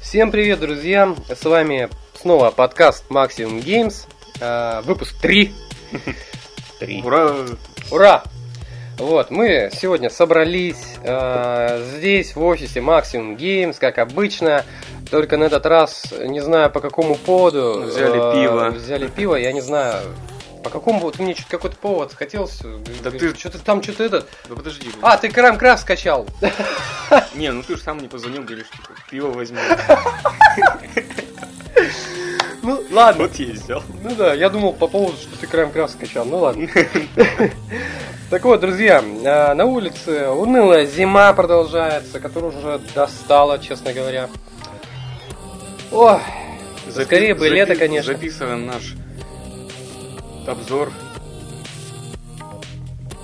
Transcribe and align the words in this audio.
Всем 0.00 0.30
привет, 0.30 0.60
друзья! 0.60 1.14
С 1.28 1.44
вами 1.44 1.90
снова 2.14 2.50
подкаст 2.50 3.04
Maximum 3.10 3.62
Games, 3.62 4.06
э, 4.40 4.80
выпуск 4.86 5.14
3. 5.20 5.52
Три. 6.78 7.02
Ура! 7.02 7.34
Ура! 7.90 8.22
Вот, 8.96 9.30
мы 9.30 9.70
сегодня 9.74 10.08
собрались 10.08 10.96
э, 11.02 11.84
здесь, 11.96 12.34
в 12.34 12.42
офисе 12.42 12.80
Maximum 12.80 13.36
Games, 13.36 13.76
как 13.78 13.98
обычно. 13.98 14.64
Только 15.10 15.36
на 15.36 15.44
этот 15.44 15.66
раз, 15.66 16.04
не 16.20 16.40
знаю 16.40 16.70
по 16.70 16.80
какому 16.80 17.16
поводу. 17.16 17.82
Взяли 17.84 18.30
э, 18.30 18.32
пиво. 18.34 18.70
Взяли 18.70 19.08
пиво, 19.08 19.34
я 19.34 19.52
не 19.52 19.60
знаю. 19.60 19.96
По 20.62 20.70
какому 20.70 21.00
поводу? 21.00 21.16
Ты 21.18 21.24
мне 21.24 21.34
что-то 21.34 21.50
какой-то 21.50 21.76
повод 21.78 22.14
хотел. 22.14 22.48
Да 23.02 23.10
ты- 23.10 23.34
Что-то 23.34 23.58
там, 23.58 23.82
что-то 23.82 24.04
этот. 24.04 24.28
Да 24.48 24.54
подожди. 24.54 24.82
блин. 24.88 24.94
А, 25.02 25.16
ты 25.16 25.28
Крам 25.30 25.58
Крафт 25.58 25.82
скачал. 25.82 26.26
Не, 27.34 27.50
ну 27.50 27.62
ты 27.62 27.76
же 27.76 27.82
сам 27.82 27.98
не 27.98 28.08
позвонил, 28.08 28.42
говоришь, 28.44 28.68
типа, 28.70 28.90
пиво 29.10 29.28
возьми. 29.32 29.58
Ну, 32.62 32.84
ладно. 32.90 33.22
Вот 33.22 33.36
я 33.36 33.46
и 33.46 33.52
взял. 33.52 33.82
Ну 34.02 34.14
да, 34.14 34.34
я 34.34 34.50
думал 34.50 34.74
по 34.74 34.86
поводу, 34.86 35.16
что 35.16 35.34
ты 35.38 35.46
Крайм 35.46 35.70
Крафт 35.72 35.94
скачал. 35.94 36.24
Ну 36.26 36.38
ладно. 36.38 36.68
Так 38.28 38.44
вот, 38.44 38.60
друзья, 38.60 39.02
на 39.02 39.64
улице 39.64 40.28
унылая 40.28 40.86
зима 40.86 41.32
продолжается, 41.32 42.20
которая 42.20 42.52
уже 42.52 42.80
достала, 42.94 43.58
честно 43.58 43.92
говоря. 43.92 44.28
Запи- 46.88 47.04
скорее 47.04 47.34
бы 47.34 47.46
запи- 47.48 47.54
лето, 47.54 47.76
конечно. 47.76 48.12
Записываем 48.14 48.66
наш 48.66 48.94
обзор. 50.46 50.92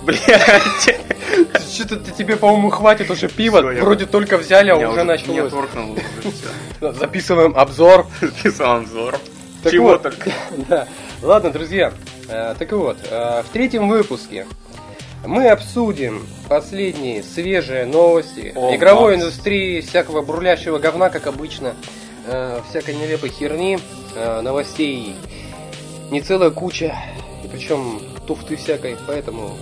Блять. 0.02 1.00
Что-то 1.74 2.10
тебе, 2.12 2.36
по-моему, 2.36 2.70
хватит 2.70 3.10
уже 3.10 3.28
пива. 3.28 3.58
Всё, 3.60 3.70
я- 3.72 3.82
Вроде 3.82 4.06
только 4.06 4.38
взяли, 4.38 4.70
а 4.70 4.76
уже 4.76 4.86
Меня 4.88 5.04
началось. 5.04 5.52
торкнуло 5.52 5.92
уже 5.92 6.02
все. 6.80 6.92
Записываем 6.92 7.56
обзор. 7.56 8.06
Записал 8.20 8.76
обзор. 8.78 9.18
Так 9.62 9.72
Чего 9.72 9.88
вот. 9.88 10.02
только. 10.02 10.30
Да. 10.68 10.86
Ладно, 11.22 11.50
друзья. 11.50 11.92
э, 12.28 12.54
Так 12.58 12.72
вот, 12.72 12.98
э, 13.10 13.42
в 13.42 13.52
третьем 13.52 13.88
выпуске 13.88 14.46
мы 15.24 15.48
обсудим 15.48 16.24
последние 16.48 17.22
свежие 17.22 17.84
новости 17.86 18.52
О, 18.54 18.74
игровой 18.76 19.16
индустрии, 19.16 19.80
всякого 19.80 20.22
бурлящего 20.22 20.78
говна, 20.78 21.08
как 21.10 21.26
обычно, 21.26 21.74
э, 22.26 22.60
всякой 22.68 22.94
нелепой 22.96 23.30
херни, 23.30 23.78
э, 24.14 24.40
новостей 24.40 25.14
не 26.10 26.20
целая 26.20 26.50
куча, 26.50 26.94
и 27.44 27.48
причем 27.48 28.00
туфты 28.26 28.56
всякой, 28.56 28.96
поэтому 29.06 29.56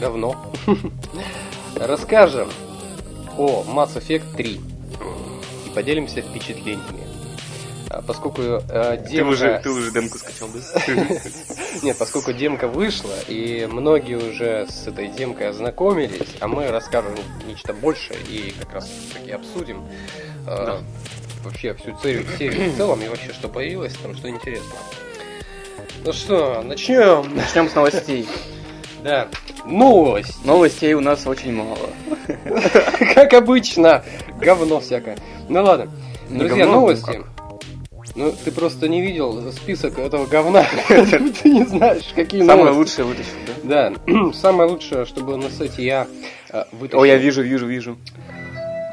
говно. 0.00 0.52
Расскажем 1.76 2.48
о 3.36 3.64
Mass 3.66 3.96
Effect 3.96 4.36
3 4.36 4.60
и 5.66 5.70
поделимся 5.74 6.22
впечатлениями. 6.22 7.00
А 7.88 8.02
Поскольку 8.02 8.42
э, 8.42 8.60
Ты 9.04 9.10
демка... 9.10 9.30
уже, 9.30 9.60
ты 9.64 9.70
уже 9.70 9.90
демку 9.90 10.16
скачал, 10.18 10.48
да? 10.54 10.60
Нет, 11.82 11.98
поскольку 11.98 12.32
демка 12.32 12.68
вышла, 12.68 13.14
и 13.26 13.66
многие 13.68 14.14
уже 14.14 14.68
с 14.68 14.86
этой 14.86 15.08
демкой 15.08 15.48
ознакомились, 15.48 16.36
а 16.38 16.46
мы 16.46 16.68
расскажем 16.68 17.14
нечто 17.48 17.72
большее 17.72 18.20
и 18.28 18.54
как 18.60 18.74
раз 18.74 18.90
таки 19.12 19.32
обсудим 19.32 19.84
э, 20.46 20.66
Да. 20.66 20.80
Вообще 21.44 21.74
всю 21.74 21.96
серию, 22.02 22.24
серию 22.38 22.70
в 22.70 22.76
целом 22.76 23.02
и 23.02 23.08
вообще 23.08 23.32
что 23.32 23.48
появилось 23.48 23.94
там, 23.94 24.16
что 24.16 24.28
интересно. 24.28 24.76
Ну 26.04 26.12
что, 26.12 26.62
начнем. 26.62 27.34
Начнем 27.34 27.68
с 27.68 27.74
новостей. 27.74 28.28
Да. 29.02 29.28
Новость. 29.64 30.44
Новостей 30.44 30.92
у 30.92 31.00
нас 31.00 31.26
очень 31.26 31.54
мало. 31.54 31.88
Как 33.14 33.32
обычно. 33.32 34.04
Говно 34.38 34.80
всякое. 34.80 35.16
Ну 35.48 35.62
ладно. 35.62 35.90
Друзья, 36.28 36.66
ну 36.66 36.72
новости. 36.72 37.22
Ну, 38.14 38.34
ты 38.44 38.50
просто 38.50 38.88
не 38.88 39.00
видел 39.00 39.52
список 39.52 39.98
этого 39.98 40.26
говна. 40.26 40.66
Ты 40.88 41.48
не 41.48 41.64
знаешь, 41.64 42.10
какие 42.14 42.44
Самое 42.44 42.72
лучшее 42.72 43.04
вытащил, 43.04 43.30
да? 43.62 43.92
Да, 43.92 44.32
самое 44.34 44.68
лучшее, 44.68 45.04
чтобы 45.04 45.36
на 45.36 45.48
сайте 45.48 45.84
я 45.84 46.06
э, 46.50 46.64
вытащил. 46.72 47.02
О, 47.02 47.04
я 47.04 47.16
вижу, 47.16 47.42
вижу, 47.42 47.66
вижу. 47.66 47.98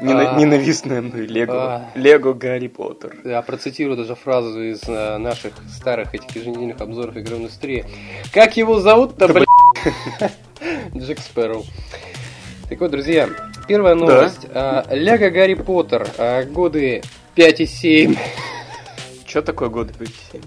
Нена- 0.00 0.30
А. 0.34 0.38
Ненавистное 0.38 1.02
мной 1.02 1.26
Лего. 1.26 1.54
А. 1.76 1.90
Лего 1.94 2.32
Гарри 2.32 2.68
Поттер. 2.68 3.16
Я 3.24 3.42
процитирую 3.42 3.96
даже 3.96 4.14
фразу 4.14 4.62
из 4.62 4.82
э, 4.86 5.16
наших 5.18 5.54
старых 5.68 6.14
этих 6.14 6.34
еженедельных 6.36 6.80
обзоров 6.80 7.16
игровой 7.16 7.42
индустрии. 7.44 7.84
Как 8.32 8.56
его 8.56 8.78
зовут-то, 8.80 9.26
Да? 9.28 10.30
Джек 10.96 11.18
Спэрроу. 11.18 11.64
Так 12.68 12.80
вот, 12.80 12.90
друзья, 12.90 13.28
первая 13.66 13.94
новость. 13.94 14.46
Э, 14.52 14.82
Лего 14.90 15.30
Гарри 15.30 15.54
Поттер. 15.54 16.06
э, 16.16 16.44
Годы 16.44 17.02
5 17.34 17.60
и 17.60 17.66
7. 17.66 18.14
Что 19.26 19.42
такое 19.42 19.68
год 19.68 19.88
57? 19.98 20.40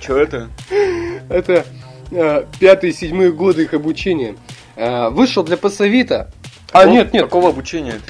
Что 0.00 0.16
это? 0.18 0.48
Это 1.28 1.64
э, 2.12 2.44
пятый 2.60 2.90
и 2.90 2.92
седьмой 2.92 3.32
годы 3.32 3.64
их 3.64 3.74
обучения. 3.74 4.36
Вышел 4.76 5.42
для 5.42 5.56
пассовита. 5.56 6.30
А, 6.76 6.80
Какого- 6.80 6.92
нет, 6.94 7.12
нет. 7.12 7.22
Какого 7.24 7.48
обучения? 7.48 8.00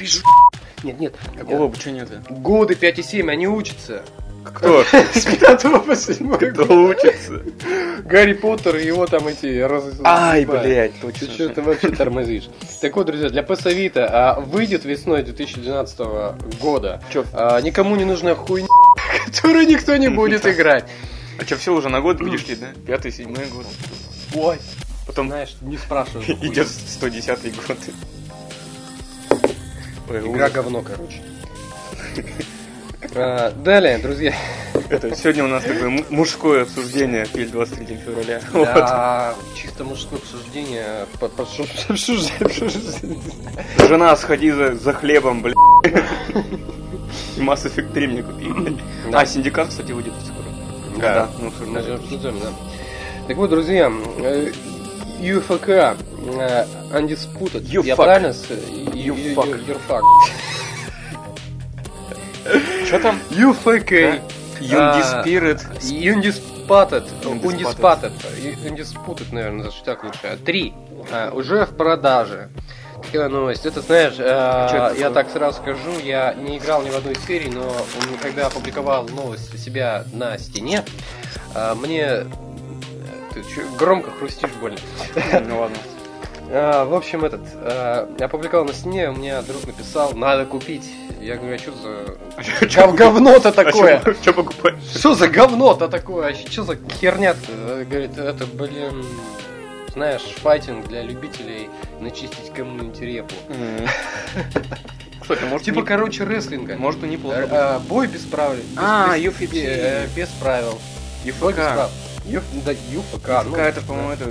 Нет, 0.82 1.00
нет. 1.00 1.14
Какого 1.38 1.64
обучения 1.66 2.02
это? 2.02 2.20
Годы 2.32 2.74
5 2.74 2.98
и 2.98 3.02
7, 3.02 3.30
они 3.30 3.46
учатся. 3.46 4.02
Кто? 4.44 4.84
С 4.84 5.24
5 5.24 5.62
по 5.84 5.96
7 5.96 6.36
Кто 6.36 6.62
учится? 6.84 7.42
Гарри 8.04 8.32
Поттер 8.34 8.76
и 8.76 8.86
его 8.86 9.06
там 9.06 9.26
эти 9.26 9.58
раз... 9.60 9.84
Ай, 10.04 10.44
блядь, 10.44 10.94
Ты 11.00 11.00
точно. 11.12 11.34
что 11.34 11.48
ты 11.48 11.62
вообще 11.62 11.90
тормозишь? 11.90 12.48
Так 12.80 12.94
вот, 12.96 13.06
друзья, 13.06 13.28
для 13.28 13.42
пассовита 13.42 14.06
а, 14.08 14.40
выйдет 14.40 14.84
весной 14.84 15.22
2012 15.24 15.98
года 16.60 17.02
Чё? 17.12 17.24
а, 17.32 17.60
никому 17.60 17.96
не 17.96 18.04
нужная 18.04 18.34
хуйня, 18.36 18.68
которую 19.26 19.66
никто 19.66 19.96
не 19.96 20.08
будет 20.08 20.46
играть. 20.46 20.84
А 21.40 21.44
что, 21.44 21.56
все 21.56 21.74
уже 21.74 21.88
на 21.88 22.00
год 22.00 22.18
перешли, 22.18 22.54
да? 22.56 22.68
Пятый, 22.86 23.10
седьмой 23.12 23.46
год. 23.46 23.66
Ой, 24.34 24.58
Потом 25.06 25.28
знаешь, 25.28 25.56
не 25.60 25.76
спрашивай. 25.76 26.24
идет 26.42 26.68
110 26.68 27.54
год. 27.66 27.76
Игра 30.08 30.50
говно, 30.50 30.82
короче. 30.82 31.22
А, 33.18 33.50
Далее, 33.52 33.96
друзья. 33.98 34.34
Это, 34.90 35.14
сегодня 35.16 35.44
у 35.44 35.46
нас 35.46 35.64
такое 35.64 35.88
му- 35.88 36.04
мужское 36.10 36.62
обсуждение 36.62 37.24
перед 37.26 37.50
23 37.50 37.96
февраля. 37.96 38.40
Вот. 38.52 38.64
Да, 38.66 39.34
чисто 39.54 39.84
мужское 39.84 40.18
обсуждение. 40.18 41.06
Жена, 43.88 44.16
сходи 44.16 44.50
за, 44.50 44.74
за 44.74 44.92
хлебом, 44.92 45.40
блядь. 45.40 45.54
Mass 47.38 47.64
Effect 47.64 47.92
3 47.94 48.06
мне 48.06 48.22
купи. 48.22 48.76
Да. 49.10 49.20
А, 49.20 49.26
Синдикат, 49.26 49.68
кстати, 49.68 49.92
выйдет 49.92 50.12
скоро. 50.24 50.44
Да. 51.00 51.28
ну 51.38 51.50
Даже 51.72 51.94
обсуждаем. 51.94 52.36
обсуждаем, 52.36 52.40
да. 52.40 52.52
Так 53.28 53.36
вот, 53.36 53.50
друзья, 53.50 53.90
э, 54.18 54.52
UFK, 55.20 55.96
э, 56.38 56.66
Undisputed. 56.92 57.62
You 57.62 57.84
Я 57.84 57.94
fuck. 57.94 58.04
правильно? 58.04 58.28
You 58.28 59.14
you- 59.14 59.34
fuck. 59.34 59.46
you- 59.46 59.66
you're 59.66 59.80
fuck. 59.88 60.02
Что 62.86 62.98
там? 63.00 63.20
UFK. 63.30 64.20
Undisputed. 64.60 65.60
Undisputed. 65.80 67.04
Undisputed. 67.24 68.12
Undisputed. 68.64 69.26
Наверное, 69.32 69.64
даже 69.64 69.82
так 69.84 70.04
лучше. 70.04 70.38
Три. 70.44 70.74
А, 71.12 71.30
Уже 71.32 71.66
в 71.66 71.76
продаже. 71.76 72.48
Такая 73.02 73.28
новость. 73.28 73.66
Это, 73.66 73.82
знаешь, 73.82 74.14
э, 74.18 74.68
чё 74.70 74.76
это 74.76 74.94
я 74.98 75.10
так 75.10 75.30
сразу 75.30 75.58
скажу, 75.60 75.98
я 76.02 76.32
не 76.34 76.56
играл 76.58 76.82
ни 76.82 76.90
в 76.90 76.96
одной 76.96 77.14
серии, 77.26 77.48
но 77.48 77.70
когда 78.22 78.46
опубликовал 78.46 79.04
новость 79.08 79.54
у 79.54 79.58
себя 79.58 80.04
на 80.12 80.38
стене, 80.38 80.82
э, 81.54 81.74
мне... 81.74 82.24
Ты 83.42 83.62
громко 83.78 84.10
хрустишь 84.10 84.50
больно. 84.60 84.78
Ну 85.46 85.60
ладно. 85.60 85.76
А, 86.48 86.84
в 86.84 86.94
общем, 86.94 87.24
этот, 87.24 87.40
а, 87.56 88.08
я 88.18 88.26
опубликовал 88.26 88.64
на 88.64 88.72
стене, 88.72 89.08
меня 89.08 89.42
друг 89.42 89.66
написал, 89.66 90.12
надо 90.14 90.44
купить. 90.46 90.88
Я 91.20 91.36
говорю, 91.36 91.56
а 91.56 91.58
что 91.58 91.72
за... 91.72 92.66
чё 92.68 92.86
Гов- 92.86 92.94
говно-то 92.96 93.48
А 93.48 93.52
такое? 93.52 94.00
Что 94.22 94.32
покупаешь? 94.32 94.78
Что 94.96 95.14
за 95.14 95.26
говно-то 95.28 95.88
такое? 95.88 96.34
Что 96.34 96.62
за 96.62 96.76
херня-то? 97.00 97.84
Говорит, 97.84 98.16
это, 98.16 98.46
блин, 98.46 99.04
знаешь, 99.92 100.22
файтинг 100.42 100.86
для 100.86 101.02
любителей 101.02 101.68
начистить 102.00 102.52
кому-нибудь 102.54 103.00
репу. 103.00 103.34
Кстати, 105.20 105.42
может, 105.44 105.64
Типа, 105.64 105.76
не- 105.80 105.82
короче, 105.84 106.24
рестлинга. 106.24 106.76
может 106.76 107.02
и 107.02 107.08
неплохо. 107.08 107.48
Э, 107.50 107.78
Бой 107.88 108.06
без 108.06 108.20
правил. 108.22 108.54
без- 108.62 108.78
А, 108.78 109.16
без- 109.18 109.24
UFC. 109.32 109.48
э, 109.66 110.06
Без 110.14 110.28
правил. 110.28 110.78
Бой 111.40 111.52
без 111.52 111.58
UFC. 111.58 111.72
правил. 111.74 111.90
Ю- 112.26 112.42
Да, 112.64 112.72
UFC. 112.72 113.28
ну, 113.44 113.50
UFC 113.50 113.58
это, 113.58 113.80
по-моему, 113.82 114.10
это... 114.12 114.24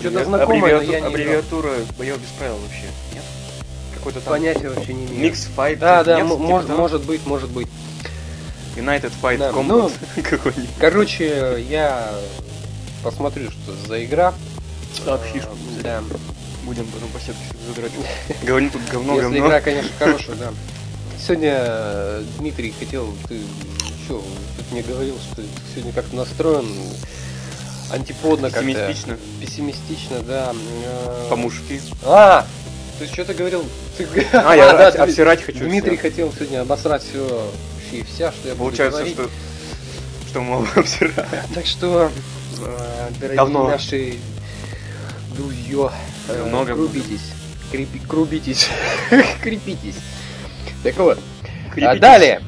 Что-то 0.00 0.24
знакомое, 0.24 0.76
аббревиату- 0.78 0.92
я 0.92 1.00
не 1.00 1.06
Аббревиатура 1.06 1.72
боев 1.98 2.18
без 2.20 2.28
правил 2.38 2.56
вообще. 2.58 2.84
Нет? 3.14 3.24
Какой-то 3.94 4.20
там... 4.20 4.34
Понятия 4.34 4.68
вообще 4.68 4.94
не 4.94 5.06
имею. 5.06 5.20
Mix 5.20 5.44
fight. 5.56 5.78
Да, 5.80 6.04
да, 6.04 6.16
нет? 6.20 6.24
м- 6.24 6.30
Типа 6.30 6.42
может, 6.42 6.68
может 6.70 7.02
быть, 7.04 7.26
может 7.26 7.50
быть. 7.50 7.66
United 8.76 9.12
Fight 9.20 9.38
Да, 9.38 9.50
Combat 9.50 9.92
какой-нибудь. 10.22 10.68
Короче, 10.78 11.64
я 11.68 12.12
посмотрю, 13.02 13.50
что 13.50 13.74
за 13.88 14.04
игра. 14.04 14.34
Сообщишь. 15.04 15.42
А, 15.44 15.82
Да. 15.82 16.02
Будем 16.64 16.86
потом 16.86 17.08
по 17.08 17.18
сетке 17.18 17.42
задрать. 17.66 17.90
Говорим 18.44 18.70
тут 18.70 18.82
говно, 18.92 19.14
Если 19.16 19.22
говно. 19.24 19.46
игра, 19.48 19.60
конечно, 19.60 19.90
хорошая, 19.98 20.36
да. 20.36 20.50
Сегодня 21.18 21.54
э, 21.58 22.24
Дмитрий 22.38 22.72
хотел, 22.78 23.12
ты 23.26 23.40
что, 24.04 24.22
мне 24.72 24.82
говорил, 24.82 25.16
что 25.32 25.42
сегодня 25.72 25.92
как-то 25.92 26.16
настроен 26.16 26.66
антиподно 27.90 28.50
как-то. 28.50 28.66
Пессимистично. 28.66 29.16
Пессимистично, 29.40 30.20
да. 30.20 30.52
Э, 30.84 31.26
По-мужски. 31.30 31.80
А, 32.04 32.46
ты 32.98 33.06
что-то 33.06 33.34
говорил? 33.34 33.64
Ты... 33.96 34.06
А, 34.32 34.54
я 34.54 34.72
да, 34.76 34.90
ты- 34.90 34.98
обсирать 34.98 35.42
хочу 35.42 35.60
Дмитрий 35.60 35.96
всё. 35.96 36.02
хотел 36.02 36.32
сегодня 36.32 36.60
обосрать 36.62 37.02
все 37.02 37.50
и 37.92 38.02
вся, 38.02 38.30
что 38.32 38.48
я 38.48 38.54
буду 38.54 38.64
Получается, 38.70 38.98
говорить. 39.00 39.14
что 39.16 39.30
что 40.28 40.40
мы 40.42 40.66
обсираем. 40.76 41.14
Так 41.54 41.64
что, 41.66 42.10
э, 42.60 43.08
дорогие 43.18 43.36
Говно. 43.36 43.68
наши 43.70 44.16
друзья, 45.34 45.90
э, 46.28 46.36
говно. 46.50 46.64
крупитесь, 46.66 47.32
крепи- 47.72 48.06
крупитесь, 48.06 48.68
крепитесь. 49.42 49.94
Так 50.82 50.96
вот, 50.98 51.18
а 51.18 51.70
Крепитесь 51.74 52.00
далее, 52.00 52.40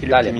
крепкими 0.00 0.10
далее. 0.10 0.32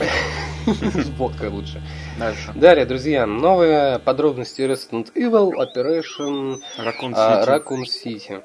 с 0.66 1.08
водкой 1.16 1.48
лучше. 1.48 1.82
Дальше. 2.18 2.52
Далее, 2.54 2.86
друзья, 2.86 3.26
новые 3.26 3.98
подробности 3.98 4.62
Resident 4.62 5.12
Evil 5.14 5.52
Operation 5.52 6.60
Raccoon 6.78 7.12
а, 7.14 7.58
City. 7.84 8.42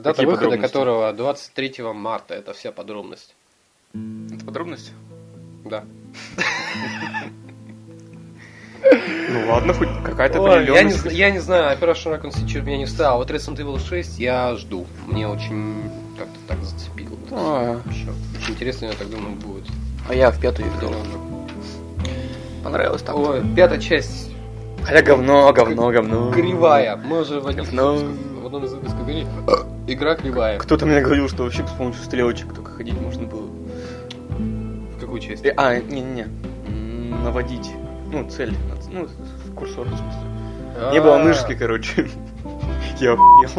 Дата 0.00 0.22
выхода 0.26 0.58
которого 0.58 1.12
23 1.12 1.74
марта, 1.94 2.34
это 2.34 2.52
вся 2.52 2.72
подробность. 2.72 3.34
Это 3.92 4.44
подробность? 4.44 4.92
Да. 5.64 5.84
Ну 9.28 9.50
ладно, 9.50 9.74
хоть 9.74 9.88
какая-то 10.04 10.40
Ой, 10.40 10.50
я, 10.50 10.82
не, 10.82 10.90
определенность. 10.90 11.18
я 11.18 11.30
не 11.30 11.38
знаю, 11.40 11.76
Operation 11.76 12.14
Raccoon 12.14 12.30
City 12.30 12.60
меня 12.60 12.78
не 12.78 12.84
встал. 12.84 13.18
Вот 13.18 13.30
Resident 13.30 13.56
Evil 13.56 13.80
6 13.80 14.18
я 14.20 14.54
жду. 14.54 14.86
Мне 15.06 15.26
очень 15.26 15.90
как-то 16.16 16.38
так 16.46 16.62
зацепило. 16.62 17.16
Вот 17.16 17.28
А. 17.32 17.80
Очень 17.84 18.14
интересно, 18.48 18.86
я 18.86 18.92
так 18.92 19.10
думаю, 19.10 19.34
будет. 19.34 19.64
А 20.08 20.14
я 20.14 20.30
в 20.30 20.40
пятую 20.40 20.68
играл. 20.68 20.92
Понравилось 22.62 23.02
так. 23.02 23.16
Ой, 23.16 23.42
пятая 23.54 23.78
часть 23.78 24.30
Хотя 24.84 25.02
говно, 25.02 25.52
говно, 25.52 25.90
говно. 25.90 26.30
кривая. 26.32 26.96
Мы 26.96 27.22
уже 27.22 27.40
в, 27.40 27.46
одних 27.48 27.64
Говно. 27.64 27.96
в 28.42 28.46
одном 28.46 28.64
из 28.64 28.72
выпусков 28.72 29.00
говорили, 29.00 29.26
игра 29.88 30.14
кривая. 30.14 30.58
Кто-то 30.58 30.86
мне 30.86 31.00
говорил, 31.00 31.28
что 31.28 31.42
вообще 31.42 31.66
с 31.66 31.70
помощью 31.72 32.04
стрелочек 32.04 32.52
только 32.54 32.70
ходить 32.70 33.00
можно 33.00 33.26
было. 33.26 33.48
В 34.38 35.00
какую 35.00 35.20
часть? 35.20 35.44
Э, 35.44 35.54
А, 35.56 35.76
не-не-не. 35.76 36.28
Наводить. 37.24 37.72
Ну, 38.12 38.28
цель. 38.30 38.54
Ну, 38.92 39.08
курсор, 39.56 39.86
в 39.86 39.88
смысле. 39.88 40.92
Не 40.92 41.00
было 41.00 41.16
А, 41.16 41.24
мышки, 41.24 41.54
короче. 41.56 42.08
Я 43.00 43.14
охуел. 43.14 43.50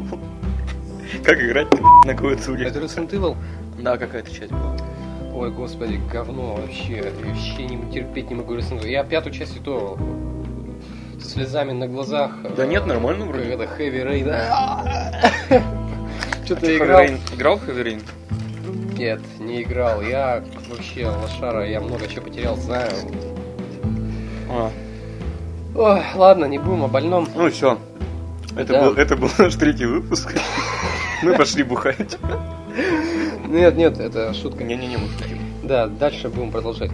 Как 1.25 1.41
играть 1.41 1.67
на 2.05 2.15
клавиатуре? 2.15 2.67
Это 2.67 2.79
Resident 2.79 3.09
Evil? 3.11 3.35
Да, 3.81 3.97
какая-то 3.97 4.31
часть 4.33 4.51
была. 4.51 4.76
Ой, 5.37 5.51
господи, 5.51 6.01
говно 6.11 6.55
вообще. 6.55 7.13
Вообще 7.23 7.65
не 7.67 7.91
терпеть 7.91 8.31
не 8.31 8.35
могу 8.35 8.55
Evil. 8.55 8.87
Я 8.87 9.03
пятую 9.03 9.33
часть 9.35 9.55
и 9.55 9.59
то 9.59 9.95
со 11.21 11.29
слезами 11.29 11.73
на 11.73 11.87
глазах. 11.87 12.31
Да 12.55 12.65
э, 12.65 12.67
нет, 12.67 12.87
нормально 12.87 13.25
как 13.27 13.35
вроде. 13.35 13.51
это 13.51 13.63
Heavy 13.65 14.03
Rain. 14.03 15.63
Что-то 16.43 16.75
играл. 16.75 17.05
Играл 17.35 17.57
в 17.57 17.69
Heavy 17.69 17.83
Rain? 17.83 18.03
Нет, 18.97 19.21
не 19.37 19.61
играл. 19.61 20.01
Я 20.01 20.43
вообще 20.69 21.05
лошара, 21.05 21.69
я 21.69 21.81
много 21.81 22.07
чего 22.07 22.25
потерял, 22.25 22.55
знаю. 22.55 22.89
А, 24.49 24.71
Ой, 25.75 26.01
ладно, 26.15 26.45
не 26.45 26.57
будем 26.57 26.85
о 26.85 26.87
больном. 26.87 27.27
ну 27.35 27.47
все. 27.51 27.77
Это, 28.55 28.73
Да. 28.73 28.81
был, 28.85 28.93
это 28.95 29.15
был 29.15 29.29
наш 29.37 29.53
третий 29.53 29.85
выпуск. 29.85 30.33
Мы 31.21 31.35
пошли 31.35 31.61
бухать. 31.61 32.17
Нет, 33.47 33.75
нет, 33.75 33.99
это 33.99 34.33
шутка. 34.33 34.63
Не-не-не, 34.63 34.97
мы 34.97 35.07
шутим. 35.07 35.39
Да, 35.63 35.87
дальше 35.87 36.29
будем 36.29 36.51
продолжать. 36.51 36.91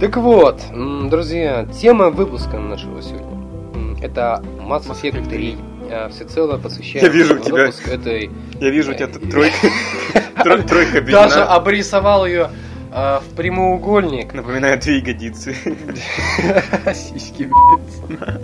Так 0.00 0.16
вот, 0.16 0.62
друзья, 1.10 1.66
тема 1.66 2.10
выпуска 2.10 2.58
нашего 2.58 3.02
сегодня. 3.02 3.98
Это 4.00 4.42
Mass 4.60 4.86
Effect 4.88 5.12
Effect 5.12 5.28
3. 5.28 5.56
А, 5.90 6.08
Всецело 6.10 6.58
посвящаем 6.58 7.04
Я 7.06 7.10
вижу 7.10 7.38
тебя. 7.38 7.70
этой... 7.92 8.30
Я 8.60 8.70
вижу, 8.70 8.92
у 8.92 8.94
тебя 8.94 9.06
тут 9.08 9.30
тройка. 9.30 9.56
тро- 10.44 10.62
Тройка 10.62 11.00
Даже 11.00 11.40
обрисовал 11.40 12.26
ее 12.26 12.50
а, 12.92 13.20
в 13.20 13.34
прямоугольник. 13.34 14.34
Напоминает 14.34 14.80
две 14.80 14.98
ягодицы. 14.98 15.54
Сиськи, 16.94 17.48
блядь. 18.08 18.40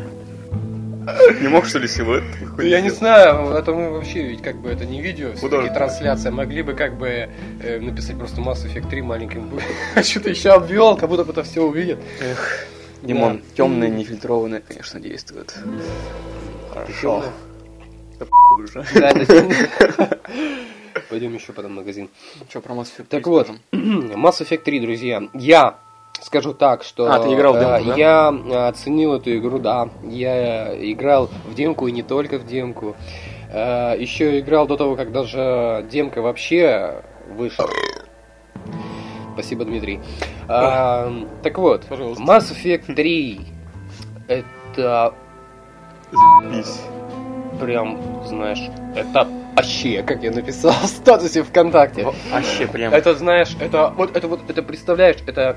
Не 1.40 1.48
мог, 1.48 1.66
что 1.66 1.78
ли, 1.78 1.88
силуэт? 1.88 2.24
Ну, 2.56 2.62
Я 2.62 2.80
не 2.80 2.90
знаю, 2.90 3.52
это 3.52 3.72
мы 3.72 3.90
вообще 3.90 4.22
ведь 4.22 4.42
как 4.42 4.56
бы 4.56 4.70
это 4.70 4.84
не 4.84 5.00
видео, 5.02 5.32
все-таки 5.34 5.68
трансляция. 5.72 6.32
Могли 6.32 6.62
бы 6.62 6.74
как 6.74 6.96
бы 6.96 7.28
э, 7.62 7.80
написать 7.80 8.16
просто 8.16 8.40
Mass 8.40 8.64
Effect 8.66 8.88
3 8.88 9.02
маленьким 9.02 9.48
буквами. 9.48 10.02
Что-то 10.02 10.30
еще 10.30 10.50
обвел, 10.50 10.96
как 10.96 11.08
будто 11.08 11.24
бы 11.24 11.32
это 11.32 11.42
все 11.42 11.62
увидят. 11.62 11.98
Эх, 12.20 12.66
Димон, 13.02 13.42
темное, 13.56 13.88
нефильтрованное, 13.88 14.62
конечно, 14.66 15.00
действует. 15.00 15.54
Хорошо. 16.72 17.24
Да 18.18 18.26
похуй 18.26 18.64
уже. 18.64 18.84
Да, 18.94 19.10
это 19.10 20.20
Пойдем 21.10 21.34
еще 21.34 21.52
потом 21.52 21.72
в 21.72 21.74
магазин. 21.76 22.08
Что 22.48 22.60
про 22.60 22.74
Mass 22.74 22.86
Effect 22.96 23.06
Так 23.10 23.22
3 23.22 23.30
вот, 23.30 23.46
скажем? 23.46 23.62
Mass 24.16 24.40
Effect 24.40 24.62
3, 24.62 24.80
друзья. 24.80 25.22
Я 25.34 25.78
скажу 26.20 26.54
так, 26.54 26.82
что 26.82 27.12
А, 27.12 27.18
ты 27.20 27.32
играл 27.34 27.52
в 27.54 27.56
э, 27.56 27.60
демку, 27.60 27.88
да? 27.90 27.94
я 27.96 28.32
э, 28.32 28.68
оценил 28.68 29.14
эту 29.14 29.36
игру, 29.36 29.58
да. 29.58 29.88
Я 30.02 30.74
играл 30.92 31.28
в 31.44 31.54
демку 31.54 31.86
и 31.86 31.92
не 31.92 32.02
только 32.02 32.38
в 32.38 32.46
демку. 32.46 32.96
Э, 33.52 33.94
Еще 33.98 34.38
играл 34.40 34.66
до 34.66 34.76
того, 34.76 34.96
как 34.96 35.12
даже 35.12 35.86
демка 35.90 36.22
вообще 36.22 37.02
вышла. 37.36 37.68
Спасибо, 39.34 39.64
Дмитрий. 39.64 40.00
А, 40.48 41.12
так 41.42 41.58
вот, 41.58 41.84
Пожалуйста. 41.86 42.22
Mass 42.22 42.52
Effect 42.54 42.94
3 42.94 43.40
это 44.28 45.12
Заебись. 46.12 46.80
прям, 47.60 47.98
знаешь, 48.24 48.60
это 48.94 49.26
вообще, 49.56 50.02
как 50.02 50.22
я 50.22 50.30
написал 50.30 50.70
в 50.70 50.86
статусе 50.86 51.42
ВКонтакте. 51.42 52.06
Вообще 52.32 52.66
прям. 52.68 52.92
Это, 52.92 53.14
знаешь, 53.14 53.56
это 53.60 53.92
вот 53.96 54.16
это 54.16 54.28
вот, 54.28 54.40
это 54.48 54.62
представляешь, 54.62 55.16
это 55.26 55.56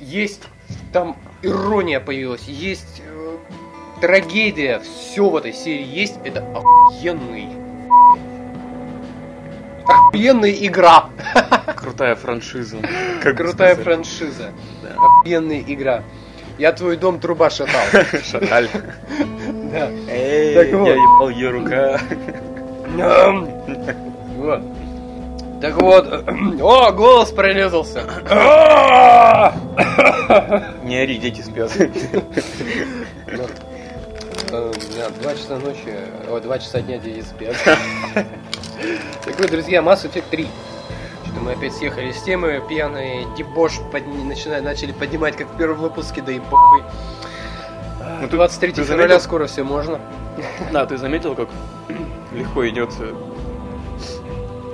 есть 0.00 0.42
там 0.92 1.16
ирония 1.42 2.00
появилась, 2.00 2.44
есть 2.46 3.02
э, 3.06 3.36
трагедия, 4.00 4.80
все 4.80 5.28
в 5.28 5.36
этой 5.36 5.52
серии 5.52 5.86
есть, 5.86 6.14
это 6.24 6.40
охуенный 6.54 7.48
охуенная 9.86 10.52
игра, 10.52 11.10
Крутая 11.76 12.14
франшиза. 12.14 12.78
Как 13.22 13.36
крутая 13.36 13.74
сказать. 13.74 13.84
франшиза, 13.84 14.52
Да. 14.82 14.88
охуенная 15.04 15.62
игра. 15.66 16.02
Я 16.56 16.72
твой 16.72 16.96
дом 16.96 17.18
труба 17.20 17.50
шатал. 17.50 17.82
Шаталь. 18.24 18.68
Да. 19.72 19.90
Эй, 20.08 20.54
Так 20.54 20.72
вот. 20.78 20.86
я 20.88 20.94
ебал 20.94 21.28
ее 21.30 21.50
рука. 21.50 22.00
Вот. 24.36 24.62
Так 25.60 25.80
вот, 25.80 26.06
о, 26.62 26.92
голос 26.92 27.30
прорезался. 27.32 28.02
Не 30.82 30.96
ори, 31.02 31.18
дети 31.18 31.40
спят. 31.42 31.72
Э, 34.50 34.72
Два 35.20 35.34
часа 35.34 35.58
ночи, 35.58 35.92
ой, 36.30 36.40
два 36.40 36.58
часа 36.60 36.80
дня 36.80 36.98
дети 36.98 37.22
спят. 37.24 37.56
Так 39.24 39.38
вот, 39.40 39.50
друзья, 39.50 39.80
Mass 39.80 40.04
Effect 40.04 40.24
3. 40.30 40.46
Что-то 41.24 41.40
мы 41.40 41.52
опять 41.52 41.72
съехали 41.74 42.12
с 42.12 42.22
темы, 42.22 42.62
пьяный 42.68 43.26
дебош 43.36 43.80
начина- 43.92 44.60
начали 44.60 44.92
поднимать, 44.92 45.36
как 45.36 45.48
в 45.52 45.56
первом 45.56 45.78
выпуске, 45.78 46.20
да 46.22 46.32
и 46.32 46.38
похуй. 46.40 46.82
Ну, 48.20 48.28
ты- 48.28 48.36
23 48.36 48.72
ты 48.72 48.82
февраля 48.84 49.08
заметил? 49.08 49.20
скоро 49.24 49.46
все 49.46 49.64
можно. 49.64 49.98
Да, 50.72 50.84
ты 50.86 50.98
заметил, 50.98 51.34
как 51.34 51.48
легко 52.32 52.68
идет 52.68 52.90
э, 53.00 53.14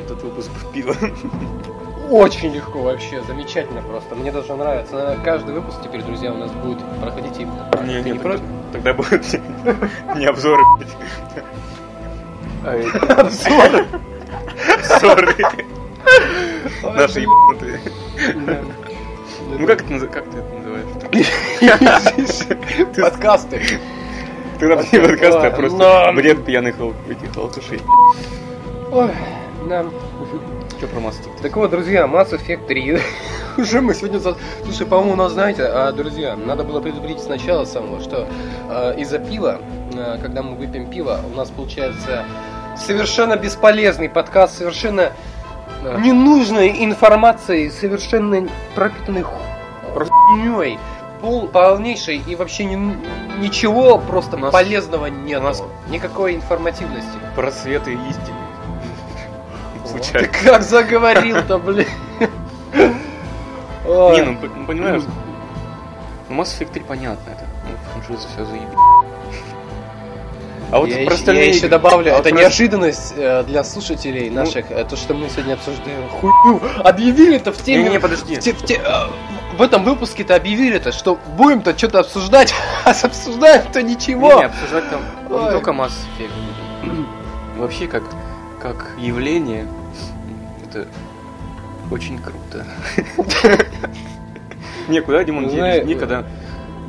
этот 0.04 0.22
выпуск 0.22 0.50
в 0.50 0.72
пиво? 0.72 0.94
Очень 2.10 2.52
легко 2.54 2.80
вообще, 2.82 3.22
замечательно 3.22 3.82
просто. 3.82 4.16
Мне 4.16 4.32
даже 4.32 4.54
нравится. 4.56 4.94
Наверное, 4.94 5.24
каждый 5.24 5.54
выпуск 5.54 5.78
теперь, 5.84 6.02
друзья, 6.02 6.32
у 6.32 6.36
нас 6.38 6.50
будет 6.50 6.78
проходить 7.00 7.38
именно. 7.38 7.68
Не, 7.84 8.02
Ты 8.02 8.10
не, 8.10 8.12
не 8.12 8.18
тогда, 8.18 8.22
против? 8.22 8.42
тогда 8.72 8.94
будут 8.94 9.22
не 10.16 10.26
обзоры, 10.26 10.62
а 12.64 12.72
Обзор. 13.20 13.86
обзоры 14.90 15.36
наши 16.82 17.20
ебанутые. 17.20 17.80
Ну 19.58 19.66
как, 19.66 19.82
это, 19.82 19.92
наз- 19.94 20.08
как 20.08 20.24
ты 20.30 20.38
это 20.38 20.54
называешь? 20.54 20.86
Подкасты. 22.96 23.62
Тогда 24.58 24.82
не 24.92 24.98
подкаст, 24.98 25.38
а 25.38 25.50
просто 25.50 26.12
бред 26.14 26.44
пьяных 26.44 26.74
этих 27.08 27.36
алкашей. 27.36 27.80
Ой, 28.92 29.10
да. 29.68 29.86
Что 30.80 30.86
про 30.88 31.00
Mass 31.00 31.20
Effect? 31.20 31.42
Так 31.42 31.56
вот, 31.56 31.70
друзья, 31.70 32.06
Mass 32.06 32.30
Effect 32.32 32.66
3. 32.66 32.98
Уже 33.58 33.82
мы 33.82 33.92
сегодня... 33.94 34.18
за- 34.18 34.36
Слушай, 34.64 34.86
по-моему, 34.86 35.12
у 35.12 35.16
нас, 35.16 35.32
знаете, 35.32 35.64
а, 35.64 35.92
друзья, 35.92 36.36
надо 36.36 36.64
было 36.64 36.80
предупредить 36.80 37.20
сначала 37.20 37.66
самого, 37.66 38.00
что 38.00 38.26
а, 38.70 38.92
из-за 38.94 39.18
пива, 39.18 39.58
а, 39.94 40.16
когда 40.22 40.42
мы 40.42 40.56
выпьем 40.56 40.88
пиво, 40.88 41.20
у 41.30 41.36
нас 41.36 41.50
получается 41.50 42.24
совершенно 42.78 43.36
бесполезный 43.36 44.08
подкаст, 44.08 44.56
совершенно 44.56 45.12
Да. 45.84 46.00
ненужной 46.00 46.82
информацией, 46.82 47.68
совершенно 47.68 48.48
пропитанной 48.74 49.22
хуйней, 49.92 50.78
пол, 51.20 51.46
полнейшей 51.48 52.22
и 52.26 52.34
вообще 52.36 52.64
ни- 52.64 52.96
ничего 53.38 53.98
просто 53.98 54.36
У 54.36 54.40
нас- 54.40 54.50
полезного 54.52 55.06
нет. 55.06 55.40
у 55.40 55.44
нас- 55.44 55.62
Никакой 55.90 56.36
информативности. 56.36 57.10
Просветы 57.36 57.92
истины. 58.08 58.36
Ты 59.92 60.02
Случайно. 60.04 60.28
как 60.44 60.62
заговорил-то, 60.62 61.58
блин. 61.58 61.86
Не, 63.84 64.22
ну 64.22 64.38
ну, 64.56 64.66
понимаешь, 64.66 65.02
ну, 66.28 66.40
Mass 66.40 66.58
Effect 66.58 66.72
3 66.72 66.82
понятно, 66.82 67.30
это 67.30 67.44
ну, 67.68 67.76
франшиза 67.92 68.28
все 68.28 68.44
заебись. 68.44 68.68
А 70.70 70.78
вот 70.78 70.88
я, 70.88 70.94
про 70.94 71.02
еще, 71.02 71.14
остальные 71.14 71.46
я 71.46 71.54
еще 71.54 71.68
добавлю, 71.68 72.14
а 72.14 72.20
это 72.20 72.30
неожиданность 72.30 73.14
э, 73.16 73.42
для 73.42 73.64
слушателей 73.64 74.30
наших, 74.30 74.70
э, 74.70 74.84
то, 74.84 74.96
что 74.96 75.14
мы 75.14 75.28
сегодня 75.28 75.54
обсуждаем 75.54 76.08
хуйню. 76.08 76.60
Объявили-то 76.84 77.52
в 77.52 77.60
теме... 77.60 77.82
Не-не-не, 77.82 77.98
подожди. 77.98 78.38
В, 78.38 78.70
э, 78.70 79.64
этом 79.64 79.82
выпуске-то 79.82 80.36
объявили-то, 80.36 80.92
что 80.92 81.18
будем-то 81.36 81.76
что-то 81.76 82.00
обсуждать, 82.00 82.54
а 82.84 82.90
обсуждаем-то 82.90 83.82
ничего. 83.82 84.34
Не, 84.34 84.38
не, 84.38 84.44
обсуждать 84.44 84.84
там 84.90 85.00
не 85.28 85.50
только 85.50 85.72
Mass 85.72 85.92
Effect. 86.18 87.06
Вообще, 87.56 87.88
как, 87.88 88.04
как 88.60 88.94
явление, 88.96 89.66
это 90.70 90.88
очень 91.90 92.18
круто. 92.18 92.66
Не, 94.88 95.00
куда, 95.00 95.22
Димон, 95.24 95.44
Ну, 95.44 95.50
делись 95.50 95.60
знаешь, 95.60 95.84
дни, 95.84 95.94
когда 95.94 96.24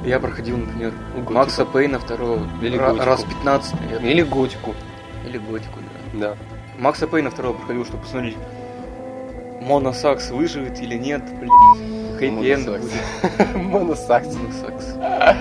я 0.05 0.19
проходил, 0.19 0.57
например, 0.57 0.93
Готику. 1.15 1.33
Макса 1.33 1.65
Пейна 1.65 1.99
второго 1.99 2.39
Или 2.61 2.77
раз 2.77 3.23
15, 3.23 3.79
наверное. 3.81 4.09
Или 4.09 4.21
готику. 4.23 4.73
Или 5.27 5.37
Готику, 5.37 5.79
да. 6.13 6.19
Да. 6.19 6.35
Макса 6.79 7.07
Пейна 7.07 7.29
второго 7.29 7.57
проходил, 7.57 7.85
чтобы 7.85 8.03
посмотреть, 8.03 8.37
Моносакс 9.61 10.31
выживет 10.31 10.81
или 10.81 10.95
нет, 10.95 11.21
блин. 11.39 11.51
Хэппи-энд 12.17 12.65
будет. 12.67 13.55
Моносакс. 13.55 14.35
Моносакс. 14.35 14.95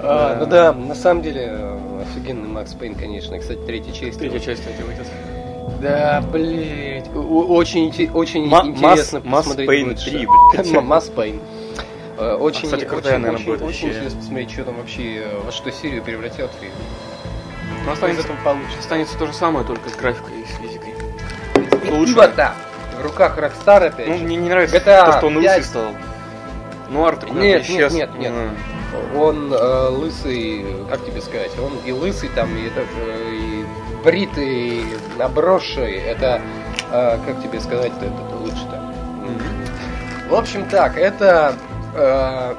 А, 0.00 0.36
ну 0.38 0.46
да, 0.46 0.72
на 0.72 0.94
самом 0.94 1.24
деле 1.24 1.48
э, 1.50 2.02
офигенный 2.02 2.48
Макс 2.48 2.72
Пейн, 2.72 2.94
конечно. 2.94 3.36
Кстати, 3.36 3.58
третья 3.66 3.92
часть. 3.92 4.16
Третья 4.16 4.38
часть, 4.38 4.60
кстати, 4.60 4.80
выйдет. 4.82 5.06
Да, 5.80 6.22
блять. 6.32 7.06
Очень, 7.14 8.10
очень 8.12 8.46
Ма- 8.46 8.62
интересно 8.66 9.20
Масс 9.24 9.44
посмотреть 9.44 9.68
Пейн 9.68 9.88
будет, 9.88 10.04
3, 10.04 10.22
что- 10.24 10.62
блядь. 10.72 10.72
Масс 10.84 11.08
Пейн. 11.08 11.40
Э, 12.18 12.34
Очень, 12.34 12.62
кстати, 12.64 12.80
очень, 12.80 12.88
крутая, 12.90 13.18
наверное, 13.18 13.36
очень, 13.36 13.46
будет 13.46 13.62
очень 13.62 13.88
интересно 13.90 14.18
посмотреть, 14.18 14.50
что 14.50 14.64
там 14.64 14.74
вообще, 14.76 15.02
э, 15.18 15.40
во 15.44 15.52
что 15.52 15.70
серию 15.70 16.02
превратят. 16.02 16.50
И 16.62 16.66
Ну, 17.86 17.92
останется, 17.92 18.22
этого 18.24 18.36
получится. 18.42 18.78
останется 18.80 19.18
то 19.18 19.26
же 19.26 19.32
самое, 19.32 19.64
только 19.64 19.88
с 19.88 19.94
графикой 19.94 20.32
и 20.40 20.44
с 20.44 20.56
физикой. 20.58 20.94
Лучше. 21.96 22.12
пиво-то 22.14 22.54
в 23.00 23.02
руках 23.04 23.38
Рокстар 23.38 23.84
опять 23.84 24.08
Ну, 24.08 24.18
же. 24.18 24.24
мне 24.24 24.36
не 24.36 24.48
нравится 24.48 24.76
GTA 24.76 25.06
то, 25.06 25.18
что 25.18 25.26
он 25.28 25.36
лысый 25.36 25.48
5. 25.54 25.64
стал. 25.64 25.82
Ну, 26.90 27.04
Ар 27.06 27.16
такой 27.16 27.36
Нет, 27.40 27.62
исчез. 27.62 27.92
нет, 27.92 28.10
нет, 28.18 28.32
нет. 28.32 28.50
А, 29.14 29.18
Он 29.18 29.52
э, 29.52 29.88
лысый, 29.90 30.64
как 30.90 31.04
тебе 31.04 31.20
сказать, 31.20 31.52
он 31.58 31.72
и 31.84 31.92
лысый 31.92 32.30
там, 32.34 32.48
и, 32.56 32.66
этот, 32.66 32.86
э, 32.96 33.30
и 33.34 33.47
бритый, 34.04 34.84
набросший. 35.18 35.92
Это, 35.96 36.40
э, 36.92 37.18
как 37.26 37.42
тебе 37.42 37.60
сказать, 37.60 37.92
это, 38.00 38.36
лучше-то. 38.36 38.76
мгм. 38.76 40.30
В 40.30 40.34
общем 40.34 40.66
так, 40.68 40.96
это 40.98 41.54
э, 41.94 42.54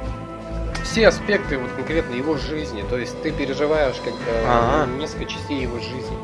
все 0.84 1.08
аспекты 1.08 1.58
вот 1.58 1.72
конкретно 1.76 2.16
его 2.16 2.36
жизни. 2.38 2.84
То 2.90 2.98
есть 2.98 3.22
ты 3.22 3.32
переживаешь 3.32 3.96
как 4.04 4.14
э, 4.14 4.46
Ага. 4.48 4.88
несколько 4.98 5.26
частей 5.26 5.62
его 5.62 5.78
жизни. 5.80 6.18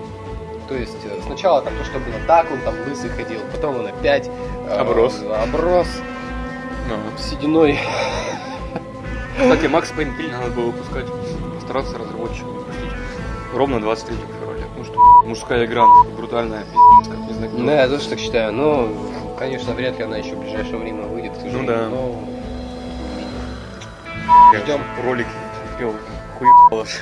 То 0.67 0.73
есть 0.75 0.97
э, 1.05 1.19
сначала 1.25 1.61
там 1.61 1.73
то, 1.77 1.83
что 1.85 1.99
было 1.99 2.15
так, 2.27 2.47
он 2.51 2.59
там 2.61 2.73
лысый 2.87 3.09
ходил, 3.11 3.39
потом 3.51 3.79
он 3.79 3.87
опять 3.87 4.27
э, 4.69 4.77
Оброс. 4.79 5.21
оброс 5.43 5.87
Ага. 6.87 7.17
сединой. 7.21 7.79
Кстати, 9.39 9.67
Макс 9.67 9.91
Пейн 9.91 10.15
3 10.15 10.27
надо 10.29 10.49
было 10.51 10.65
выпускать. 10.67 11.05
Постараться 11.55 11.97
разработчику 11.97 12.47
выпустить. 12.51 12.91
Ровно 13.53 13.79
23 13.81 14.15
февраля. 14.15 14.44
Мужская 15.25 15.65
игра 15.65 15.85
брутальная, 16.15 16.63
пиздец, 16.65 17.07
как 17.09 17.27
не 17.27 17.33
знаю. 17.33 17.51
кто. 17.51 17.63
Да, 17.65 17.81
я 17.81 17.87
тоже 17.87 18.09
так 18.09 18.19
считаю. 18.19 18.53
Ну, 18.53 18.95
конечно, 19.39 19.73
вряд 19.73 19.97
ли 19.97 20.03
она 20.03 20.17
еще 20.17 20.35
в 20.35 20.39
ближайшее 20.39 20.77
время 20.77 21.03
выйдет, 21.03 21.33
к 21.33 21.35
сожалению. 21.37 21.65
да. 21.67 21.89
но 21.89 22.15
Я 24.53 24.59
ждем. 24.59 24.81
Ролик 25.03 25.27
пел. 25.79 25.95
Хуебало. 26.37 26.85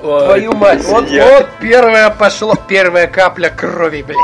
Твою 0.00 0.52
мать, 0.52 0.84
вот, 0.84 1.08
вот 1.10 1.48
первая 1.58 2.10
пошло, 2.10 2.54
первая 2.68 3.06
капля 3.06 3.48
крови, 3.48 4.02
блядь. 4.02 4.18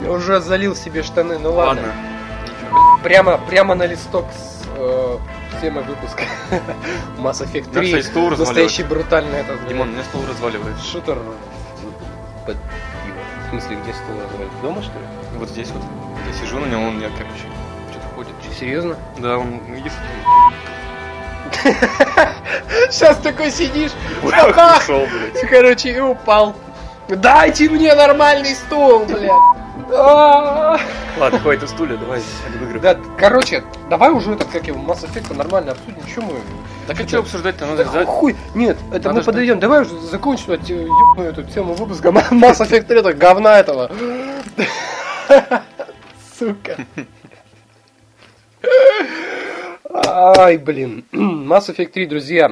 Я 0.00 0.12
уже 0.12 0.40
залил 0.40 0.76
себе 0.76 1.02
штаны, 1.02 1.38
ну 1.38 1.52
ладно. 1.52 1.82
Ладно. 1.82 3.02
Прямо, 3.02 3.38
прямо 3.38 3.74
на 3.74 3.86
листок 3.86 4.26
с 4.32 4.62
э, 4.76 5.18
темой 5.60 5.84
выпуска. 5.84 6.22
Mass 7.18 7.42
Effect 7.44 7.70
Да, 7.72 7.80
3. 7.80 7.86
кстати, 7.86 8.06
стол 8.06 8.30
Настоящий 8.30 8.82
брутальный 8.84 9.38
этот. 9.40 9.66
Димон, 9.68 9.88
у 9.88 9.92
меня 9.92 10.04
стол 10.04 10.22
разваливается. 10.28 10.84
Шутер 10.84 11.18
под 12.46 12.56
пиво. 12.56 13.18
В 13.46 13.50
смысле, 13.50 13.76
где 13.82 13.92
стол 13.92 14.20
развалить? 14.24 14.60
Дома, 14.62 14.82
что 14.82 14.98
ли? 14.98 15.06
Вот 15.38 15.48
здесь 15.48 15.70
вот. 15.70 15.82
Я 16.26 16.32
сижу 16.46 16.58
на 16.58 16.66
нем, 16.66 16.84
он 16.84 16.98
меня 16.98 17.08
короче 17.16 17.46
что-то 17.90 18.08
ходит. 18.14 18.32
Серьезно? 18.58 18.96
Да, 19.18 19.38
он 19.38 19.60
видишь, 19.68 19.92
Сейчас 22.90 23.18
такой 23.18 23.50
сидишь, 23.50 23.92
ушел, 24.22 25.06
короче, 25.50 25.90
и 25.92 26.00
упал. 26.00 26.54
Дайте 27.08 27.68
мне 27.70 27.94
нормальный 27.94 28.54
стул, 28.54 29.04
блядь. 29.06 29.30
А. 29.92 30.78
Ладно, 31.16 31.38
хватит 31.38 31.62
о 31.62 31.66
стуле, 31.68 31.96
давай 31.96 32.20
игры. 32.60 32.80
Да, 32.80 32.96
короче, 33.16 33.64
давай 33.88 34.10
уже 34.10 34.32
этот, 34.32 34.48
как 34.48 34.66
его, 34.66 34.80
Mass 34.80 35.04
Effect 35.04 35.34
нормально 35.34 35.72
обсудим. 35.72 36.06
Что 36.08 36.22
мы... 36.22 36.34
Так 36.86 37.00
а 37.00 37.08
что 37.08 37.18
обсуждать-то? 37.20 37.66
Надо 37.66 37.84
Да 37.84 38.04
хуй, 38.04 38.36
нет, 38.54 38.76
это 38.92 39.12
мы 39.12 39.22
подойдем. 39.22 39.60
Давай 39.60 39.82
уже 39.82 39.98
закончим 40.00 40.52
эту 40.52 41.42
тему 41.44 41.74
выпуска 41.74 42.08
Mass 42.30 42.60
Effect 42.60 42.82
3, 42.82 42.98
это 43.00 43.12
говна 43.14 43.58
этого. 43.60 43.90
Сука. 46.38 46.76
Ай, 50.04 50.58
блин. 50.58 51.04
Mass 51.12 51.68
Effect 51.68 51.92
3, 51.92 52.06
друзья. 52.06 52.50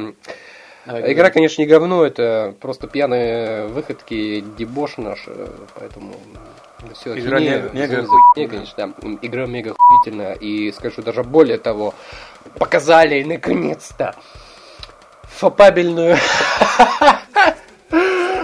Игра, 0.87 1.31
конечно, 1.31 1.63
не 1.63 1.67
говно, 1.67 2.05
это 2.05 2.55
просто 2.61 2.87
пьяные 2.87 3.67
выходки, 3.69 4.45
дебош 4.59 4.99
наш, 4.99 5.25
э, 5.27 5.49
поэтому 5.79 6.15
все 6.93 7.19
Игра 7.19 7.41
не- 7.41 7.63
мега 7.73 8.07
не, 8.37 8.47
конечно, 8.47 8.75
да. 8.77 9.09
Игра 9.23 9.47
мега 9.47 9.75
охуительная, 9.79 10.35
и 10.35 10.71
скажу 10.73 11.03
даже 11.03 11.23
более 11.23 11.57
того, 11.59 11.95
показали 12.59 13.23
наконец-то 13.23 14.15
фапабельную 15.23 16.19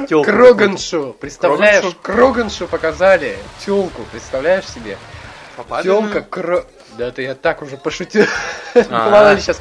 Тёлку 0.09 0.31
Кроганшу. 0.31 1.17
Представляешь, 1.21 1.85
Кроганшу 2.03 2.67
показали. 2.67 3.37
Тёлку, 3.65 4.03
представляешь 4.11 4.67
себе? 4.67 4.97
Фапабельную? 5.57 6.13
Тёлка 6.13 6.23
Кро... 6.23 6.65
Да 7.00 7.07
это 7.09 7.23
я 7.23 7.35
так 7.35 7.62
уже 7.62 7.78
пошутил. 7.78 8.26
А. 8.90 9.11
Мало 9.11 9.33
ли 9.33 9.40
сейчас 9.40 9.59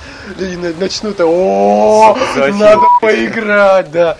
начнут 0.78 1.20
о 1.22 2.18
надо 2.36 2.82
поиграть, 3.02 3.90
да. 3.92 4.18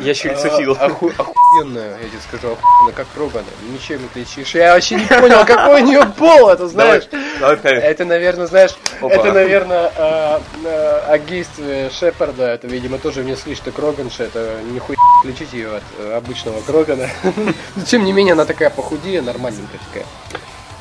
Я 0.00 0.12
щельцофил. 0.14 0.76
А, 0.78 0.86
оху- 0.86 1.12
Охуенно, 1.16 1.78
я 1.78 2.08
тебе 2.08 2.20
скажу, 2.28 2.52
охуенно, 2.52 2.92
как 2.94 3.06
Крогана. 3.14 3.46
Ничем 3.72 4.00
не 4.00 4.06
отличишь. 4.06 4.54
Я 4.54 4.74
вообще 4.74 4.96
не 4.96 5.06
понял, 5.06 5.44
какой 5.46 5.80
у 5.82 5.84
нее 5.84 6.04
пол, 6.16 6.50
это 6.50 6.68
знаешь. 6.68 7.04
Это, 7.78 8.04
наверное, 8.04 8.46
знаешь, 8.46 8.76
это, 9.00 9.32
наверное, 9.32 9.90
э, 9.96 10.38
э, 10.64 10.98
о 11.08 11.18
гействе 11.18 11.90
Шепарда. 11.90 12.48
Это, 12.48 12.66
видимо, 12.66 12.98
тоже 12.98 13.22
внесли, 13.22 13.54
что 13.56 13.72
Кроганша, 13.72 14.24
это 14.24 14.60
нихуя 14.72 14.98
отличить 15.22 15.54
ее 15.54 15.76
от 15.78 15.82
э, 15.98 16.16
обычного 16.16 16.60
Крогана. 16.60 17.08
Но, 17.24 17.82
Тем 17.86 18.04
не 18.04 18.12
менее, 18.12 18.34
она 18.34 18.44
такая 18.44 18.70
похудее, 18.70 19.22
нормальненькая 19.22 19.80
такая. 19.88 20.06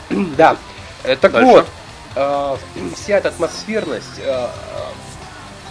Да. 0.38 0.58
Э, 1.08 1.16
Так 1.16 1.32
Дальше. 1.32 1.48
вот, 1.48 1.68
э, 2.16 2.58
вся 2.96 3.18
эта 3.18 3.30
атмосферность, 3.30 4.20
э, 4.20 4.48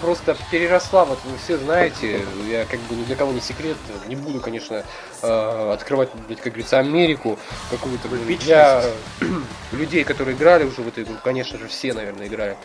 просто 0.00 0.37
переросла, 0.50 1.05
вот 1.05 1.19
вы 1.25 1.37
все 1.38 1.59
знаете, 1.59 2.25
я 2.49 2.64
как 2.64 2.81
бы 2.81 2.95
ни 2.95 3.05
для 3.05 3.16
кого 3.16 3.33
не 3.33 3.40
секрет, 3.40 3.76
не 4.09 4.16
буду, 4.16 4.40
конечно, 4.40 4.83
э, 5.23 5.73
открывать, 5.73 6.09
блядь, 6.26 6.40
как 6.40 6.52
говорится, 6.52 6.78
Америку 6.78 7.38
какую-то, 7.71 8.09
блин, 8.09 8.38
для 8.38 8.83
людей, 9.73 10.05
которые 10.05 10.37
играли 10.37 10.64
уже 10.64 10.81
в 10.81 10.88
эту 10.88 11.02
игру, 11.02 11.16
конечно 11.23 11.59
же, 11.59 11.69
все, 11.69 11.93
наверное, 11.93 12.28
играли. 12.28 12.57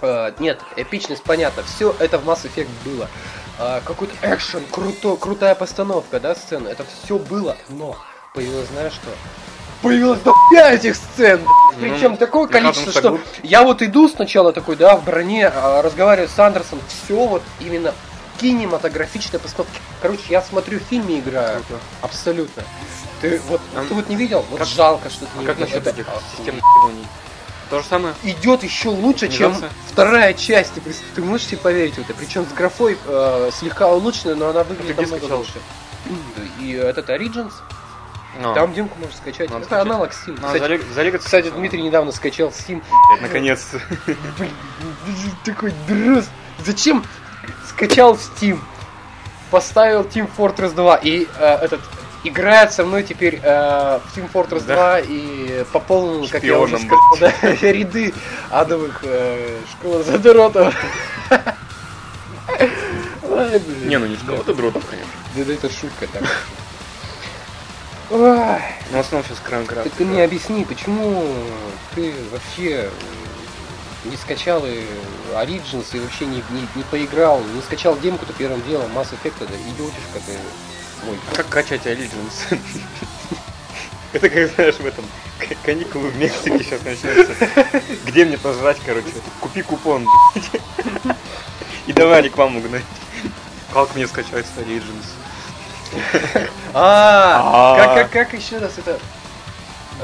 Э, 0.00 0.32
нет, 0.38 0.58
эпичность, 0.76 1.22
понятно, 1.22 1.62
все 1.64 1.94
это 1.98 2.18
в 2.18 2.26
Mass 2.26 2.44
Effect 2.44 2.68
было. 2.84 3.08
Э, 3.58 3.80
какой-то 3.84 4.14
экшен, 4.22 4.62
круто, 4.70 5.16
крутая 5.16 5.54
постановка, 5.54 6.18
да, 6.18 6.34
сцены, 6.34 6.68
это 6.68 6.84
все 7.02 7.18
было, 7.18 7.56
но 7.68 7.96
появилось, 8.34 8.68
знаешь 8.68 8.94
что? 8.94 9.10
Появилось 9.82 10.20
до 10.20 10.34
этих 10.58 10.94
сцен, 10.96 11.40
причем 11.80 12.12
Ну, 12.12 12.16
такое 12.18 12.42
я 12.46 12.52
количество, 12.52 12.92
что 12.92 13.20
я 13.42 13.62
вот 13.62 13.80
иду 13.82 14.08
сначала 14.08 14.52
такой, 14.52 14.76
да, 14.76 14.96
в 14.96 15.04
броне, 15.04 15.48
а, 15.48 15.80
разговариваю 15.80 16.28
с 16.28 16.38
Андерсом, 16.38 16.80
все 16.88 17.26
вот 17.26 17.42
именно 17.60 17.94
кинематографичная 18.40 19.40
постановка. 19.40 19.72
Короче, 20.02 20.22
я 20.28 20.42
смотрю 20.42 20.78
в 20.80 20.82
фильме 20.82 21.20
играю. 21.20 21.62
Круто. 21.66 21.82
Абсолютно. 22.02 22.62
Ты 23.22 23.40
вот 23.48 23.60
А 23.74 23.84
ты 23.86 23.94
вот 23.94 24.08
не 24.08 24.16
видел? 24.16 24.44
Вот 24.50 24.58
как- 24.60 24.68
жалко, 24.68 25.08
что 25.10 25.20
ты 25.26 25.30
А 25.36 25.40
не 25.40 25.46
как 25.46 25.56
видел. 25.58 25.68
насчет 25.70 25.86
Это 25.86 25.90
этих 26.00 26.08
охуенно. 26.08 26.30
системных? 26.36 26.64
То 27.70 27.78
же 27.80 27.84
самое? 27.86 28.14
Идет 28.24 28.62
еще 28.64 28.88
лучше, 28.88 29.28
чем 29.28 29.54
вторая 29.90 30.34
часть. 30.34 30.72
Ты, 30.74 30.80
ты 31.14 31.22
можешь 31.22 31.46
себе 31.46 31.58
поверить 31.58 31.94
в 31.94 31.98
это? 32.00 32.14
Причем 32.14 32.44
с 32.44 32.52
графой 32.52 32.98
э, 33.06 33.50
слегка 33.56 33.88
улучшенная, 33.88 34.34
но 34.34 34.48
она 34.48 34.64
выглядит 34.64 34.96
намного 34.96 35.18
скачал? 35.18 35.38
лучше. 35.38 35.52
И 36.60 36.72
этот 36.72 37.08
Origins, 37.10 37.52
А, 38.42 38.54
там 38.54 38.72
демку 38.72 38.98
можно 38.98 39.14
скачать. 39.16 39.50
Надо 39.50 39.62
это 39.64 39.66
скачать. 39.66 39.86
аналог 39.86 40.10
Steam. 40.12 40.40
надо 40.40 40.46
Кстати, 40.46 40.62
залег- 40.62 40.92
залегаться. 40.94 41.26
кстати, 41.26 41.50
Дмитрий 41.50 41.82
недавно 41.82 42.12
скачал 42.12 42.48
Steam. 42.48 42.82
Наконец-то. 43.20 43.80
Блин, 44.38 44.52
такой 45.44 45.72
дрыз. 45.88 46.26
Зачем 46.64 47.04
скачал 47.68 48.14
Steam, 48.16 48.58
поставил 49.50 50.02
Team 50.02 50.30
Fortress 50.36 50.72
2 50.74 50.96
и 50.96 51.26
э, 51.38 51.54
этот 51.62 51.80
играет 52.22 52.72
со 52.72 52.84
мной 52.84 53.02
теперь 53.02 53.40
э, 53.42 53.98
в 53.98 54.16
Team 54.16 54.30
Fortress 54.32 54.64
Да. 54.66 54.74
2 54.74 54.98
и 55.00 55.64
пополнил, 55.72 56.28
как 56.28 56.42
я 56.44 56.58
уже 56.58 56.78
сказал, 56.78 56.98
да, 57.18 57.32
ряды 57.62 58.12
адовых 58.50 59.00
э, 59.04 59.58
школ 59.72 60.02
задоротов. 60.04 60.74
Не, 63.84 63.98
ну 63.98 64.06
не 64.06 64.16
школа-то 64.16 64.54
дротов, 64.54 64.84
конечно. 64.86 65.10
Да, 65.36 65.44
да, 65.44 65.52
это 65.52 65.70
шутка 65.70 66.06
так. 66.12 66.22
Ой. 68.10 68.60
Но 68.90 68.96
в 68.98 69.00
основном 69.00 69.24
сейчас 69.28 69.38
кран 69.40 69.66
кран. 69.66 69.84
Так 69.84 69.92
ты 69.92 70.04
мне 70.04 70.24
объясни, 70.24 70.64
почему 70.64 71.24
ты 71.94 72.12
вообще 72.32 72.90
э, 72.90 72.90
не 74.04 74.16
скачал 74.16 74.64
и 74.66 74.84
Origins 75.34 75.86
и 75.92 76.00
вообще 76.00 76.26
не, 76.26 76.42
не, 76.50 76.66
не 76.74 76.82
поиграл, 76.90 77.40
не 77.54 77.62
скачал 77.62 77.96
демку-то 77.98 78.32
первым 78.32 78.62
делом, 78.66 78.90
Mass 78.96 79.08
Effect, 79.12 79.34
это 79.44 79.54
идиотишка 79.54 80.18
ты. 80.26 80.32
Ой, 81.08 81.18
Как 81.34 81.48
качать 81.48 81.86
Allegiance? 81.86 82.58
Это 84.12 84.28
как, 84.28 84.54
знаешь, 84.56 84.74
в 84.74 84.84
этом 84.86 85.04
к- 85.38 85.64
каникулы 85.64 86.08
в 86.08 86.16
Мексике 86.18 86.58
сейчас 86.64 86.82
начнется. 86.82 87.32
Где 88.06 88.24
мне 88.24 88.36
пожрать, 88.38 88.78
короче? 88.84 89.06
Купи 89.40 89.62
купон. 89.62 90.04
И 91.86 91.92
давай 91.92 92.22
рекламу 92.22 92.60
гнать. 92.60 92.82
Как 93.72 93.94
мне 93.94 94.08
скачать 94.08 94.46
Allegiance? 94.56 95.06
А, 96.72 97.74
А. 97.74 97.76
как, 97.76 97.94
как, 97.94 98.10
как 98.30 98.40
еще 98.40 98.58
раз 98.58 98.72
это? 98.78 98.98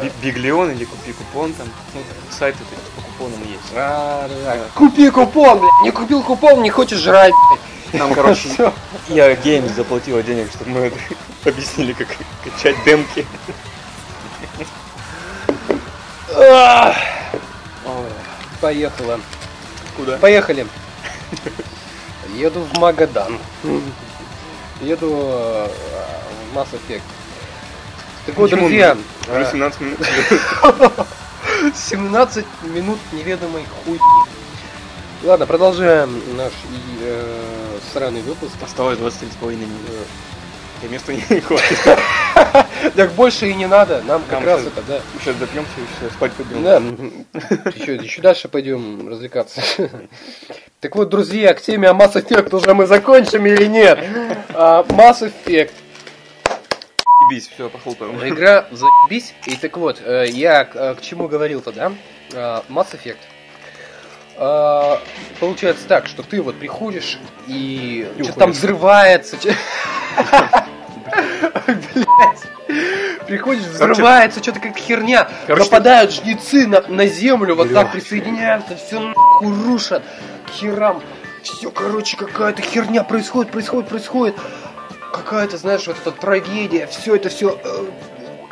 Би- 0.03 0.13
Биглион 0.21 0.73
или 0.73 0.85
купи 0.85 1.13
купон 1.13 1.53
там. 1.55 1.69
Ну, 1.95 2.03
сайт 2.31 2.55
это 2.57 2.81
по 2.97 3.03
купонам 3.03 3.41
есть. 3.43 3.73
А, 3.75 4.29
да, 4.29 4.55
да. 4.57 4.61
Купи 4.75 5.11
купон, 5.11 5.61
блядь. 5.61 5.83
Не 5.85 5.91
купил 5.93 6.23
купон, 6.23 6.63
не 6.63 6.71
хочешь 6.71 6.99
жрать, 6.99 7.33
блядь. 7.51 8.01
Там, 8.01 8.13
короче, 8.15 8.49
я 9.09 9.35
Геймс 9.37 9.73
заплатила 9.73 10.23
денег, 10.23 10.51
чтобы 10.51 10.71
мы 10.73 10.81
это 10.87 10.99
объяснили, 11.45 11.93
как 11.93 12.09
качать 12.45 12.77
демки. 12.85 13.25
Поехала. 18.61 19.21
Куда? 19.97 20.17
Поехали. 20.19 20.67
Еду 22.35 22.61
в 22.61 22.79
Магадан. 22.79 23.39
Еду 24.81 25.11
э, 25.11 25.69
в 26.53 26.57
Mass 26.57 26.69
Effect. 26.73 27.03
Так 28.27 28.37
вот, 28.37 28.51
друзья, 28.51 28.97
Уже 29.29 29.41
э, 29.41 29.51
17 29.53 29.81
минут. 29.81 29.99
17 31.75 32.45
минут 32.65 32.99
неведомой 33.13 33.65
хуйни. 33.85 34.01
Ладно, 35.23 35.47
продолжаем 35.47 36.21
наш 36.37 36.53
э, 37.01 37.79
сраный 37.93 38.23
выпуск. 38.23 38.55
Осталось 38.63 38.99
23,5 38.99 39.57
минут. 39.57 39.71
И 40.83 40.89
места 40.89 41.13
не 41.13 41.21
хватит. 41.41 41.79
Так 42.95 43.13
больше 43.13 43.49
и 43.49 43.55
не 43.55 43.67
надо, 43.67 44.03
нам 44.03 44.23
как 44.29 44.45
раз 44.45 44.63
это, 44.63 44.83
да. 44.87 45.01
Сейчас 45.19 45.37
допьемся 45.37 45.71
и 45.79 45.85
все, 45.97 46.15
спать 46.15 46.33
пойдем. 46.33 46.63
Да, 46.63 46.77
еще 47.75 48.21
дальше 48.21 48.49
пойдем 48.49 49.09
развлекаться. 49.09 49.63
Так 50.81 50.95
вот, 50.95 51.09
друзья, 51.09 51.55
к 51.55 51.63
теме 51.63 51.89
о 51.89 51.95
Mass 51.95 52.13
Effect 52.13 52.55
уже 52.55 52.75
мы 52.75 52.87
закончим 52.87 53.47
или 53.47 53.65
нет? 53.65 53.99
А, 54.59 54.83
Mass 54.85 55.21
Effect. 55.21 55.73
Ебись, 57.29 57.49
все, 57.49 57.69
похлопаем. 57.69 58.27
Игра 58.27 58.65
заебись. 58.71 59.35
И 59.45 59.55
так 59.57 59.77
вот, 59.77 60.01
э, 60.03 60.29
я 60.31 60.65
к, 60.65 60.75
э, 60.75 60.95
к 60.95 61.03
чему 61.03 61.29
говорил-то, 61.29 61.73
да? 61.73 61.93
А, 62.35 62.65
Mass 62.71 62.87
Effect. 62.93 63.19
А, 64.39 64.99
Получается 65.41 65.87
так, 65.87 66.07
что 66.07 66.23
ты 66.23 66.41
вот 66.41 66.59
приходишь 66.59 67.19
и 67.47 68.11
что-то 68.19 68.39
там 68.39 68.53
взрывается. 68.53 69.37
Приходишь, 73.27 73.65
взрывается, 73.65 74.43
что-то 74.43 74.61
как 74.61 74.79
херня. 74.79 75.29
Короче, 75.47 75.65
Нападают 75.65 76.13
жнецы 76.13 76.67
на, 76.67 76.81
на 76.83 77.07
землю, 77.07 77.57
вот 77.57 77.75
так 77.75 77.93
присоединяются, 77.93 78.77
все 78.77 79.01
нахуй 79.01 79.53
рушат. 79.65 80.03
К 80.47 80.51
херам. 80.51 81.03
Все, 81.47 81.71
короче, 81.71 82.17
какая-то 82.17 82.61
херня 82.61 83.05
происходит, 83.05 83.53
происходит, 83.53 83.89
происходит. 83.89 84.37
Какая-то, 85.13 85.57
знаешь, 85.57 85.87
вот 85.87 85.97
эта 85.97 86.11
трагедия, 86.11 86.89
все 86.89 87.15
это 87.15 87.29
все. 87.29 87.59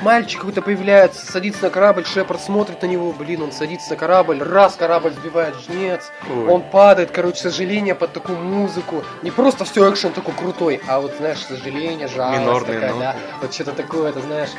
Мальчик 0.01 0.41
какой-то 0.41 0.61
появляется, 0.61 1.25
садится 1.31 1.63
на 1.63 1.71
корабль, 1.71 2.05
Шепард 2.05 2.41
смотрит 2.41 2.83
на 2.83 2.87
него, 2.87 3.13
блин, 3.13 3.43
он 3.43 3.53
садится 3.53 3.91
на 3.91 3.97
корабль, 3.97 4.43
раз 4.43 4.75
корабль 4.75 5.13
сбивает 5.13 5.55
жнец, 5.61 6.11
Ой. 6.29 6.47
он 6.49 6.63
падает, 6.63 7.11
короче, 7.11 7.39
сожаление 7.39 7.95
под 7.95 8.13
такую 8.13 8.39
музыку. 8.39 9.05
Не 9.23 9.31
просто 9.31 9.65
все 9.65 9.91
экшен 9.91 10.13
такой 10.13 10.35
крутой, 10.35 10.81
а 10.89 11.01
вот, 11.01 11.15
знаешь, 11.19 11.39
сожаление, 11.39 12.09
жалость 12.09 12.41
Минорные 12.41 12.75
такая, 12.75 12.91
ноты. 12.93 13.01
да. 13.01 13.17
Вот 13.41 13.55
что-то 13.55 13.73
такое, 13.73 14.11
это, 14.11 14.21
знаешь, 14.21 14.51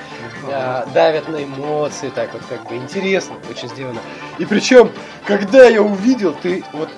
а, 0.49 0.85
давят 0.93 1.27
на 1.27 1.43
эмоции, 1.43 2.09
так 2.09 2.33
вот 2.33 2.41
как 2.47 2.67
бы 2.67 2.75
интересно, 2.75 3.35
очень 3.49 3.67
сделано. 3.69 3.99
И 4.37 4.45
причем, 4.45 4.91
когда 5.25 5.65
я 5.67 5.81
увидел, 5.81 6.33
ты 6.33 6.63
вот, 6.71 6.89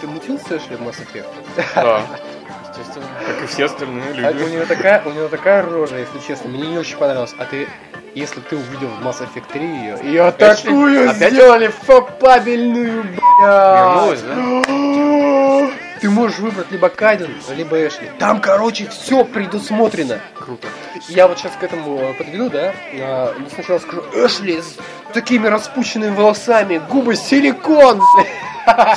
ты 0.00 0.06
мутился, 0.06 0.56
Эшли, 0.56 0.76
в 0.76 0.82
Mass 0.82 0.96
Effect? 1.00 1.26
Да, 1.74 2.02
естественно. 2.80 3.06
Как 3.26 3.42
и 3.42 3.46
все 3.46 3.64
остальные 3.66 4.26
А 4.26 4.30
у 4.30 4.34
люди. 4.34 4.54
него 4.54 4.66
такая, 4.66 5.02
у 5.04 5.10
него 5.12 5.28
такая 5.28 5.62
рожа, 5.62 5.96
если 5.98 6.18
честно, 6.26 6.48
мне 6.50 6.66
не 6.68 6.78
очень 6.78 6.96
понравилось. 6.96 7.34
А 7.38 7.44
ты, 7.44 7.68
если 8.14 8.40
ты 8.40 8.56
увидел 8.56 8.88
в 8.88 9.06
Mass 9.06 9.20
Effect 9.22 9.44
3 9.52 9.60
ее, 9.66 9.98
ее 10.04 10.22
Опять 10.22 10.62
такую 10.62 11.10
Опять? 11.10 11.32
сделали 11.32 11.68
фопабельную, 11.68 13.04
Вернулась, 13.40 14.20
блядь. 14.22 15.70
Ты 16.00 16.10
можешь 16.10 16.38
выбрать 16.38 16.70
либо 16.70 16.88
Кайден, 16.90 17.34
либо 17.56 17.76
Эшли. 17.84 18.08
Там, 18.20 18.40
короче, 18.40 18.86
все 18.88 19.24
предусмотрено. 19.24 20.20
Круто. 20.38 20.68
Я 21.08 21.26
вот 21.26 21.38
сейчас 21.38 21.52
к 21.58 21.62
этому 21.64 21.98
э, 21.98 22.14
подведу, 22.14 22.48
да? 22.50 22.72
А, 23.00 23.34
сначала 23.52 23.80
скажу, 23.80 24.04
Эшли 24.14 24.60
с 24.62 24.76
такими 25.12 25.48
распущенными 25.48 26.14
волосами, 26.14 26.80
губы 26.88 27.16
силикон, 27.16 28.00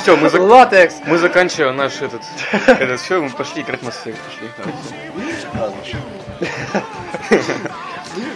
Все, 0.00 0.16
мы, 0.16 0.28
зак- 0.28 0.40
латекс. 0.46 0.96
мы 1.06 1.18
заканчиваем 1.18 1.76
наш 1.76 2.00
этот, 2.02 2.22
этот 2.66 3.00
все, 3.00 3.20
мы 3.22 3.30
пошли 3.30 3.62
играть 3.62 3.82
в 3.82 3.88
Mass 3.88 4.04
Effect, 4.04 4.16
пошли. 4.24 4.50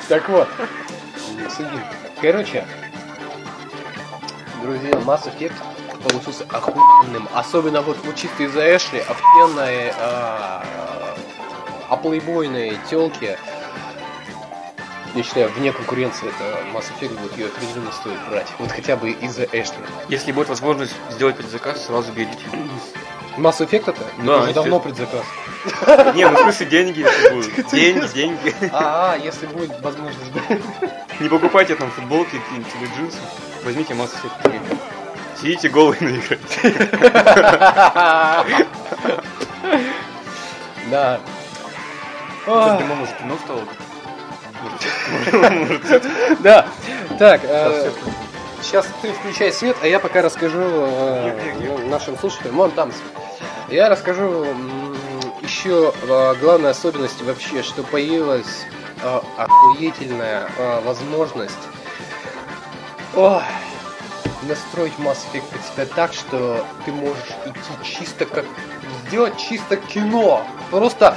Так 0.09 0.29
вот. 0.29 0.49
Короче, 2.21 2.65
друзья, 4.63 4.91
Mass 4.93 5.25
Effect 5.27 5.53
получился 6.03 6.45
охуенным. 6.53 7.29
Особенно 7.35 7.83
вот, 7.83 7.99
вот 8.05 8.15
чисто 8.17 8.45
из-за 8.45 8.77
Эшли, 8.77 9.01
охуенной 9.01 9.93
а, 9.99 10.65
оплейбойной 11.89 12.79
телки. 12.89 13.37
Я 15.17 15.23
считаю, 15.23 15.49
вне 15.49 15.73
конкуренции 15.73 16.29
это 16.29 16.45
Mass 16.75 16.93
Effect, 16.93 17.19
вот 17.23 17.35
ее 17.39 17.47
определенно 17.47 17.91
стоит 17.91 18.19
брать. 18.29 18.49
Вот 18.59 18.71
хотя 18.71 18.97
бы 18.97 19.13
из-за 19.13 19.45
Эшли. 19.45 19.79
Если 20.11 20.31
будет 20.31 20.51
возможность 20.51 20.93
сделать 21.09 21.39
предзаказ, 21.39 21.87
сразу 21.87 22.13
берите. 22.13 22.45
Mass 23.39 23.61
Effect 23.61 23.89
это? 23.89 24.03
Да, 24.19 24.43
уже 24.43 24.53
давно 24.53 24.79
предзаказ. 24.79 25.25
Не, 26.15 26.29
ну 26.29 26.37
в 26.37 26.41
смысле 26.43 26.67
деньги, 26.67 27.01
если 27.01 27.31
будут. 27.31 27.51
Деньги, 27.73 28.07
деньги. 28.13 28.55
А, 28.73 29.15
а, 29.15 29.17
если 29.17 29.47
будет 29.47 29.81
возможность. 29.81 30.21
Не 31.19 31.31
покупайте 31.31 31.77
там 31.77 31.91
футболки, 31.93 32.39
или 32.51 32.87
джинсы. 32.95 33.17
Возьмите 33.65 33.95
Mass 33.95 34.11
Effect 34.23 34.43
3. 34.43 34.61
Сидите 35.41 35.71
голые 35.71 35.99
на 36.03 36.11
игре. 36.11 36.39
Да. 40.89 41.19
Ой. 42.47 42.79
Димон 42.79 43.01
уже 43.01 43.13
кино 43.19 43.37
стало? 43.45 43.63
Да. 46.41 46.67
Так, 47.19 47.41
сейчас 47.43 47.73
э, 47.73 47.91
сейчас 48.63 48.87
ты 49.01 49.13
включай 49.13 49.53
свет, 49.53 49.77
а 49.83 49.87
я 49.87 49.99
пока 49.99 50.23
расскажу 50.23 50.61
э, 50.61 51.55
ну, 51.61 51.89
нашим 51.89 52.19
слушателям. 52.19 52.57
Вон 52.57 52.71
там 52.73 52.93
свет. 52.93 53.25
Я 53.69 53.89
расскажу 53.89 54.47
еще 55.43 55.93
э, 56.03 56.35
главной 56.41 56.71
особенности 56.71 57.23
вообще, 57.23 57.63
что 57.63 57.83
появилась 57.83 58.67
охуительная 59.37 60.49
возможность 60.85 61.53
настроить 64.43 64.95
Mass 64.99 65.19
Effect 65.33 65.45
под 65.53 65.63
себя 65.63 65.87
так, 65.95 66.13
что 66.13 66.65
ты 66.85 66.93
можешь 66.93 67.29
идти 67.45 67.85
чисто 67.85 68.25
как 68.27 68.45
сделать 69.07 69.37
чисто 69.37 69.77
кино, 69.77 70.47
просто 70.71 71.17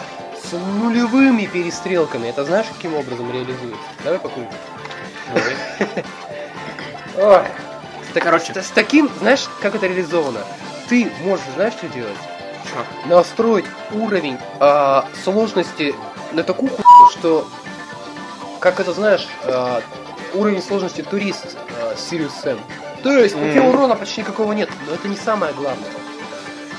с 0.50 0.54
нулевыми 0.54 1.46
перестрелками. 1.46 2.28
Это 2.28 2.44
знаешь, 2.46 2.68
каким 2.76 2.96
образом 2.96 3.32
реализуется? 3.32 3.80
Давай 4.04 4.20
покурим. 4.20 4.48
Ой. 7.18 7.44
Так- 8.14 8.24
Короче. 8.24 8.54
с, 8.54 8.68
с 8.68 8.70
таким, 8.72 9.10
знаешь, 9.20 9.48
как 9.62 9.76
это 9.76 9.86
реализовано? 9.88 10.40
Ты 10.88 11.12
можешь, 11.24 11.46
знаешь, 11.56 11.74
что 11.74 11.88
делать? 11.90 12.18
Чё? 12.66 13.08
Настроить 13.08 13.66
уровень 13.92 14.38
а, 14.60 15.08
сложности 15.24 15.94
на 16.32 16.44
такую 16.44 16.70
хуйню, 16.70 17.10
что, 17.12 17.48
как 18.60 18.80
это 18.80 18.94
знаешь, 18.94 19.28
а, 19.44 19.82
уровень 20.34 20.62
сложности 20.64 21.02
турист 21.02 21.58
а, 21.80 21.94
Sirius 21.96 22.32
Sam. 22.44 22.60
То 23.04 23.12
есть 23.12 23.36
у 23.36 23.40
тебя 23.40 23.64
урона 23.64 23.96
почти 23.96 24.22
никакого 24.22 24.54
нет, 24.54 24.70
но 24.88 24.96
это 24.96 25.08
не 25.08 25.16
самое 25.16 25.54
главное. 25.54 25.90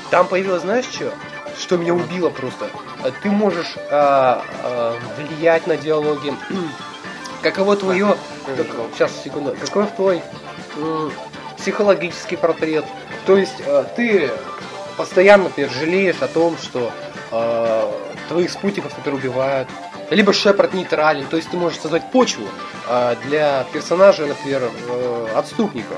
Там 0.09 0.27
появилось, 0.27 0.61
знаешь 0.63 0.85
что? 0.85 1.13
Что 1.59 1.77
меня 1.77 1.93
убило 1.93 2.29
просто. 2.29 2.69
А 3.03 3.11
Ты 3.23 3.29
можешь 3.29 3.75
а, 3.89 4.43
а, 4.63 4.97
влиять 5.17 5.67
на 5.67 5.77
диалоги. 5.77 6.33
Каково 7.41 7.75
твое 7.75 8.15
Сейчас, 8.93 9.11
секунду. 9.23 9.55
Какой 9.59 9.85
твой 9.87 10.21
м, 10.77 11.11
психологический 11.57 12.35
портрет? 12.35 12.85
То 13.25 13.37
есть 13.37 13.61
э, 13.65 13.85
ты 13.95 14.31
постоянно 14.97 15.49
ты 15.49 15.69
жалеешь 15.69 16.21
о 16.21 16.27
том, 16.27 16.57
что 16.57 16.91
э, 17.31 17.91
твоих 18.29 18.51
спутников, 18.51 18.95
которые 18.95 19.19
убивают, 19.19 19.67
либо 20.09 20.33
Шепард 20.33 20.73
нейтрален, 20.73 21.25
то 21.27 21.37
есть 21.37 21.49
ты 21.49 21.57
можешь 21.57 21.79
создать 21.79 22.11
почву 22.11 22.47
э, 22.87 23.15
для 23.25 23.65
персонажа, 23.71 24.25
например, 24.25 24.63
э, 24.87 25.27
отступника. 25.35 25.95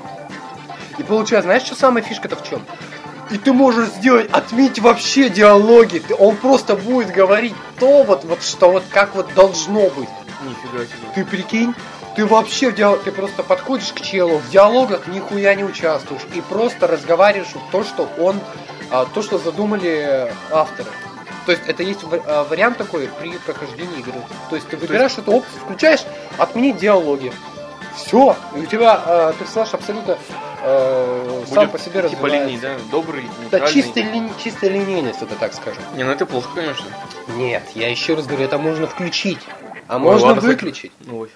И 0.98 1.04
получается, 1.04 1.48
знаешь, 1.48 1.64
что 1.64 1.76
самая 1.76 2.04
фишка-то 2.04 2.36
в 2.36 2.48
чем? 2.48 2.62
И 3.34 3.40
ты 3.40 3.52
можешь 3.52 3.90
сделать, 3.90 4.30
отметь 4.32 4.78
вообще 4.78 5.28
диалоги, 5.28 5.98
ты- 5.98 6.14
он 6.14 6.36
просто 6.36 6.76
будет 6.76 7.10
говорить 7.12 7.56
то 7.80 8.04
вот, 8.04 8.24
вот 8.26 8.44
что 8.44 8.70
вот 8.70 8.84
как 8.92 9.16
вот 9.16 9.34
должно 9.34 9.90
быть. 9.90 10.10
Нифига 10.44 10.86
себе. 10.86 11.08
Ты 11.16 11.26
прикинь, 11.26 11.74
ты 12.16 12.28
вообще 12.28 12.70
в 12.70 12.76
диалог, 12.76 13.02
ты 13.02 13.12
просто 13.12 13.42
подходишь 13.42 13.92
к 13.92 14.02
челу, 14.02 14.38
в 14.38 14.52
диалогах 14.52 15.08
нихуя 15.08 15.56
не 15.56 15.64
участвуешь 15.64 16.22
и 16.36 16.42
просто 16.42 16.86
разговариваешь 16.86 17.50
то, 17.72 17.84
что 17.84 18.08
он, 18.20 18.40
а, 18.92 19.06
то, 19.06 19.24
что 19.24 19.40
задумали 19.40 20.32
авторы. 20.52 20.92
То 21.48 21.54
есть 21.54 21.64
это 21.66 21.82
есть 21.82 22.02
а, 22.04 22.44
вариант 22.44 22.78
такой 22.78 23.10
при 23.20 23.32
прохождении 23.40 23.98
игры. 23.98 24.22
То 24.52 24.58
есть 24.58 24.68
ты 24.68 24.78
выбираешь 24.78 25.18
эту 25.18 25.32
опцию, 25.32 25.60
включаешь 25.66 26.02
отменить 26.38 26.78
диалоги. 26.78 27.34
Все, 27.96 28.36
и 28.56 28.60
у 28.60 28.66
тебя 28.68 29.02
а, 29.04 29.34
персонаж 29.34 29.74
абсолютно 29.74 30.20
э, 30.64 31.44
сам 31.48 31.70
по 31.70 31.78
себе 31.78 32.08
Типа 32.10 32.26
линий, 32.28 32.56
развивается. 32.56 32.84
да? 32.86 32.92
Добрый, 32.92 33.24
Да, 33.52 33.68
чистая, 33.68 34.04
лини- 34.12 34.32
чистая 34.44 34.70
линейность, 34.72 35.22
это 35.22 35.36
так 35.36 35.54
скажем. 35.54 35.84
Не, 35.96 36.04
ну 36.04 36.12
это 36.12 36.26
плохо, 36.26 36.50
конечно. 36.56 36.86
Нет, 37.36 37.64
я 37.76 37.90
еще 37.90 38.16
раз 38.16 38.26
говорю, 38.26 38.46
это 38.46 38.58
можно 38.58 38.88
включить, 38.88 39.40
а 39.88 39.96
Ой, 39.98 40.02
можно 40.02 40.28
ладно, 40.30 40.42
выключить. 40.42 40.92
Ой. 41.12 41.30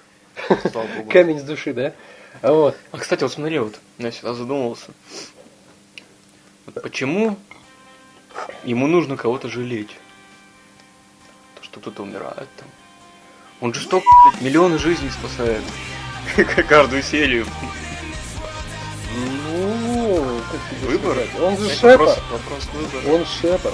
Слава 0.72 0.86
богу. 0.86 1.10
Камень 1.10 1.38
с 1.38 1.42
души, 1.42 1.72
да? 1.74 1.92
Вот. 2.42 2.76
А, 2.92 2.98
кстати, 2.98 3.22
вот 3.22 3.32
смотри, 3.32 3.58
вот 3.58 3.74
я 3.98 4.10
всегда 4.10 4.34
задумывался. 4.34 4.86
Вот 6.66 6.82
почему 6.82 7.36
ему 8.64 8.86
нужно 8.86 9.16
кого-то 9.16 9.48
жалеть? 9.48 9.96
То, 11.56 11.64
что 11.64 11.80
кто-то 11.80 12.02
умирает 12.02 12.48
там. 12.56 12.68
Он 13.60 13.74
же 13.74 13.80
столько, 13.82 14.06
блядь, 14.30 14.42
миллионы 14.42 14.78
жизней 14.78 15.10
спасает. 15.10 15.62
Каждую 16.68 17.02
серию. 17.02 17.44
Как 20.50 20.60
тебе 20.70 20.88
Выбор. 20.98 21.12
сказать? 21.28 21.40
Он 21.42 21.56
же 21.58 21.66
Это 21.66 21.74
шепер. 21.74 21.98
Вопрос, 21.98 22.18
вопрос 22.30 22.68
выбора. 22.72 23.14
Он 23.14 23.26
шепер. 23.26 23.72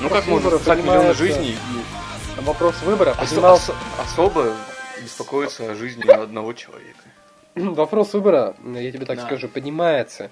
Ну 0.00 0.08
как 0.10 0.26
можно 0.26 0.50
спасать 0.50 0.78
миллионы 0.84 1.14
жизней 1.14 1.50
и 1.52 2.40
Вопрос 2.40 2.74
выбора 2.82 3.10
ос- 3.10 3.16
поднимался... 3.28 3.72
ос- 3.72 3.78
особо 4.12 4.54
беспокоиться 5.02 5.70
о 5.70 5.74
жизни 5.74 6.08
одного 6.10 6.52
человека? 6.52 6.98
Вопрос 7.54 8.12
выбора, 8.14 8.54
я 8.74 8.90
тебе 8.92 9.04
так 9.06 9.18
Да. 9.18 9.26
скажу, 9.26 9.48
поднимается. 9.48 10.30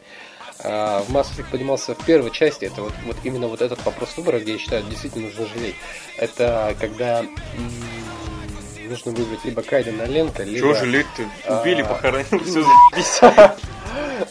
а, 0.64 1.02
В 1.02 1.10
Mass 1.14 1.26
Effect 1.36 1.50
поднимался 1.50 1.94
в 1.94 2.04
первой 2.04 2.30
части. 2.30 2.64
Это 2.64 2.82
вот, 2.82 2.92
вот 3.06 3.16
именно 3.24 3.46
вот 3.48 3.60
этот 3.62 3.84
вопрос 3.84 4.16
выбора, 4.16 4.40
где 4.40 4.52
я 4.52 4.58
считаю, 4.58 4.82
действительно 4.84 5.26
нужно 5.26 5.46
жалеть. 5.46 5.76
Это 6.16 6.74
когда 6.80 7.24
нужно 8.90 9.12
выбрать 9.12 9.44
либо 9.44 9.62
Кайдена 9.62 10.02
Ленка, 10.04 10.42
либо... 10.42 10.58
Чего 10.58 10.74
жалеть-то? 10.74 11.22
Убили, 11.60 11.82
А. 11.82 11.84
похоронил, 11.86 12.44
все 12.44 12.62
заебись. 12.62 13.18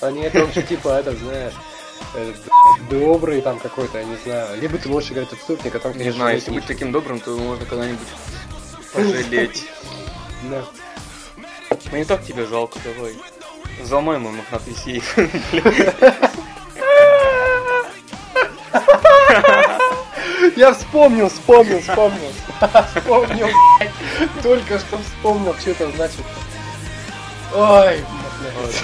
А 0.02 0.12
нет, 0.12 0.36
он 0.36 0.52
же 0.54 0.62
типа 0.62 0.90
это, 1.00 1.16
знаешь, 1.16 1.54
э, 2.16 2.34
добрый 2.92 3.42
там 3.42 3.60
какой-то, 3.60 3.98
я 3.98 4.04
не 4.04 4.16
знаю. 4.18 4.60
Либо 4.62 4.78
ты 4.78 4.88
можешь 4.90 5.12
играть 5.12 5.34
отступника, 5.34 5.78
а 5.78 5.82
там, 5.82 5.92
Не 5.94 5.98
конечно, 6.00 6.18
знаю, 6.20 6.38
этим- 6.38 6.46
если 6.46 6.60
быть 6.60 6.68
таким 6.68 6.92
добрым, 6.92 7.20
то 7.20 7.32
можно 7.36 7.66
когда-нибудь 7.66 8.08
пожалеть. 8.94 9.66
Да. 10.50 10.64
Мне 11.92 12.06
так 12.06 12.24
тебя 12.24 12.46
жалко, 12.46 12.80
давай. 12.84 13.14
Заломай 13.84 14.20
мой 14.20 14.32
мохнатый 14.32 14.74
сейф. 14.76 15.18
Я 20.60 20.74
вспомнил, 20.74 21.30
вспомнил, 21.30 21.80
вспомнил. 21.80 22.34
Вспомнил, 22.94 23.48
блядь. 23.80 24.44
Только 24.44 24.78
что 24.78 24.98
вспомнил, 24.98 25.56
что 25.58 25.72
это 25.72 25.90
значит. 25.92 26.20
Ой, 27.56 28.04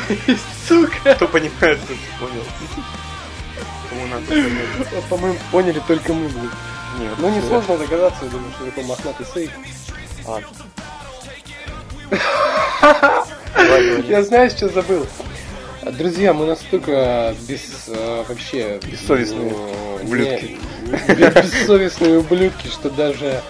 блядь. 0.08 0.40
сука. 0.70 1.16
Кто 1.16 1.28
понимает, 1.28 1.78
тот 1.86 1.98
понял. 2.18 2.44
Кому 3.90 4.08
надо 4.08 4.26
По-моему, 5.10 5.38
поняли 5.52 5.82
только 5.86 6.14
мы, 6.14 6.30
блин. 6.30 6.50
Нет, 6.98 7.12
Ну, 7.18 7.30
всё. 7.30 7.42
несложно 7.42 7.78
догадаться, 7.78 8.24
я 8.24 8.32
думаю, 8.32 8.54
что 8.54 8.66
такой 8.68 8.84
мохнатый 8.86 9.26
сейф. 9.34 9.52
А. 10.26 10.42
Я 14.08 14.24
знаешь, 14.24 14.54
что 14.54 14.70
забыл? 14.70 15.06
Друзья, 15.84 16.34
мы 16.34 16.46
настолько 16.46 17.36
без 17.50 17.90
э, 17.90 18.24
вообще 18.30 18.80
Бессовестные 18.82 19.52
э, 19.52 20.00
ублюдки. 20.04 20.58
Бессовестные 20.86 22.20
ублюдки, 22.20 22.68
что 22.68 22.90
даже 22.90 23.42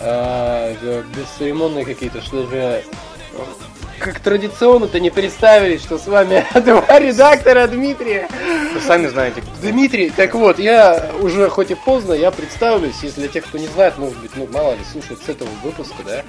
да, 0.00 0.72
бесцеремонные 1.16 1.84
какие-то, 1.84 2.22
что 2.22 2.44
даже 2.44 2.84
как 3.98 4.20
традиционно-то 4.20 5.00
не 5.00 5.10
представили, 5.10 5.76
что 5.76 5.98
с 5.98 6.06
вами 6.06 6.46
два 6.54 6.98
редактора 6.98 7.66
Дмитрия. 7.66 8.28
Вы 8.72 8.80
сами 8.80 9.08
знаете. 9.08 9.42
Дмитрий, 9.60 10.10
так 10.10 10.34
вот, 10.34 10.58
я 10.58 11.10
уже 11.20 11.48
хоть 11.48 11.70
и 11.70 11.74
поздно, 11.74 12.12
я 12.12 12.30
представлюсь, 12.30 12.96
если 13.02 13.20
для 13.20 13.28
тех, 13.28 13.44
кто 13.44 13.58
не 13.58 13.66
знает, 13.66 13.98
может 13.98 14.16
быть, 14.18 14.30
ну 14.36 14.48
мало 14.52 14.72
ли 14.72 14.80
слушают 14.92 15.20
с 15.24 15.28
этого 15.28 15.48
выпуска, 15.62 16.02
да, 16.06 16.22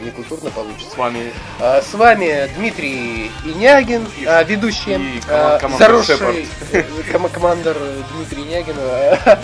некультурно 0.00 0.50
получится. 0.50 0.90
С 0.94 0.96
вами 0.96 1.32
А, 1.60 1.82
С 1.82 1.94
вами 1.94 2.50
Дмитрий 2.56 3.30
Инягин, 3.44 4.06
И- 4.18 4.24
а, 4.26 4.42
ведущий, 4.44 4.94
и 4.94 5.20
а, 5.28 5.58
заросший 5.78 6.48
э, 6.72 6.82
кома- 7.12 7.28
командор 7.28 7.76
Дмитрий 8.14 8.42
Инягин. 8.44 8.76
а, 8.78 9.38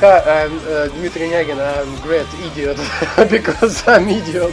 I'm, 0.00 0.60
uh, 0.68 0.90
Дмитрий 0.98 1.26
Инягин, 1.28 1.58
I'm 1.58 1.88
great 2.04 2.26
idiot, 2.54 2.78
because 3.30 3.84
I'm 3.86 4.08
idiot. 4.08 4.52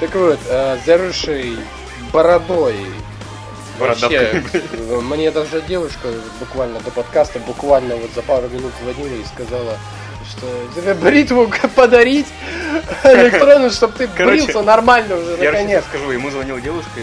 Так 0.00 0.14
вот, 0.14 0.38
а, 0.50 0.78
заросший 0.84 1.56
бородой. 2.12 2.76
Вообще, 3.78 4.42
э, 4.52 5.00
мне 5.00 5.30
даже 5.32 5.60
девушка 5.62 6.08
буквально 6.38 6.78
до 6.80 6.90
подкаста, 6.92 7.40
буквально 7.40 7.96
вот 7.96 8.10
за 8.14 8.22
пару 8.22 8.48
минут 8.48 8.72
звонила 8.82 9.14
и 9.14 9.24
сказала, 9.24 9.76
что 10.36 10.80
тебе 10.80 10.94
бритву 10.94 11.50
подарить 11.74 12.26
электронную, 13.04 13.70
чтобы 13.70 13.94
ты 13.98 14.08
Короче, 14.08 14.44
брился 14.44 14.62
нормально 14.62 15.16
уже, 15.16 15.36
Я 15.42 15.52
наконец. 15.52 15.70
сейчас 15.70 15.84
скажу, 15.86 16.10
ему 16.10 16.30
звонила 16.30 16.60
девушка 16.60 16.90
и 17.00 17.02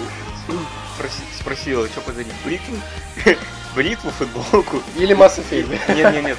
спроси- 1.00 1.24
спросила, 1.39 1.88
что 1.88 2.02
подарить, 2.02 2.34
бритву? 2.46 2.76
Бритву, 3.74 4.12
футболку? 4.12 4.82
Или 4.98 5.15
Mass 5.15 5.39
Effect. 5.39 5.96
Нет, 5.96 6.13
нет, 6.13 6.26
нет. 6.26 6.38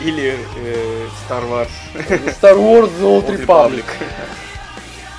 Или 0.00 0.38
э, 0.58 1.06
Star 1.28 1.42
Wars. 1.48 1.68
Star 2.40 2.54
Wars 2.56 2.88
The 3.00 3.02
Old 3.02 3.26
Old 3.26 3.26
Republic. 3.26 3.46
Republic. 3.46 3.84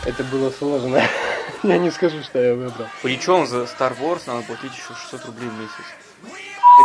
Это 0.05 0.23
было 0.23 0.51
сложно. 0.51 1.03
Я 1.63 1.77
не 1.77 1.91
скажу, 1.91 2.23
что 2.23 2.39
я 2.41 2.53
выбрал. 2.53 2.87
Причем 3.01 3.45
за 3.45 3.63
Star 3.63 3.93
Wars 3.99 4.21
надо 4.25 4.43
платить 4.43 4.71
еще 4.71 4.97
600 5.11 5.25
рублей 5.25 5.49
в 5.49 5.59
месяц. 5.59 6.33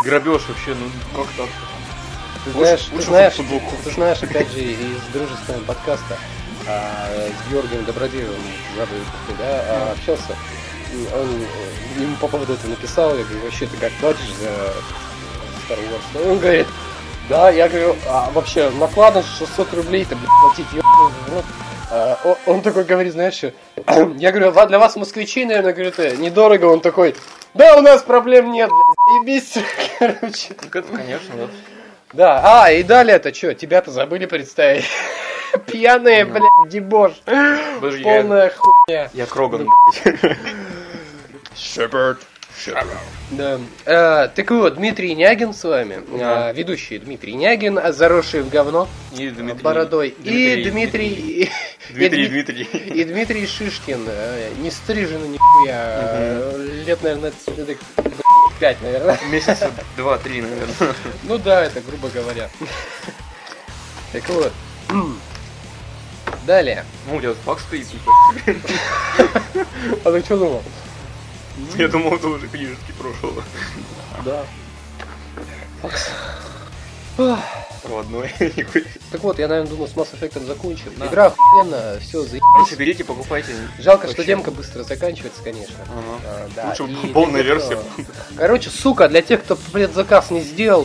Грабеж 0.05 0.43
вообще, 0.49 0.75
ну 0.75 0.91
как 1.17 1.29
так? 1.37 1.47
Ты 2.45 2.51
знаешь, 2.51 2.89
ты 2.95 3.03
знаешь, 3.03 3.35
ты 3.35 3.91
знаешь, 3.91 4.23
опять 4.23 4.51
же, 4.53 4.61
из 4.61 5.03
дружественного 5.13 5.63
подкаста 5.63 6.19
а, 6.69 7.09
с 7.09 7.51
Георгием 7.51 7.85
Добродеевым, 7.85 8.37
забыл, 8.77 8.99
да, 9.39 9.45
а, 9.69 9.93
общался. 9.93 10.37
Он 11.13 11.29
э, 11.99 12.03
ему 12.03 12.17
по 12.17 12.29
поводу 12.29 12.53
этого 12.53 12.71
написал, 12.71 13.17
я 13.17 13.25
говорю, 13.25 13.41
вообще 13.45 13.67
ты 13.67 13.77
как 13.79 13.91
платишь 13.95 14.33
за 14.41 14.47
Star 15.67 15.79
Wars? 15.79 16.31
Он 16.31 16.39
говорит, 16.39 16.67
да, 17.29 17.51
я 17.51 17.69
говорю, 17.69 17.97
а 18.07 18.31
вообще 18.33 18.71
накладно 18.71 19.23
600 19.23 19.75
рублей 19.75 20.05
ты, 20.05 20.15
блядь, 20.15 20.31
платить, 20.43 20.73
ёбаный 20.73 21.13
в 21.27 21.35
рот». 21.35 21.45
А, 21.91 22.37
Он 22.47 22.61
такой 22.61 22.85
говорит, 22.85 23.13
знаешь, 23.15 23.41
я 24.19 24.33
говорю, 24.33 24.53
«Ва- 24.53 24.67
для 24.67 24.79
вас, 24.79 24.97
москвичей, 24.97 25.47
наверное, 25.47 25.73
говорю, 25.73 25.89
это 25.89 26.17
недорого, 26.17 26.67
он 26.67 26.81
такой, 26.81 27.17
да, 27.55 27.77
у 27.77 27.81
нас 27.81 28.03
проблем 28.03 28.53
нет, 28.53 28.69
блядь, 28.69 29.43
заебись, 29.43 29.65
короче. 29.99 30.55
Ну, 30.63 30.69
это, 30.81 30.97
конечно, 30.97 31.35
да. 31.37 31.49
Да, 32.15 32.63
а, 32.65 32.71
и 32.71 32.83
далее 32.83 33.17
это 33.17 33.35
что, 33.35 33.55
тебя-то 33.55 33.91
забыли 33.91 34.27
представить? 34.27 34.85
Пьяные, 35.67 36.25
блядь, 36.25 36.69
дебош. 36.69 37.13
Полная 37.25 38.53
хуйня. 38.57 39.11
я 39.13 39.27
Кроган. 39.27 39.69
Шепард. 41.57 42.19
Да. 43.33 43.59
Э, 43.85 44.29
так 44.33 44.49
вот, 44.53 44.77
Дмитрий 44.77 45.15
Нягин 45.17 45.53
с 45.53 45.65
вами, 45.65 45.99
Да. 46.17 46.51
э, 46.51 46.55
ведущий 46.55 46.99
Дмитрий 46.99 47.35
Нягин, 47.35 47.79
а 47.79 47.93
заросший 47.93 48.43
в 48.43 48.49
говно 48.49 48.89
И 49.19 49.29
Дмитрий. 49.29 49.61
бородой, 49.63 50.09
и 50.11 50.63
Дмитрий... 50.71 51.09
и- 51.09 51.51
Дмитрий, 51.93 52.25
и 52.25 52.29
Дми- 52.29 52.29
Дмитрий. 52.29 52.63
И 52.95 53.05
Дмитрий 53.05 53.47
Шишкин, 53.49 54.05
э, 54.07 54.51
не 54.61 54.71
стриженный 54.71 55.29
нихуя, 55.31 55.83
э, 55.99 56.83
лет, 56.87 57.03
наверное, 57.03 57.33
пять, 58.59 58.81
наверное. 58.83 59.19
Месяца 59.31 59.71
два-три, 59.97 60.43
наверное. 60.43 60.75
Ну 61.23 61.39
да, 61.39 61.65
это 61.65 61.81
грубо 61.81 62.09
говоря. 62.09 62.49
Так 64.13 64.29
вот. 64.29 64.53
Далее. 66.47 66.85
Ну, 67.09 67.17
у 67.17 67.21
тебя 67.21 67.35
факт 67.45 67.63
стоит. 67.63 67.87
А 70.05 70.13
ты 70.13 70.21
что 70.21 70.37
думал? 70.37 70.63
Я 71.77 71.89
думал, 71.89 72.15
это 72.15 72.29
уже 72.29 72.49
книжечки 72.49 72.93
прошлого. 72.99 73.43
Да. 74.25 74.45
Проводной. 77.17 78.33
Так 79.13 79.23
вот, 79.23 79.39
я, 79.39 79.47
наверное, 79.47 79.71
думал, 79.71 79.87
с 79.87 79.93
Mass 79.93 80.09
Effect 80.13 80.45
закончим. 80.45 80.93
Да. 80.97 81.07
Игра 81.07 81.27
охуенно, 81.27 81.99
все, 82.01 82.23
заебись. 82.23 82.43
Короче, 82.57 82.75
берите, 82.75 83.05
покупайте. 83.05 83.53
Жалко, 83.79 84.07
что 84.09 84.17
Вообще. 84.17 84.27
демка 84.27 84.51
быстро 84.51 84.83
заканчивается, 84.83 85.41
конечно. 85.43 85.77
Ага. 85.85 86.21
А, 86.27 86.49
да, 86.57 86.69
Лучше 86.71 86.93
и 87.07 87.13
полная 87.13 87.43
тех, 87.45 87.53
версия. 87.53 87.77
кто- 87.77 88.03
Короче, 88.37 88.71
сука, 88.71 89.09
для 89.09 89.23
тех, 89.23 89.45
кто 89.45 89.55
предзаказ 89.55 90.31
не 90.33 90.41
сделал, 90.41 90.85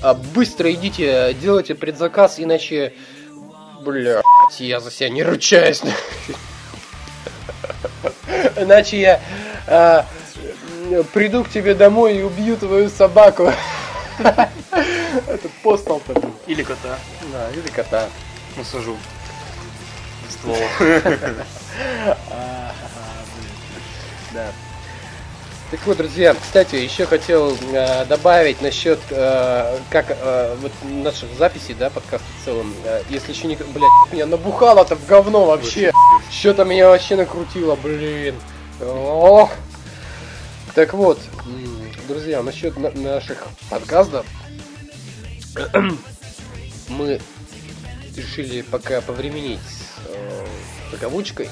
а, 0.00 0.14
быстро 0.14 0.70
идите, 0.72 1.34
делайте 1.40 1.74
предзаказ, 1.74 2.38
иначе... 2.38 2.92
Бля, 3.80 4.22
я 4.58 4.78
за 4.80 4.90
себя 4.92 5.08
не 5.08 5.22
ручаюсь. 5.24 5.82
Иначе 8.56 9.00
я 9.00 9.20
а, 9.66 10.06
приду 11.12 11.42
к 11.44 11.50
тебе 11.50 11.74
домой 11.74 12.18
и 12.18 12.22
убью 12.22 12.56
твою 12.56 12.88
собаку. 12.90 13.52
Это 15.26 15.48
постал 15.62 16.00
такой. 16.00 16.30
Или 16.46 16.62
кота. 16.62 16.98
Да, 17.32 17.50
или 17.50 17.68
кота. 17.68 18.08
Насажу. 18.56 18.96
Ствол. 20.30 20.56
Да. 24.32 24.52
Так 25.70 25.80
вот, 25.86 25.96
друзья, 25.96 26.34
кстати, 26.34 26.76
еще 26.76 27.06
хотел 27.06 27.56
э, 27.72 28.04
добавить 28.04 28.60
насчет 28.62 29.00
э, 29.10 29.78
как 29.90 30.06
э, 30.10 30.56
вот 30.60 30.70
наших 30.84 31.28
записей, 31.36 31.74
да, 31.74 31.90
подкаста 31.90 32.26
в 32.40 32.44
целом. 32.44 32.72
Э, 32.84 33.02
если 33.08 33.32
еще 33.32 33.48
не, 33.48 33.56
блядь, 33.56 34.12
меня 34.12 34.26
набухало-то 34.26 34.94
в 34.94 35.06
говно 35.06 35.44
вообще. 35.46 35.90
Что-то 36.30 36.64
меня 36.64 36.88
вообще 36.88 37.16
накрутило, 37.16 37.74
блин. 37.76 38.36
Ох. 38.80 39.50
Так 40.74 40.92
вот, 40.94 41.18
друзья, 42.06 42.42
насчет 42.42 42.76
на- 42.76 42.90
наших 42.92 43.48
подкастов 43.70 44.24
мы 46.88 47.20
решили 48.16 48.62
пока 48.62 49.00
повременить 49.00 49.60
с 49.60 50.08
э, 50.08 50.46
заковучкой 50.92 51.48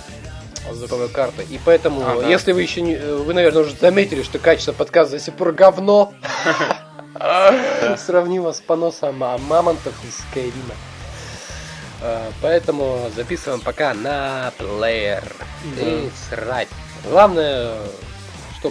с 0.73 0.77
звуковой 0.77 1.09
картой. 1.11 1.45
И 1.51 1.61
поэтому, 1.64 2.01
А, 2.09 2.21
да. 2.23 2.29
если 2.29 2.53
вы 2.53 2.62
еще 2.62 2.81
не... 2.81 2.95
э, 2.95 3.17
Вы, 3.17 3.35
наверное, 3.35 3.62
уже 3.62 3.75
заметили, 3.77 4.23
что 4.23 4.38
качество 4.38 4.73
подкаста 4.73 5.17
до 5.17 5.21
сих 5.23 5.35
пор 5.35 5.53
говно. 5.53 6.14
Сравнимо 7.99 8.53
с 8.53 8.61
поносом 8.61 9.17
мамонтов 9.19 9.93
из 10.05 10.17
Скайрима. 10.31 10.75
А, 12.03 12.31
Поэтому 12.43 13.11
записываем 13.14 13.61
пока 13.61 13.95
на 13.95 14.53
плеер. 14.59 15.23
И 15.81 16.11
срать. 16.29 16.69
Главное, 17.05 17.75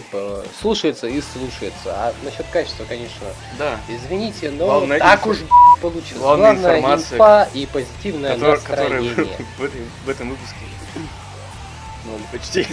чтобы 0.04 0.44
слушается 0.60 1.08
и 1.08 1.22
слушается. 1.22 1.94
А 1.94 2.14
насчет 2.24 2.46
качества, 2.52 2.86
конечно, 2.88 3.28
Да. 3.60 3.80
извините, 3.88 4.50
но 4.50 4.66
Главное, 4.66 5.00
так 5.00 5.26
уж 5.28 5.38
получилось. 5.82 6.18
Главная 6.22 6.54
Главное 6.54 6.78
информация, 6.80 7.16
инфа 7.16 7.50
и 7.54 7.66
позитивное 7.68 8.34
Который- 8.36 8.52
настроение. 8.56 9.14
в 9.58 9.64
этом- 9.64 9.90
в 10.06 10.10
этом 10.10 10.30
выпуске. 10.30 10.56
Ну, 12.06 12.20
почти. 12.34 12.64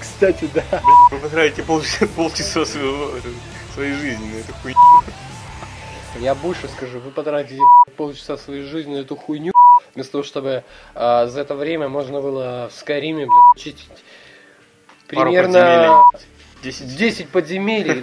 Кстати, 0.00 0.46
да. 0.52 0.62
Вы 1.10 1.18
потратите 1.18 1.62
полчаса, 1.62 2.66
своей 2.66 3.94
жизни 3.94 4.34
на 4.34 4.40
эту 4.40 4.52
хуйню. 4.52 4.78
Я 6.20 6.34
больше 6.34 6.68
скажу, 6.68 7.00
вы 7.00 7.10
потратите 7.10 7.58
полчаса 7.96 8.36
своей 8.36 8.64
жизни 8.64 8.96
на 8.96 9.00
эту 9.00 9.16
хуйню, 9.16 9.52
вместо 9.94 10.12
того, 10.12 10.24
чтобы 10.24 10.62
а, 10.94 11.26
за 11.26 11.40
это 11.40 11.54
время 11.54 11.88
можно 11.88 12.20
было 12.20 12.68
в 12.70 12.78
Скайриме, 12.78 13.24
блядь, 13.24 13.56
чистить 13.64 13.88
примерно 15.06 16.02
подземелий. 16.12 16.24
10. 16.62 16.96
10 16.96 17.28
подземелий, 17.28 18.02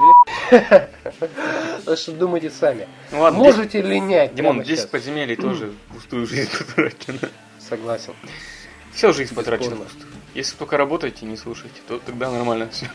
что 1.95 2.11
думайте 2.11 2.49
сами. 2.51 2.87
Ну 3.11 3.31
Можете 3.31 3.81
линять 3.81 4.31
10, 4.31 4.35
Димон, 4.35 4.51
прямо 4.57 4.63
10 4.65 4.79
сейчас? 4.79 4.89
подземелий 4.91 5.35
тоже 5.35 5.73
пустую 5.93 6.27
жизнь 6.27 6.49
потрачена. 6.57 7.29
Согласен. 7.59 8.13
Все 8.93 9.13
жизнь 9.13 9.33
потрачена 9.33 9.77
пустую. 9.77 10.07
Если 10.35 10.55
только 10.57 10.77
работаете 10.77 11.25
и 11.25 11.29
не 11.29 11.37
слушаете, 11.37 11.81
то 11.87 11.99
тогда 11.99 12.29
нормально 12.29 12.69
все. 12.69 12.87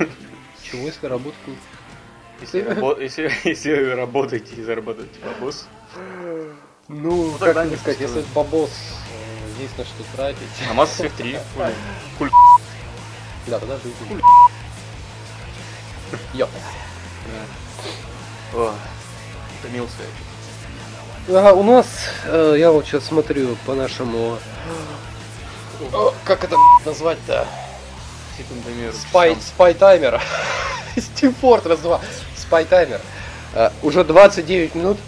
Чего, 0.63 0.87
если 0.87 1.07
работать? 1.07 1.39
Если, 2.43 2.61
рабо- 2.61 3.01
если, 3.03 3.33
если 3.45 3.71
работаете 3.93 4.57
и 4.57 4.63
зарабатываете 4.63 5.19
бабос, 5.25 5.67
Ну, 6.87 7.31
как 7.33 7.41
тогда 7.41 7.63
тебе 7.65 7.71
не 7.71 7.77
сказать, 7.79 7.99
если 8.01 8.23
бабос 8.35 8.71
э, 9.59 9.63
есть 9.63 9.79
на 9.79 9.85
что 9.87 10.05
тратить. 10.15 10.39
а 10.71 10.75
Effect 10.75 11.13
3 11.17 11.39
хули. 11.55 11.73
Куль. 12.19 12.31
Да, 13.47 13.59
тогда 13.59 13.77
жить. 13.77 13.95
Йо. 16.35 16.49
О, 18.55 18.73
Томился 19.63 19.95
Ага, 21.29 21.53
у 21.55 21.63
нас, 21.65 21.87
э, 22.25 22.55
я 22.59 22.71
вот 22.71 22.87
сейчас 22.87 23.05
смотрю 23.05 23.57
по 23.67 23.75
нашему... 23.75 24.39
О, 25.93 26.15
как 26.25 26.45
это 26.45 26.57
назвать-то? 26.85 27.47
Секундомер. 28.39 28.93
Спай, 28.93 29.37
спай 29.41 29.75
таймер. 29.75 30.21
Steam 30.97 31.35
Fortress 31.41 31.79
2. 31.83 32.01
Спай 32.37 32.65
таймер. 32.65 33.01
Э, 33.55 33.71
Уже 33.83 34.05
29 34.05 34.75
минут. 34.77 34.99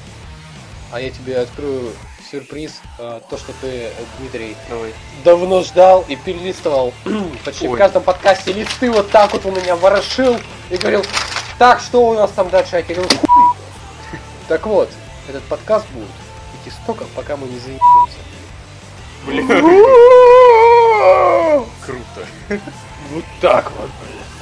А 0.91 1.01
я 1.01 1.11
тебе 1.11 1.39
открою 1.39 1.93
сюрприз. 2.31 2.81
Э, 2.99 3.21
То, 3.29 3.37
что 3.39 3.53
ты, 3.61 3.67
э, 3.67 3.91
Дмитрий, 4.19 4.57
Давай. 4.69 4.93
давно 5.25 5.63
ждал 5.63 6.05
и 6.09 6.17
перелистывал 6.17 6.93
почти 7.45 7.69
в 7.69 7.73
Ой. 7.73 7.79
каждом 7.79 8.03
подкасте 8.03 8.53
листы 8.53 8.91
вот 8.91 9.11
так 9.11 9.33
вот 9.33 9.45
у 9.47 9.51
меня 9.51 9.77
ворошил 9.77 10.39
и 10.71 10.77
говорил, 10.77 11.05
так, 11.59 11.81
что 11.81 12.07
у 12.09 12.15
нас 12.15 12.31
там 12.33 12.51
дальше? 12.51 12.77
Я 12.77 12.83
говорил, 12.83 13.05
хуй. 13.09 14.19
Так 14.49 14.67
вот, 14.67 14.89
этот 15.29 15.43
подкаст 15.45 15.87
будет 15.93 16.09
идти 16.65 16.75
столько, 16.83 17.05
пока 17.15 17.37
мы 17.37 17.47
не 17.49 17.59
заебемся. 17.59 18.19
Круто. 21.85 22.61
Вот 23.13 23.25
так 23.41 23.73
вот. 23.79 23.91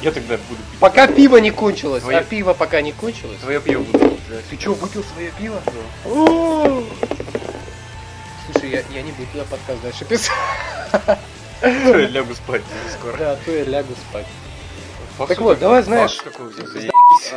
Я 0.03 0.13
тогда 0.13 0.37
буду 0.37 0.61
пить. 0.71 0.79
Пока 0.81 1.07
пиво 1.07 1.39
не 1.39 1.51
кончилось, 1.51 2.03
Твоё- 2.03 2.19
а 2.19 2.23
пиво 2.23 2.53
пока 2.53 2.83
не 2.83 2.93
кончилось. 2.93 3.39
Твое 3.41 3.61
пиво 3.61 3.83
буду. 3.83 4.19
Ты 4.51 4.61
что, 4.61 4.75
выпил 4.75 5.03
свое 5.15 5.33
пиво? 5.39 5.59
О! 6.05 6.83
Слушай, 8.53 8.71
я, 8.71 8.83
я 8.95 9.03
не 9.03 9.13
буду 9.13 9.29
туда 9.33 9.45
подкаст 9.45 9.83
дальше 9.83 10.05
писать. 10.05 10.33
Я 11.63 12.07
лягу 12.09 12.35
спать 12.35 12.63
скоро. 12.99 13.17
Да, 13.17 13.33
а 13.33 13.37
то 13.37 13.51
я 13.51 13.65
лягу 13.65 13.95
спать. 14.11 14.27
Так 15.27 15.39
вот, 15.39 15.59
давай, 15.59 15.83
знаешь, 15.83 16.23
заебись. 16.75 16.93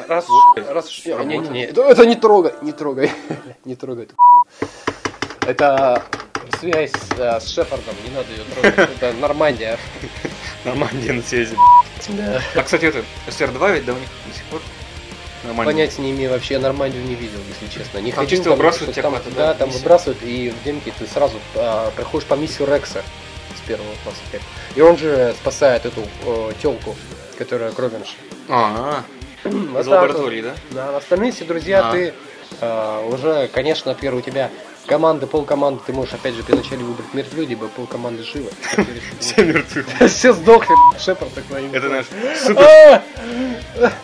Раз, 0.08 0.28
раз, 0.70 0.90
уж- 0.90 1.06
не, 1.06 1.38
не, 1.38 1.48
не, 1.48 1.64
это, 1.64 2.06
не 2.06 2.16
трогай, 2.16 2.52
не 2.62 2.74
трогай, 2.74 3.12
не 3.66 3.76
трогай 3.76 4.04
эту. 4.04 4.16
Это 5.48 6.04
связь 6.60 6.92
э, 7.18 7.40
с 7.40 7.48
Шепардом, 7.48 7.96
не 8.04 8.12
надо 8.12 8.30
ее 8.32 8.44
трогать. 8.44 8.90
Это 9.02 9.14
Нормандия. 9.14 9.80
Нормандия 10.66 11.14
на 11.14 11.22
связи. 11.22 11.56
Да. 12.10 12.42
А, 12.56 12.64
кстати, 12.64 12.86
это, 12.86 13.04
СР-2 13.28 13.74
ведь 13.74 13.86
да, 13.86 13.94
у 13.94 13.98
них 13.98 14.10
до 14.28 14.34
сих 14.34 14.44
пор 14.46 14.62
нормально. 15.44 15.72
Понятия 15.72 16.02
не 16.02 16.12
имею, 16.12 16.32
вообще 16.32 16.56
я 16.56 16.60
Нормандию 16.60 17.04
не 17.04 17.16
видел, 17.16 17.40
если 17.48 17.68
честно. 17.74 18.00
Не 18.00 18.12
Там 18.12 18.20
хочу 18.22 18.32
чисто 18.32 18.46
там, 18.46 18.54
выбрасывают 18.54 18.96
тебя 18.96 19.04
там, 19.04 19.22
Да, 19.36 19.48
да, 19.48 19.54
там 19.54 19.70
выбрасывают, 19.70 20.22
и 20.24 20.50
в 20.50 20.64
демке 20.64 20.94
ты 20.98 21.06
сразу 21.08 21.38
а, 21.56 21.92
проходишь 21.92 22.28
по 22.28 22.36
миссию 22.36 22.68
Рекса 22.68 23.04
с 23.58 23.68
первого 23.68 23.90
класса. 24.04 24.20
И 24.76 24.82
он 24.82 24.98
же 24.98 25.34
спасает 25.42 25.86
эту 25.86 26.04
телку, 26.62 26.96
которая 27.38 27.72
Кровенш. 27.72 28.16
А, 28.48 29.04
Вот 29.44 29.54
из 29.54 29.62
так 29.62 29.74
вот. 29.74 29.88
лаборатории, 29.88 30.42
да? 30.42 30.54
Да, 30.72 30.98
остальные 30.98 31.32
все 31.32 31.46
друзья, 31.46 31.88
А. 31.88 31.92
ты 31.92 32.14
а, 32.62 33.06
уже, 33.08 33.48
конечно, 33.54 33.96
первый 33.96 34.20
у 34.20 34.22
тебя 34.22 34.50
команды, 34.90 35.28
полкоманды, 35.28 35.82
ты 35.86 35.94
можешь 35.94 36.16
опять 36.16 36.34
же 36.34 36.44
при 36.44 36.56
начале 36.56 36.84
выбрать 36.84 37.14
мертвы, 37.14 37.46
либо 37.46 37.68
полкоманды 37.68 38.24
живы. 38.24 38.50
Все 39.20 39.46
мертвы. 39.46 39.86
Все 40.08 40.34
сдохли, 40.34 40.76
Шепард 41.00 41.34
такой. 41.34 41.70
Это 41.72 41.90
наш 41.90 42.06
супер, 42.40 43.02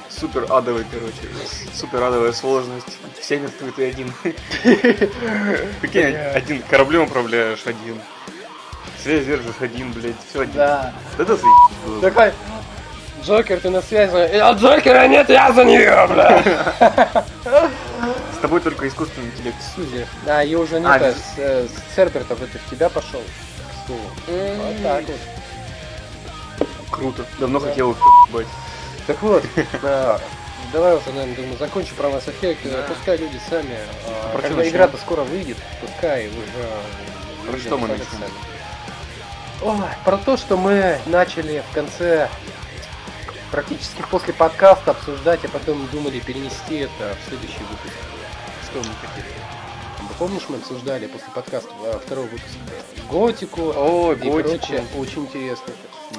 супер 0.09 0.45
адовый, 0.49 0.85
короче, 0.91 1.17
супер 1.73 2.03
адовая 2.03 2.31
сложность. 2.31 2.85
Все 3.19 3.39
мертвы, 3.39 3.71
ты 3.71 3.89
один. 3.89 4.13
Прикинь, 5.81 6.15
один 6.15 6.61
кораблем 6.69 7.03
управляешь 7.03 7.65
один. 7.65 7.99
Связь 9.01 9.25
держишь 9.25 9.55
один, 9.59 9.91
блядь, 9.91 10.15
все 10.29 10.41
один. 10.41 10.55
Да. 10.55 10.93
Это 11.17 11.35
заебись 11.35 11.77
было. 11.85 12.01
Такой, 12.01 12.31
Джокер, 13.23 13.59
ты 13.59 13.69
на 13.71 13.81
связи? 13.81 14.37
А 14.37 14.53
Джокера 14.53 15.07
нет, 15.07 15.29
я 15.29 15.51
за 15.51 15.65
нее, 15.65 16.07
бля. 16.09 16.43
С 18.33 18.37
тобой 18.41 18.61
только 18.61 18.87
искусственный 18.87 19.27
интеллект. 19.27 19.57
Сузи. 19.75 20.07
А, 20.27 20.41
ее 20.41 20.57
уже 20.59 20.79
нет, 20.79 20.89
А, 20.91 20.99
без- 20.99 21.15
с, 21.15 21.33
э, 21.37 21.67
с 21.67 21.95
Цербертов 21.95 22.41
это 22.41 22.57
в 22.59 22.69
тебя 22.69 22.89
пошел. 22.89 23.21
к 23.21 23.87
слову. 23.87 24.01
Вот 24.27 24.83
так 24.83 25.03
вот. 25.07 26.67
Круто. 26.91 27.25
Давно 27.39 27.59
Да. 27.59 27.67
хотел 27.69 27.91
их 27.91 27.97
ебать. 28.29 28.47
Так 29.07 29.21
вот, 29.21 29.43
а, 29.83 30.19
давай 30.73 30.95
уже, 30.95 31.11
наверное, 31.11 31.35
думаю, 31.35 31.57
закончу 31.57 31.93
про 31.95 32.07
Mass 32.09 32.23
Effect. 32.27 32.57
Да. 32.63 32.83
Пускай 32.87 33.17
люди 33.17 33.39
сами, 33.49 33.77
а, 34.07 34.39
когда 34.41 34.67
игра-то 34.67 34.97
скоро 34.97 35.21
выйдет, 35.21 35.57
пускай 35.81 36.27
уже... 36.29 37.49
Про 37.51 37.57
что 37.59 37.77
мы 37.77 37.87
начнем? 37.89 38.07
сами. 38.11 38.31
Ой, 39.61 39.87
про 40.03 40.17
то, 40.17 40.37
что 40.37 40.57
мы 40.57 40.99
начали 41.05 41.63
в 41.71 41.73
конце 41.73 42.29
практически 43.55 44.03
после 44.11 44.33
подкаста 44.33 44.91
обсуждать, 44.91 45.45
а 45.45 45.47
потом 45.47 45.87
думали 45.87 46.19
перенести 46.19 46.75
это 46.75 47.15
в 47.15 47.29
следующий 47.29 47.59
выпуск. 47.59 47.95
Что 48.63 48.79
мы 48.79 48.93
хотели? 48.99 49.31
Вы 50.01 50.13
Помнишь, 50.19 50.43
мы 50.49 50.57
обсуждали 50.57 51.07
после 51.07 51.27
подкаста 51.33 51.69
а, 51.85 51.99
второго 51.99 52.25
выпуска 52.25 52.59
готику 53.09 53.71
О, 53.73 54.11
и 54.11 54.29
прочее? 54.29 54.83
Очень 54.97 55.21
интересно. 55.21 55.73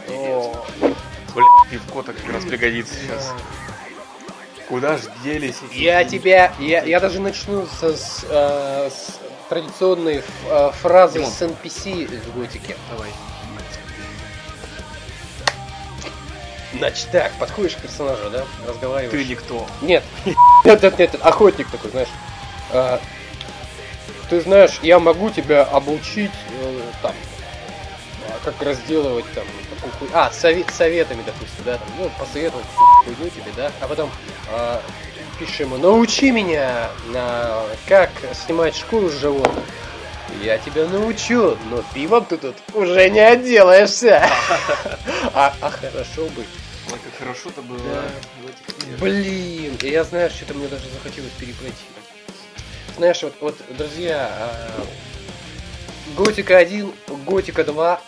О, 0.09 0.65
Блядь, 0.81 1.71
пивко-то 1.71 2.15
как 2.15 2.33
раз 2.33 2.45
пригодится 2.45 2.95
сейчас. 2.95 3.35
Куда 4.71 4.97
ж 4.97 5.03
делись 5.23 5.57
эти... 5.71 5.79
Я 5.79 6.05
тебя, 6.05 6.55
я, 6.59 6.85
я 6.85 7.01
даже 7.01 7.21
начну 7.21 7.67
со, 7.67 7.95
с, 7.95 8.25
э, 8.31 8.89
с 8.91 9.21
традиционной 9.51 10.23
э, 10.49 10.71
фразы 10.73 11.19
Димон. 11.19 11.31
с 11.31 11.43
NPC 11.43 12.19
в 12.33 12.41
готике. 12.41 12.77
Давай. 12.91 13.11
Значит, 16.79 17.09
так, 17.11 17.33
подходишь 17.39 17.75
к 17.77 17.79
персонажу, 17.81 18.31
да, 18.31 18.45
разговариваешь. 18.67 19.11
Ты 19.13 19.25
никто. 19.29 19.67
Нет, 19.83 20.03
нет, 20.65 20.83
нет, 20.83 20.99
нет, 20.99 21.15
охотник 21.23 21.69
такой, 21.71 21.91
знаешь. 21.91 22.09
А, 22.73 23.01
ты 24.29 24.41
знаешь, 24.41 24.79
я 24.83 24.99
могу 24.99 25.31
тебя 25.31 25.63
обучить 25.63 26.33
э, 26.61 26.81
там, 27.03 27.15
а, 28.29 28.39
как 28.45 28.61
разделывать 28.63 29.25
там 29.35 29.45
такую 29.75 29.93
хуй- 30.01 30.11
А, 30.13 30.31
сове- 30.33 30.71
советами, 30.73 31.23
допустим, 31.25 31.65
да, 31.65 31.79
там, 31.79 31.89
ну, 31.99 32.11
посоветовал 32.19 32.63
какую-то 32.65 33.17
хуйню 33.17 33.31
тебе, 33.31 33.53
да, 33.57 33.71
а 33.81 33.87
потом 33.87 34.11
а, 34.51 34.83
пишешь 35.39 35.61
ему, 35.61 35.77
научи 35.77 36.31
меня, 36.33 36.91
на, 37.07 37.63
как 37.87 38.11
снимать 38.35 38.77
шкуру 38.77 39.09
с 39.11 39.15
животных. 39.15 39.65
Я 40.43 40.59
тебя 40.59 40.87
научу, 40.87 41.57
но 41.71 41.83
пивом 41.95 42.25
ты 42.25 42.37
тут 42.37 42.57
уже 42.75 43.09
не 43.11 43.21
отделаешься. 43.21 44.27
А, 45.35 45.55
а 45.61 45.71
хорошо 45.71 46.25
бы. 46.35 46.45
Ой, 46.93 46.99
как 47.05 47.19
хорошо-то 47.19 47.63
было. 47.63 47.79
Да. 47.79 48.05
Блин, 49.01 49.77
я 49.83 50.05
знаю, 50.05 50.31
что-то 50.31 50.55
мне 50.55 50.69
даже 50.69 50.89
захотелось 50.91 51.33
перепройти. 51.33 51.75
Знаешь, 52.97 53.23
вот, 53.23 53.35
вот 53.41 53.57
друзья, 53.77 54.31
а, 54.33 54.87
Готика 56.17 56.57
1, 56.57 56.93
Готика 57.27 57.65
2, 57.65 58.01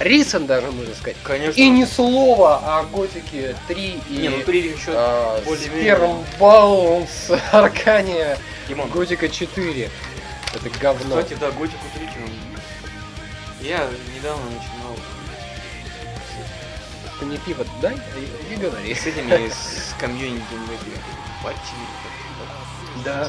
Рисон 0.00 0.46
даже, 0.46 0.70
можно 0.72 0.94
сказать. 0.94 1.16
Конечно. 1.22 1.60
И 1.60 1.68
ни 1.68 1.84
слова 1.84 2.80
о 2.80 2.82
Готике 2.84 3.54
3 3.68 4.00
и 4.10 4.12
Не, 4.16 4.28
ну 4.30 4.42
три 4.42 4.72
еще 4.72 4.90
а, 4.92 5.40
более-менее. 5.44 5.94
Сперм 5.94 6.24
Баунс, 6.40 7.30
Аркания, 7.52 8.38
Димон. 8.68 8.88
Готика 8.90 9.28
4. 9.28 9.90
Это 10.54 10.70
говно. 10.80 11.16
Кстати, 11.16 11.38
да, 11.38 11.50
Готику 11.52 11.84
3 11.94 13.68
Я 13.68 13.88
недавно 14.16 14.44
начинал 14.46 14.73
Ты 17.18 17.26
мне 17.26 17.38
пиво 17.38 17.64
дай 17.80 17.94
и, 17.94 18.54
и 18.54 18.56
говори. 18.56 18.94
с 18.94 19.06
этими, 19.06 19.48
с 19.48 19.94
комьюнити 19.98 20.42
патчами. 21.42 21.86
Да. 23.04 23.28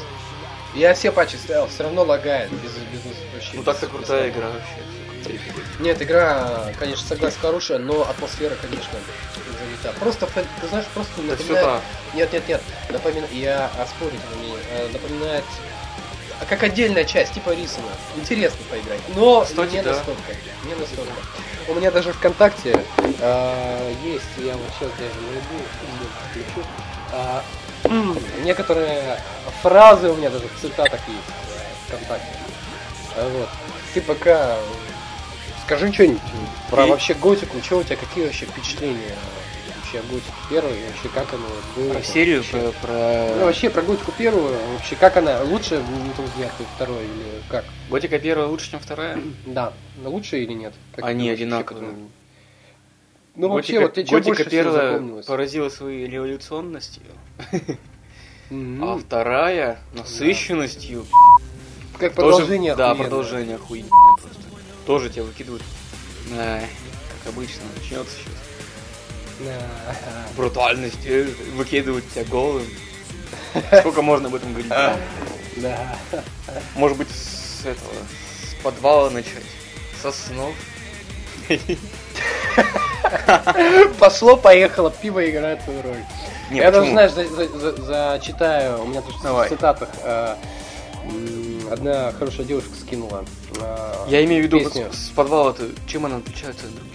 Я 0.74 0.94
все 0.94 1.12
патчи 1.12 1.36
ставил, 1.36 1.68
все 1.68 1.84
равно 1.84 2.02
лагает. 2.02 2.50
Без, 2.50 2.72
без, 2.72 3.00
вообще 3.32 3.50
Ну 3.54 3.62
так-то 3.62 3.86
крутая 3.86 4.30
игра 4.30 4.48
вообще. 4.48 4.96
Нет, 5.80 6.00
игра, 6.00 6.72
конечно, 6.78 7.06
согласен, 7.06 7.38
хорошая, 7.40 7.78
но 7.78 8.02
атмосфера, 8.08 8.54
конечно, 8.60 8.98
занята. 9.58 9.98
Просто, 9.98 10.26
ты 10.26 10.68
знаешь, 10.68 10.86
просто 10.94 11.22
напоминает... 11.22 11.82
Нет, 12.14 12.32
нет, 12.32 12.48
нет, 12.48 12.62
напоминает... 12.90 13.32
Я 13.32 13.70
оспорить. 13.78 14.20
Э, 14.70 14.88
Напоминает... 14.92 15.44
а 16.40 16.44
Как 16.46 16.62
отдельная 16.62 17.04
часть, 17.04 17.34
типа 17.34 17.50
Рисона. 17.50 17.88
Интересно 18.16 18.58
поиграть. 18.70 19.00
Но 19.14 19.42
Кстати, 19.42 19.72
не 19.74 19.82
да. 19.82 19.92
настолько. 19.92 20.20
Не 20.64 20.74
настолько. 20.74 21.12
У 21.68 21.74
меня 21.74 21.90
даже 21.90 22.12
ВКонтакте 22.12 22.84
э, 23.20 23.94
есть, 24.04 24.24
я 24.38 24.52
вот 24.52 24.68
сейчас 24.78 24.90
даже 24.98 25.20
найду, 25.20 25.64
включу. 26.30 26.66
а, 27.12 27.42
некоторые 28.44 29.20
фразы 29.62 30.10
у 30.10 30.16
меня 30.16 30.30
даже 30.30 30.46
в 30.48 30.60
цитатах 30.60 31.00
есть 31.08 31.20
э, 31.28 31.88
ВКонтакте. 31.88 32.26
А 33.16 33.28
Вот. 33.28 33.48
Ты 33.94 34.00
пока 34.02 34.56
скажи 35.64 35.92
что-нибудь 35.92 36.20
про 36.70 36.86
И- 36.86 36.90
вообще 36.90 37.14
готику, 37.14 37.60
что 37.62 37.78
у 37.78 37.82
тебя, 37.82 37.96
какие 37.96 38.26
вообще 38.26 38.44
впечатления 38.46 39.14
вообще 40.02 40.32
первой, 40.50 40.72
и 40.80 40.86
вообще 40.86 41.08
как 41.14 41.32
оно 41.34 41.46
было? 41.76 41.92
Про 41.94 42.02
серию, 42.02 42.38
вообще? 42.38 42.72
про, 42.80 42.86
про... 42.86 43.34
Ну, 43.36 43.44
вообще 43.44 43.70
про 43.70 43.82
готику 43.82 44.12
первую, 44.16 44.54
вообще 44.74 44.96
как 44.96 45.16
она, 45.16 45.42
лучше, 45.42 45.78
на 45.80 46.12
твой 46.14 46.26
взгляд, 46.28 46.52
второй 46.74 47.04
или 47.04 47.42
как? 47.48 47.64
Готика 47.90 48.18
первая 48.18 48.46
лучше, 48.48 48.70
чем 48.70 48.80
вторая? 48.80 49.18
Да, 49.46 49.72
лучше 50.04 50.42
или 50.42 50.52
нет? 50.52 50.74
Как 50.94 51.04
Они 51.04 51.28
вообще, 51.28 51.44
одинаковые. 51.44 51.94
Ну 53.34 53.48
вообще, 53.48 53.74
Готика- 53.74 53.82
вот 53.82 53.94
тебе 53.94 54.06
что 54.06 54.16
Готика 54.16 54.36
больше 54.36 54.50
первая 54.50 54.92
запомнилось? 54.92 55.26
поразила 55.26 55.68
своей 55.68 56.06
революционностью, 56.06 57.02
Мгм. 58.50 58.84
а 58.84 58.98
вторая 58.98 59.78
насыщенностью. 59.92 61.04
Как 61.98 62.14
Тоже- 62.14 62.30
продолжение 62.30 62.74
Да, 62.76 62.94
продолжение 62.94 63.56
охуенное 63.56 63.90
просто. 64.20 64.40
Тоже 64.86 65.10
тебя 65.10 65.24
выкидывают. 65.24 65.62
Ай, 66.38 66.66
как 67.24 67.32
обычно, 67.34 67.62
начнется 67.76 68.12
сейчас. 68.16 68.32
Брутальность, 70.36 70.98
выкидывают 71.54 72.04
тебя 72.12 72.24
голым. 72.24 72.64
Сколько 73.80 74.02
можно 74.02 74.28
об 74.28 74.34
этом 74.34 74.50
говорить? 74.50 74.68
Да. 75.56 75.96
Может 76.74 76.98
быть, 76.98 77.08
с 77.10 77.60
этого, 77.64 77.92
с 78.50 78.62
подвала 78.62 79.10
начать, 79.10 79.42
со 80.02 80.12
снов. 80.12 80.54
Пошло, 83.98 84.36
поехало, 84.36 84.90
пиво 84.90 85.28
играет 85.28 85.62
свою 85.62 85.82
роль. 85.82 86.04
Не, 86.50 86.58
Я 86.60 86.70
даже, 86.70 86.90
знаешь, 86.90 87.12
за- 87.12 87.28
за- 87.28 87.48
за- 87.58 87.82
зачитаю, 87.82 88.82
у 88.82 88.86
меня 88.86 89.02
тут 89.02 89.14
в 89.46 89.48
цитатах 89.48 89.88
э, 90.02 90.36
одна 91.70 92.12
хорошая 92.12 92.46
девушка 92.46 92.70
скинула. 92.80 93.24
э, 93.60 93.94
Я 94.08 94.24
имею 94.24 94.42
в 94.42 94.46
виду, 94.46 94.58
с 94.92 95.08
подвала-то, 95.10 95.64
чем 95.88 96.06
она 96.06 96.16
отличается 96.18 96.66
от 96.66 96.74
других? 96.74 96.92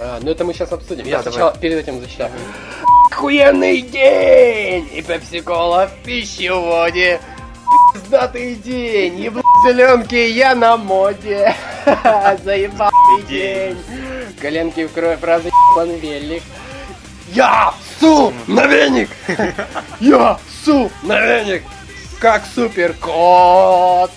А, 0.00 0.18
ну 0.22 0.30
это 0.30 0.44
мы 0.44 0.52
сейчас 0.52 0.72
обсудим. 0.72 1.04
Да, 1.04 1.10
Я 1.10 1.18
давай. 1.18 1.32
сначала 1.32 1.56
перед 1.56 1.78
этим 1.78 2.00
зачитаю. 2.00 2.32
Охуенный 3.10 3.80
день! 3.80 4.88
И 4.92 5.02
пепси-кола 5.02 5.88
в 5.88 6.04
пищеводе. 6.04 7.20
Пиздатый 7.92 8.56
день! 8.56 9.20
И 9.20 9.32
зеленки 9.66 10.14
я 10.14 10.54
на 10.54 10.76
моде. 10.76 11.54
Заебатый 12.44 13.22
день! 13.28 13.78
Коленки 14.40 14.86
в 14.86 14.92
кровь, 14.92 15.22
разъебан 15.22 15.90
велик. 16.00 16.42
Я 17.28 17.72
су 18.00 18.32
на 18.46 18.66
веник! 18.66 19.10
Я 20.00 20.38
су 20.64 20.90
на 21.02 21.20
веник! 21.20 21.62
как 22.24 22.42
супер 22.54 22.94
кот. 22.94 24.10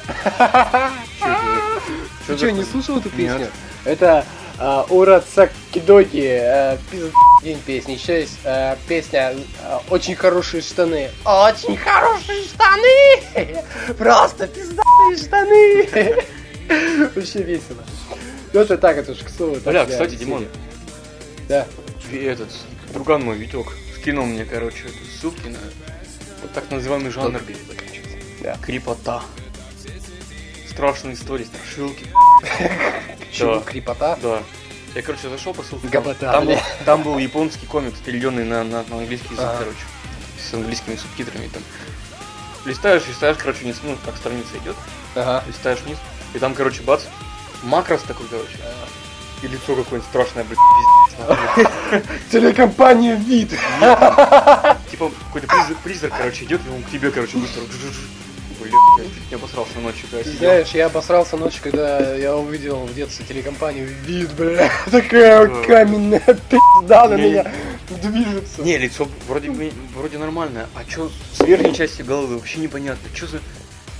Ты 2.25 2.37
что, 2.37 2.51
не 2.53 2.63
слушал 2.63 2.99
эту 2.99 3.09
песню? 3.09 3.49
Это 3.83 4.23
Урат 4.89 5.25
Сакидоки, 5.33 6.17
э, 6.41 6.77
пиздец 6.89 7.11
день 7.43 7.59
песни. 7.65 7.95
Часть 7.95 8.39
э, 8.43 8.75
песня 8.87 9.35
э, 9.61 9.79
«Очень 9.89 10.15
хорошие 10.15 10.63
штаны». 10.63 11.11
Очень 11.25 11.77
хорошие 11.77 12.43
штаны! 12.43 13.63
Просто 13.97 14.47
пиздатые 14.47 15.17
штаны! 15.17 16.23
Вообще 17.15 17.43
весело. 17.43 17.83
Ну 18.53 18.59
это 18.61 18.77
так, 18.77 18.97
это 18.97 19.13
ж 19.13 19.19
к 19.19 19.29
слову. 19.29 19.57
Бля, 19.63 19.85
кстати. 19.85 20.15
Димон, 20.15 20.47
Да. 21.47 21.67
этот 22.11 22.49
друган 22.93 23.23
мой 23.23 23.37
Витек 23.37 23.67
скинул 23.95 24.25
мне, 24.25 24.43
короче, 24.45 24.85
ссылки 25.19 25.47
на 25.47 25.59
вот 26.41 26.51
так 26.53 26.69
называемый 26.71 27.11
жанр 27.11 27.41
Да. 28.41 28.57
крипота. 28.63 29.21
Страшные 30.77 31.15
истории, 31.15 31.45
страшилки. 31.45 32.05
Почему 33.31 33.55
Да. 33.55 33.61
крипота? 33.61 34.15
Да. 34.21 34.43
Я, 34.93 35.01
короче, 35.01 35.27
зашел 35.27 35.55
по 35.55 35.63
ссылке. 35.63 35.87
Гопота, 35.87 36.31
Там, 36.31 36.45
был, 36.45 36.57
там 36.85 37.01
был 37.01 37.17
японский 37.17 37.65
комикс, 37.65 37.97
переведенный 37.97 38.45
на, 38.45 38.63
на, 38.63 38.83
на 38.83 38.97
английский 38.99 39.29
язык, 39.33 39.39
Ага. 39.47 39.57
короче. 39.57 39.79
С 40.39 40.53
английскими 40.53 40.95
субтитрами 40.95 41.47
там. 41.47 41.63
Листаешь, 42.65 43.07
листаешь, 43.07 43.37
короче, 43.39 43.61
вниз, 43.63 43.77
ну, 43.81 43.97
как 44.05 44.17
страница 44.17 44.55
идет, 44.63 44.75
Ага. 45.15 45.43
листаешь 45.47 45.79
вниз, 45.79 45.97
и 46.35 46.37
там, 46.37 46.53
короче, 46.53 46.83
бац, 46.83 47.05
макрос 47.63 48.03
такой, 48.03 48.27
короче. 48.27 48.57
И 49.41 49.47
лицо 49.47 49.75
какое-нибудь 49.75 50.03
страшное, 50.09 50.43
блядь. 50.43 52.03
Телекомпания 52.31 53.15
«Вид». 53.15 53.49
Типа 54.91 55.11
какой-то 55.25 55.47
призрак, 55.47 55.77
призрак, 55.83 56.13
короче, 56.15 56.45
идет, 56.45 56.61
и 56.67 56.69
он 56.69 56.83
к 56.83 56.91
тебе, 56.91 57.09
короче, 57.09 57.37
быстро. 57.37 57.63
Блядь, 58.97 59.09
я 59.31 59.37
обосрался 59.37 59.79
ночью, 59.79 60.07
когда 60.09 60.23
сидел. 60.23 60.39
Знаешь, 60.39 60.69
я 60.69 60.85
обосрался 60.87 61.37
ночью, 61.37 61.61
когда 61.63 62.15
я 62.15 62.35
увидел 62.35 62.85
в 62.85 62.93
детстве 62.93 63.25
телекомпанию 63.25 63.87
«Вид», 64.05 64.31
бля. 64.33 64.71
Такая 64.91 65.47
каменная 65.65 66.37
пизда 66.49 67.07
на 67.07 67.15
меня 67.15 67.51
движется. 67.95 68.61
Не, 68.61 68.77
лицо 68.77 69.07
вроде, 69.27 69.51
вроде 69.95 70.17
нормальное, 70.17 70.67
а 70.75 70.83
чё 70.83 71.09
с 71.33 71.39
верхней 71.41 71.73
части 71.73 72.01
головы 72.01 72.35
вообще 72.37 72.59
непонятно. 72.59 73.07
Чё 73.13 73.27
за... 73.27 73.39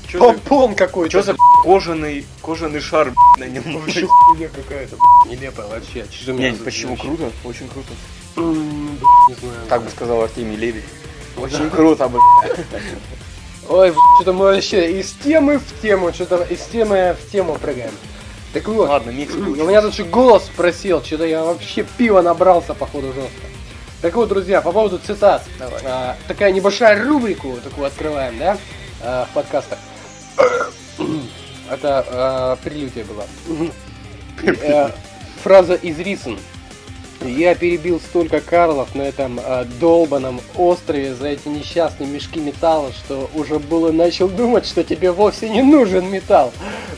Чё 0.08 0.20
за... 0.20 0.26
Помпон 0.26 0.76
какой-то. 0.76 1.12
Чё 1.12 1.22
за 1.22 1.36
кожаный, 1.64 2.26
кожаный 2.42 2.80
шар 2.80 3.14
на 3.38 3.46
нем? 3.46 3.64
Вообще 3.80 4.06
хуйня 4.06 4.50
какая-то, 4.50 4.98
нелепая 5.28 5.68
вообще. 5.68 6.06
Чё 6.10 6.34
Не, 6.34 6.52
меня 6.52 6.64
почему 6.64 6.96
круто? 6.96 7.32
Очень 7.44 7.68
круто. 7.70 7.90
Не 8.36 9.36
знаю. 9.36 9.68
Так 9.70 9.84
бы 9.84 9.90
сказал 9.90 10.22
Артемий 10.22 10.56
Лебедь. 10.56 10.86
Очень 11.38 11.70
круто, 11.70 12.08
блядь. 12.08 12.58
Ой, 13.70 13.94
что-то 14.16 14.34
мы 14.34 14.46
вообще 14.46 15.00
из 15.00 15.12
темы 15.12 15.60
в 15.60 15.82
тему, 15.82 16.14
что-то 16.14 16.44
из 16.44 16.62
темы 16.66 17.16
в 17.20 17.32
тему 17.32 17.56
прыгаем. 17.56 17.92
Так 18.54 18.68
вот, 18.70 18.88
Ладно, 18.88 19.12
микс 19.12 19.34
у 19.36 19.40
меня 19.40 19.82
тут 19.82 19.94
же 19.94 20.06
голос 20.06 20.50
просил, 20.56 21.04
что-то 21.04 21.26
я 21.26 21.44
вообще 21.44 21.86
пиво 21.98 22.22
набрался, 22.22 22.74
походу, 22.74 23.08
жестко. 23.08 23.48
Так 24.02 24.16
вот, 24.16 24.30
друзья, 24.30 24.62
по 24.62 24.72
поводу 24.72 25.00
цитат. 25.00 25.44
Давай. 25.60 25.82
А, 25.84 26.16
такая 26.28 26.52
небольшая 26.52 27.04
рубрику 27.04 27.58
такую 27.64 27.88
открываем, 27.88 28.38
да, 28.38 28.58
а, 29.02 29.28
в 29.30 29.34
подкастах. 29.34 29.80
Это 31.70 32.06
а, 32.08 32.56
прелюдия 32.64 33.04
была. 33.04 33.26
Э, 34.62 34.92
Фраза 35.44 35.74
из 35.74 36.00
Рисон. 36.00 36.40
Я 37.22 37.56
перебил 37.56 38.00
столько 38.00 38.42
Карлов 38.42 38.94
на 38.94 39.02
этом 39.02 39.40
э, 39.44 39.66
долбанном 39.80 40.40
острове 40.56 41.16
за 41.16 41.30
эти 41.30 41.48
несчастные 41.48 42.08
мешки 42.08 42.40
металла, 42.40 42.92
что 42.92 43.30
уже 43.34 43.58
было 43.60 43.92
начал 43.92 44.28
думать, 44.28 44.66
что 44.66 44.84
тебе 44.84 45.12
вовсе 45.12 45.50
не 45.50 45.64
нужен 45.64 46.10
металл. 46.10 46.54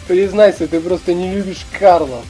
Признайся, 0.08 0.68
ты 0.68 0.82
просто 0.82 1.14
не 1.14 1.32
любишь 1.34 1.66
Карлов. 1.80 2.24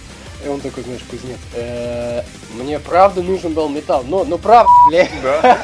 И 0.45 0.47
он 0.47 0.61
такой, 0.61 0.83
знаешь, 0.83 1.01
кузнец. 1.09 1.37
«Э, 1.55 2.21
мне 2.53 2.79
правда 2.79 3.21
нужен 3.21 3.53
был 3.53 3.67
металл. 3.69 4.03
Но, 4.07 4.23
ну 4.23 4.37
правда, 4.37 4.69
бля. 4.87 5.07
Да? 5.21 5.59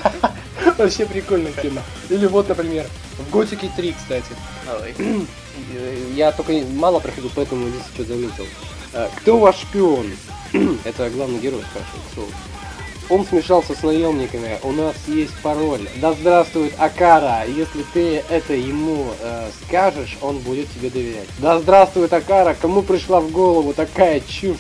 Вообще 0.78 1.06
прикольная 1.06 1.54
тема. 1.62 1.82
Или 2.10 2.26
вот, 2.26 2.50
например, 2.50 2.86
в 3.20 3.30
Готике 3.32 3.70
3, 3.76 3.94
кстати. 3.94 4.26
Э, 5.74 5.96
Я 6.14 6.34
только 6.34 6.52
мало 6.74 7.00
проходил, 7.00 7.32
поэтому 7.34 7.70
здесь 7.70 7.82
что 7.94 8.04
заметил. 8.04 8.46
Э, 8.92 9.08
Кто 9.16 9.38
ваш 9.38 9.56
шпион? 9.62 10.08
Это 10.86 11.10
главный 11.10 11.40
герой 11.40 11.62
спрашивает, 11.70 12.04
к 12.10 12.14
слову. 12.14 12.30
Он 13.08 13.24
смешался 13.24 13.76
с 13.76 13.84
наемниками, 13.84 14.58
у 14.64 14.72
нас 14.72 14.96
есть 15.08 15.40
пароль. 15.44 15.88
Да 16.02 16.14
здравствует 16.14 16.74
Акара, 16.80 17.44
если 17.46 17.84
ты 17.94 18.24
это 18.30 18.54
ему 18.54 19.06
э, 19.22 19.50
скажешь, 19.64 20.18
он 20.24 20.40
будет 20.40 20.70
тебе 20.72 20.90
доверять. 20.90 21.28
Да 21.38 21.60
здравствует 21.60 22.12
Акара, 22.14 22.56
кому 22.60 22.82
пришла 22.82 23.20
в 23.22 23.32
голову 23.32 23.74
такая 23.74 24.22
чушь? 24.22 24.58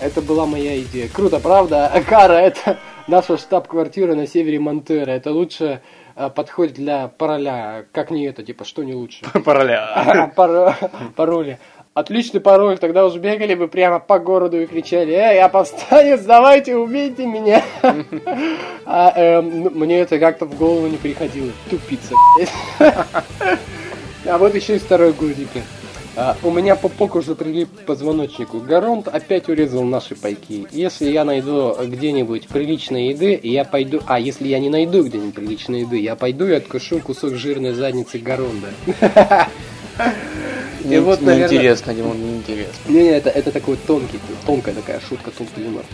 Это 0.00 0.22
была 0.22 0.44
моя 0.46 0.80
идея. 0.80 1.08
Круто, 1.08 1.38
правда? 1.38 1.86
Акара, 1.86 2.32
это 2.40 2.78
наша 3.06 3.36
штаб-квартира 3.38 4.14
на 4.16 4.26
севере 4.26 4.58
Монтера. 4.58 5.12
Это 5.12 5.30
лучше 5.32 5.80
э, 6.16 6.30
подходит 6.30 6.74
для 6.74 7.06
пароля. 7.06 7.86
Как 7.92 8.10
не 8.10 8.26
это, 8.26 8.42
типа, 8.42 8.64
что 8.64 8.82
не 8.82 8.94
лучше? 8.94 9.24
Пароля. 9.44 10.32
Паро- 10.36 10.76
Пароли. 11.14 11.58
Отличный 11.98 12.38
пароль, 12.38 12.78
тогда 12.78 13.04
уж 13.04 13.16
бегали 13.16 13.56
бы 13.56 13.66
прямо 13.66 13.98
по 13.98 14.20
городу 14.20 14.60
и 14.60 14.66
кричали, 14.66 15.14
«Эй, 15.14 15.38
я 15.38 15.48
повстанец, 15.48 16.20
давайте 16.20 16.76
убейте 16.76 17.26
меня!» 17.26 17.60
А 18.86 19.12
эм, 19.16 19.64
ну, 19.64 19.70
мне 19.70 19.98
это 19.98 20.20
как-то 20.20 20.46
в 20.46 20.56
голову 20.56 20.86
не 20.86 20.96
приходило. 20.96 21.50
Тупица. 21.68 22.14
А 22.78 24.38
вот 24.38 24.54
еще 24.54 24.76
и 24.76 24.78
второй 24.78 25.12
годик. 25.12 25.48
А, 26.14 26.36
у 26.44 26.52
меня 26.52 26.76
пупок 26.76 27.16
уже 27.16 27.34
прилип 27.34 27.68
к 27.80 27.84
позвоночнику. 27.84 28.60
Гаронт 28.60 29.08
опять 29.08 29.48
урезал 29.48 29.82
наши 29.82 30.14
пайки. 30.14 30.68
Если 30.70 31.10
я 31.10 31.24
найду 31.24 31.74
где-нибудь 31.84 32.46
приличной 32.46 33.08
еды, 33.08 33.40
я 33.42 33.64
пойду... 33.64 34.00
А, 34.06 34.20
если 34.20 34.46
я 34.46 34.60
не 34.60 34.70
найду 34.70 35.02
где-нибудь 35.02 35.34
приличной 35.34 35.80
еды, 35.80 35.98
я 35.98 36.14
пойду 36.14 36.46
и 36.46 36.52
откушу 36.52 37.00
кусок 37.00 37.34
жирной 37.34 37.72
задницы 37.72 38.18
Гаронда. 38.18 38.68
И 40.84 40.98
вот, 40.98 41.20
наверное- 41.20 41.48
Неинтересно, 41.50 41.92
Димон, 41.94 42.20
неинтересно. 42.22 42.72
Не-не, 42.86 43.10
это, 43.10 43.30
это 43.30 43.50
такой 43.50 43.76
тонкий, 43.76 44.20
тонкая 44.46 44.74
такая 44.74 45.00
шутка, 45.00 45.30
тонкий 45.32 45.62
юмор. 45.62 45.84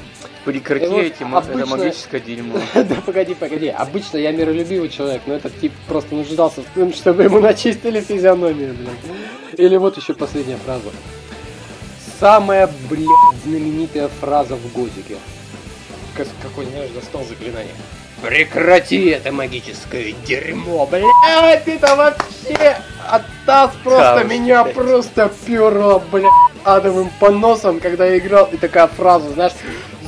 Прекрати 0.45 0.87
вот 0.87 0.99
эти, 1.05 1.23
ма- 1.23 1.39
это 1.41 1.53
обычно- 1.53 1.77
магическое 1.77 2.21
дерьмо. 2.21 2.59
Да 2.75 2.97
погоди, 3.07 3.35
погоди. 3.35 3.69
Обычно 3.69 4.19
я 4.19 4.31
миролюбивый 4.33 4.91
человек, 4.91 5.23
но 5.27 5.35
этот 5.35 5.59
тип 5.59 5.73
просто 5.89 6.15
нуждался 6.15 6.61
в 6.63 6.67
том, 6.75 6.93
чтобы 6.93 7.23
ему 7.25 7.41
начистили 7.41 8.01
физиономию, 8.01 8.75
блин. 8.75 8.91
Или 9.57 9.77
вот 9.79 9.97
еще 9.97 10.13
последняя 10.13 10.59
фраза. 10.59 10.91
Самая, 12.21 12.71
блядь, 12.91 13.09
знаменитая 13.45 14.09
фраза 14.09 14.55
в 14.57 14.73
Готике. 14.75 15.17
Как- 16.15 16.29
Какой, 16.43 16.67
знаешь, 16.67 16.91
достал 16.91 17.25
заклинание. 17.25 17.73
Прекрати 18.25 19.09
это 19.09 19.33
магическое 19.33 20.13
дерьмо, 20.25 20.87
блядь, 20.87 21.69
это 21.69 21.95
вообще 21.95 22.79
от 23.07 23.23
нас 23.47 23.71
просто 23.85 24.15
Хаос, 24.15 24.25
меня 24.25 24.65
блядь. 24.65 24.75
просто 24.75 25.31
перло, 25.45 26.03
блядь, 26.11 26.33
адовым 26.65 27.11
поносом, 27.21 27.81
когда 27.81 28.07
я 28.07 28.17
играл, 28.17 28.49
и 28.51 28.57
такая 28.57 28.87
фраза, 28.87 29.29
знаешь, 29.29 29.53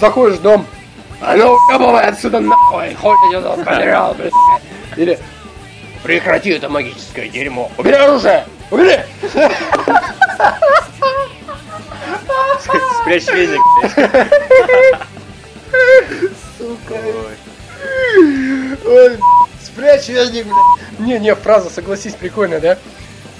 заходишь 0.01 0.39
в 0.39 0.43
дом, 0.43 0.67
а 1.21 1.37
ну 1.37 1.59
уебывай 1.69 2.07
отсюда 2.07 2.41
нахуй, 2.41 2.95
хоть 2.95 3.19
я 3.33 3.43
тут 3.43 3.63
потерял, 3.63 4.15
блядь. 4.15 4.33
Или 4.97 5.19
прекрати 6.03 6.51
это 6.53 6.71
магическое 6.71 7.29
дерьмо, 7.29 7.71
убери 7.77 7.97
оружие, 7.97 8.47
убери! 8.71 8.99
Спрячь 13.03 13.29
веник, 13.29 13.61
блядь. 13.77 14.99
Сука, 16.57 16.95
Ой. 16.95 17.36
Ой, 18.87 19.19
спрячь 19.63 20.09
веник, 20.09 20.47
блядь. 20.47 20.99
Не, 21.01 21.19
не, 21.19 21.35
фраза, 21.35 21.71
согласись, 21.71 22.15
прикольная, 22.15 22.61
да? 22.61 22.79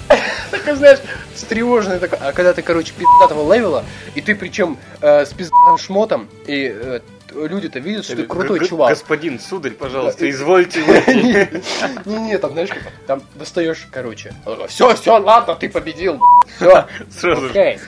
Такой, 0.51 0.75
знаешь, 0.75 0.99
встревоженный 1.33 1.99
такой. 1.99 2.17
А 2.21 2.31
когда 2.31 2.53
ты, 2.53 2.61
короче, 2.61 2.93
пиздатого 2.97 3.53
левела, 3.53 3.83
и 4.15 4.21
ты 4.21 4.35
причем 4.35 4.77
э, 5.01 5.25
с 5.25 5.33
пиздатым 5.33 5.77
шмотом, 5.77 6.29
и 6.45 6.73
э, 6.73 6.99
люди-то 7.33 7.79
видят, 7.79 8.05
что 8.05 8.15
ты 8.15 8.23
крутой 8.23 8.65
чувак. 8.65 8.89
Господин, 8.89 9.39
сударь, 9.39 9.73
пожалуйста, 9.73 10.29
извольте. 10.29 10.81
Не-не, 12.05 12.37
там, 12.37 12.53
знаешь, 12.53 12.69
там 13.05 13.21
достаешь, 13.35 13.87
короче. 13.91 14.33
Все, 14.67 14.95
все, 14.95 15.17
ладно, 15.17 15.55
ты 15.55 15.69
победил. 15.69 16.19
Все, 16.57 16.87
Сразу 17.11 17.49
же. 17.49 17.79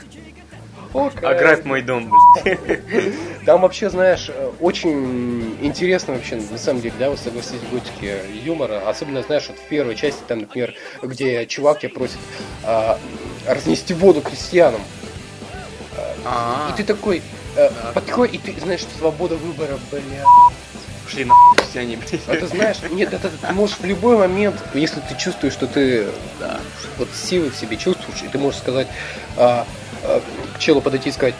Ограбь 1.21 1.65
мой 1.65 1.81
дом, 1.81 2.11
блядь. 2.43 2.59
Там 3.49 3.61
вообще, 3.61 3.89
знаешь, 3.89 4.29
э, 4.29 4.51
очень 4.59 5.57
интересно 5.59 6.13
вообще, 6.13 6.35
на 6.35 6.59
самом 6.59 6.81
деле, 6.81 6.93
да, 6.99 7.09
вот 7.09 7.17
согласитесь, 7.17 7.67
готики 7.71 8.21
юмора. 8.43 8.87
Особенно, 8.87 9.23
знаешь, 9.23 9.47
вот 9.47 9.57
в 9.57 9.67
первой 9.67 9.95
части, 9.95 10.19
там, 10.27 10.41
например, 10.41 10.75
где 11.01 11.47
чувак 11.47 11.79
тебя 11.79 11.89
просит 11.89 12.19
а, 12.63 12.99
разнести 13.47 13.95
воду 13.95 14.21
крестьянам. 14.21 14.81
А, 16.23 16.69
И 16.71 16.77
ты 16.77 16.83
такой 16.83 17.23
э, 17.55 17.71
подходишь, 17.95 18.35
и 18.35 18.37
ты 18.37 18.59
знаешь, 18.61 18.81
свобода 18.99 19.35
выбора, 19.35 19.79
бля. 19.89 20.25
Пошли 21.05 21.25
на 21.25 21.33
крестьяне, 21.57 21.97
блядь. 21.97 22.21
А 22.27 22.35
ты 22.35 22.45
знаешь, 22.45 22.77
нет, 22.91 23.13
это 23.15 23.31
ты 23.31 23.53
можешь 23.53 23.79
в 23.79 23.83
любой 23.83 24.15
момент, 24.15 24.63
если 24.75 24.99
ты 24.99 25.17
чувствуешь, 25.17 25.53
что 25.53 25.65
ты 25.65 26.05
да, 26.39 26.59
вот 26.99 27.09
силы 27.15 27.49
в 27.49 27.55
себе 27.55 27.77
чувствуешь, 27.77 28.21
и 28.21 28.27
ты 28.27 28.37
можешь 28.37 28.59
сказать, 28.59 28.85
а, 29.37 29.65
а, 30.03 30.21
к 30.53 30.59
челу 30.59 30.81
подойти 30.81 31.09
и 31.09 31.11
сказать, 31.11 31.33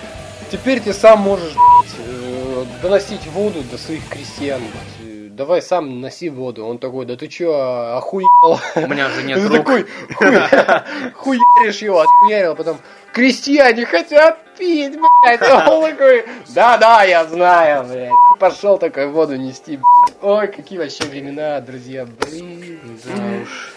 теперь 0.51 0.79
ты 0.81 0.93
сам 0.93 1.19
можешь 1.19 1.53
блядь, 1.53 1.95
э, 2.07 2.65
доносить 2.81 3.25
воду 3.27 3.63
до 3.71 3.77
своих 3.77 4.07
крестьян. 4.09 4.59
блядь, 4.61 5.07
э, 5.07 5.29
Давай 5.29 5.61
сам 5.61 6.01
носи 6.01 6.29
воду. 6.29 6.65
Он 6.65 6.77
такой, 6.79 7.05
да 7.05 7.15
ты 7.15 7.27
чё, 7.29 7.53
охуел? 7.95 8.27
У 8.75 8.87
меня 8.87 9.09
же 9.09 9.23
нет 9.23 9.41
рук. 9.41 9.57
такой, 9.59 9.85
хуя- 10.19 11.13
хуяришь 11.13 11.81
его, 11.81 12.01
отхуярил, 12.01 12.55
потом 12.55 12.77
крестьяне 13.13 13.85
хотят 13.85 14.37
пить, 14.57 14.97
блядь. 14.99 15.41
Он 15.69 15.89
такой, 15.91 16.25
да-да, 16.49 17.03
я 17.03 17.23
знаю, 17.25 17.85
блядь. 17.85 18.11
Пошел 18.37 18.77
такой 18.77 19.07
воду 19.07 19.37
нести, 19.37 19.77
блядь. 19.77 20.15
Ой, 20.21 20.47
какие 20.49 20.77
вообще 20.77 21.05
времена, 21.05 21.61
друзья, 21.61 22.05
блин. 22.05 22.79
Да 23.05 23.11
уж. 23.41 23.73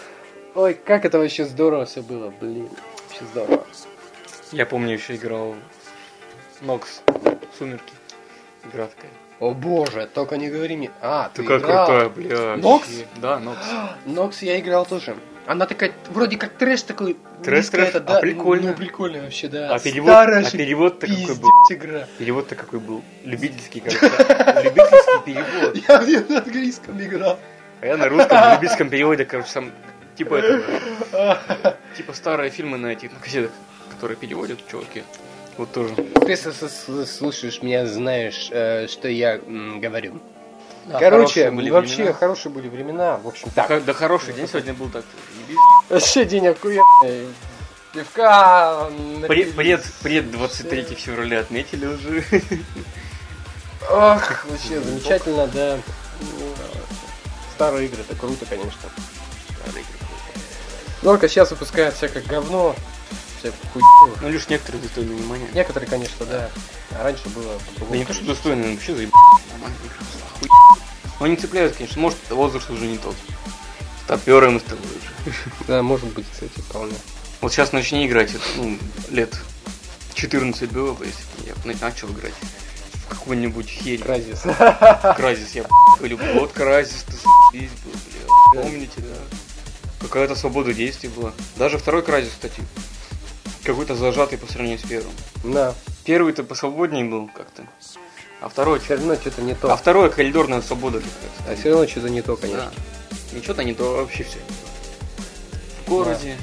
Ой, 0.55 0.73
как 0.73 1.05
это 1.05 1.17
вообще 1.17 1.45
здорово 1.45 1.85
все 1.85 2.01
было, 2.01 2.33
блин. 2.41 2.67
Вообще 3.07 3.25
здорово. 3.31 3.63
Я 4.51 4.65
помню, 4.65 4.93
еще 4.95 5.15
играл 5.15 5.55
Нокс. 6.63 7.01
Сумерки. 7.57 7.93
Игра 8.65 8.87
такая. 8.87 9.11
О 9.39 9.51
боже, 9.53 10.09
только 10.13 10.37
не 10.37 10.49
говори 10.49 10.77
мне. 10.77 10.91
А, 11.01 11.29
ты 11.33 11.43
Такая 11.43 11.59
играл. 11.59 11.85
крутая, 11.87 12.09
бля. 12.09 12.55
Нокс? 12.57 12.87
Да, 13.17 13.39
Nox. 13.39 13.65
Nox 14.05 14.41
я 14.41 14.59
играл 14.59 14.85
тоже. 14.85 15.15
Она 15.45 15.65
такая, 15.65 15.91
вроде 16.09 16.37
как 16.37 16.53
трэш 16.53 16.83
такой. 16.83 17.17
Трэш, 17.43 17.67
трэш? 17.67 17.89
это, 17.89 17.97
А 17.97 18.01
да, 18.01 18.19
прикольно. 18.21 18.69
Ну, 18.69 18.73
прикольно 18.75 19.23
вообще, 19.23 19.49
да. 19.49 19.75
А 19.75 19.79
перевод, 19.79 20.09
Старая 20.11 20.45
а 20.45 20.51
перевод-то 20.51 21.07
какой 21.07 21.35
был? 21.35 21.49
игра. 21.69 22.07
Перевод-то 22.17 22.55
какой 22.55 22.79
был? 22.79 23.01
Любительский, 23.25 23.79
короче. 23.85 23.99
Любительский 24.63 25.23
перевод. 25.25 25.75
Я, 25.75 26.01
я 26.03 26.25
на 26.29 26.37
английском 26.39 27.01
играл. 27.01 27.39
А 27.81 27.85
я 27.85 27.97
на 27.97 28.07
русском 28.07 28.37
в 28.41 28.53
любительском 28.53 28.89
переводе, 28.89 29.25
короче, 29.25 29.49
сам 29.49 29.71
типа 30.15 30.35
это, 30.35 31.75
типа 31.97 32.13
старые 32.13 32.49
фильмы 32.49 32.77
на 32.77 32.87
этих 32.93 33.11
на 33.11 33.19
кассетах, 33.19 33.51
которые 33.91 34.15
переводят 34.15 34.65
чуваки. 34.67 35.03
Вот 35.57 35.71
тоже. 35.71 35.93
Ты 35.95 36.35
слушаешь 37.05 37.61
меня, 37.61 37.85
знаешь, 37.85 38.49
э, 38.51 38.87
что 38.87 39.07
я 39.07 39.35
м, 39.35 39.79
говорю. 39.79 40.19
Да, 40.85 40.99
Короче, 40.99 41.45
хорошие 41.45 41.51
были 41.51 41.69
вообще 41.69 41.95
времена. 41.97 42.13
хорошие 42.13 42.51
были 42.51 42.67
времена. 42.67 43.17
В 43.17 43.27
общем, 43.27 43.47
Да, 43.55 43.67
так. 43.67 43.79
х- 43.79 43.85
да 43.85 43.93
хороший 43.93 44.33
день 44.33 44.47
сегодня 44.47 44.73
был 44.73 44.89
так. 44.89 45.05
Вообще 45.89 46.25
день 46.25 46.47
охуенный. 46.47 47.27
Пивка. 47.93 48.89
Пред, 49.27 49.55
пред, 49.55 49.83
пред 50.01 50.31
23 50.31 50.83
февраля 50.95 51.41
отметили 51.41 51.85
уже. 51.85 52.23
Ох, 53.89 54.45
вообще 54.45 54.79
замечательно, 54.81 55.47
да. 55.47 55.77
Старые 57.53 57.85
игры, 57.87 58.01
это 58.01 58.19
круто, 58.19 58.45
конечно. 58.45 58.89
Только 61.01 61.27
сейчас 61.29 61.51
выпускают 61.51 61.95
всякое 61.95 62.23
говно, 62.23 62.75
всякую 63.51 63.69
хуйню. 63.71 64.15
Ну 64.21 64.29
лишь 64.29 64.47
некоторые 64.49 64.81
достойны 64.81 65.15
внимания. 65.15 65.47
Некоторые, 65.53 65.89
конечно, 65.89 66.25
да. 66.25 66.49
А 66.91 67.03
раньше 67.03 67.27
было. 67.29 67.59
Да 67.89 67.97
не 67.97 68.05
то, 68.05 68.13
что 68.13 68.25
достойны, 68.25 68.65
но 68.67 68.73
вообще 68.73 68.95
заеб... 68.95 69.11
Но 71.19 71.25
они 71.25 71.35
цепляют, 71.35 71.75
конечно. 71.75 72.01
Может, 72.01 72.17
возраст 72.29 72.69
уже 72.69 72.85
не 72.85 72.97
тот. 72.97 73.15
Старперы 74.03 74.49
мы 74.49 74.59
с 74.59 74.63
тобой 74.63 74.85
уже. 74.85 75.33
Да, 75.67 75.81
может 75.81 76.07
быть, 76.13 76.25
кстати, 76.31 76.59
вполне. 76.59 76.95
Вот 77.41 77.51
сейчас 77.53 77.71
начни 77.71 78.05
играть, 78.07 78.31
ну, 78.57 78.77
лет 79.09 79.37
14 80.13 80.69
было 80.71 80.93
бы, 80.93 81.05
если 81.05 81.23
бы 81.37 81.47
я 81.47 81.53
на- 81.73 81.79
начал 81.79 82.09
играть 82.09 82.33
в 82.93 83.07
какую-нибудь 83.09 83.67
херь. 83.69 84.01
Кразис. 84.01 84.41
Кразис, 85.17 85.51
я 85.55 85.65
люблю. 86.01 86.33
Вот 86.39 86.51
Кразис, 86.53 87.03
ты 87.03 87.13
с***ись 87.13 87.69
был, 87.85 87.91
бля. 88.53 88.61
Помните, 88.63 88.93
да? 88.97 89.15
Какая-то 90.01 90.35
свобода 90.35 90.73
действий 90.73 91.09
была. 91.09 91.31
Даже 91.55 91.77
второй 91.77 92.01
Кразис, 92.03 92.31
кстати, 92.31 92.61
какой-то 93.63 93.95
зажатый 93.95 94.37
по 94.37 94.45
сравнению 94.47 94.79
с 94.79 94.83
первым. 94.83 95.13
Да, 95.43 95.73
Первый-то 96.05 96.43
посвободнее 96.43 97.05
был 97.05 97.29
как-то. 97.33 97.63
А 98.41 98.49
второй... 98.49 98.79
все 98.79 98.95
равно 98.95 99.15
что-то 99.15 99.41
не 99.41 99.55
то. 99.55 99.71
А 99.71 99.77
второй 99.77 100.09
коридорная 100.09 100.61
свобода 100.61 100.99
какая-то. 100.99 101.51
А 101.51 101.55
все 101.55 101.69
равно 101.69 101.87
что-то 101.87 102.09
не 102.09 102.21
то, 102.21 102.35
конечно. 102.35 102.71
Да. 102.75 103.37
Ничего-то 103.37 103.63
не 103.63 103.73
то, 103.73 103.95
вообще 103.95 104.23
все. 104.25 104.39
В 105.85 105.89
городе. 105.89 106.37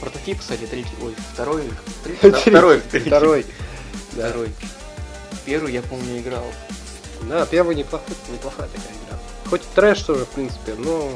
Прототип, 0.00 0.40
кстати, 0.40 0.66
третий. 0.66 0.90
Ой, 1.02 1.14
второй. 1.34 1.62
третий, 2.04 2.30
да, 2.50 2.58
Второй. 2.58 2.80
третий. 2.80 3.08
Второй. 3.08 3.46
Да. 4.12 4.28
Второй. 4.28 4.48
Первый, 5.44 5.72
я 5.72 5.82
помню, 5.82 6.18
играл. 6.18 6.44
Да, 7.22 7.46
первый 7.46 7.76
неплохой, 7.76 8.16
неплохая 8.32 8.68
такая 8.68 8.92
игра. 9.06 9.18
Хоть 9.50 9.62
трэш 9.74 10.02
тоже, 10.02 10.24
в 10.24 10.30
принципе, 10.30 10.74
но 10.74 11.10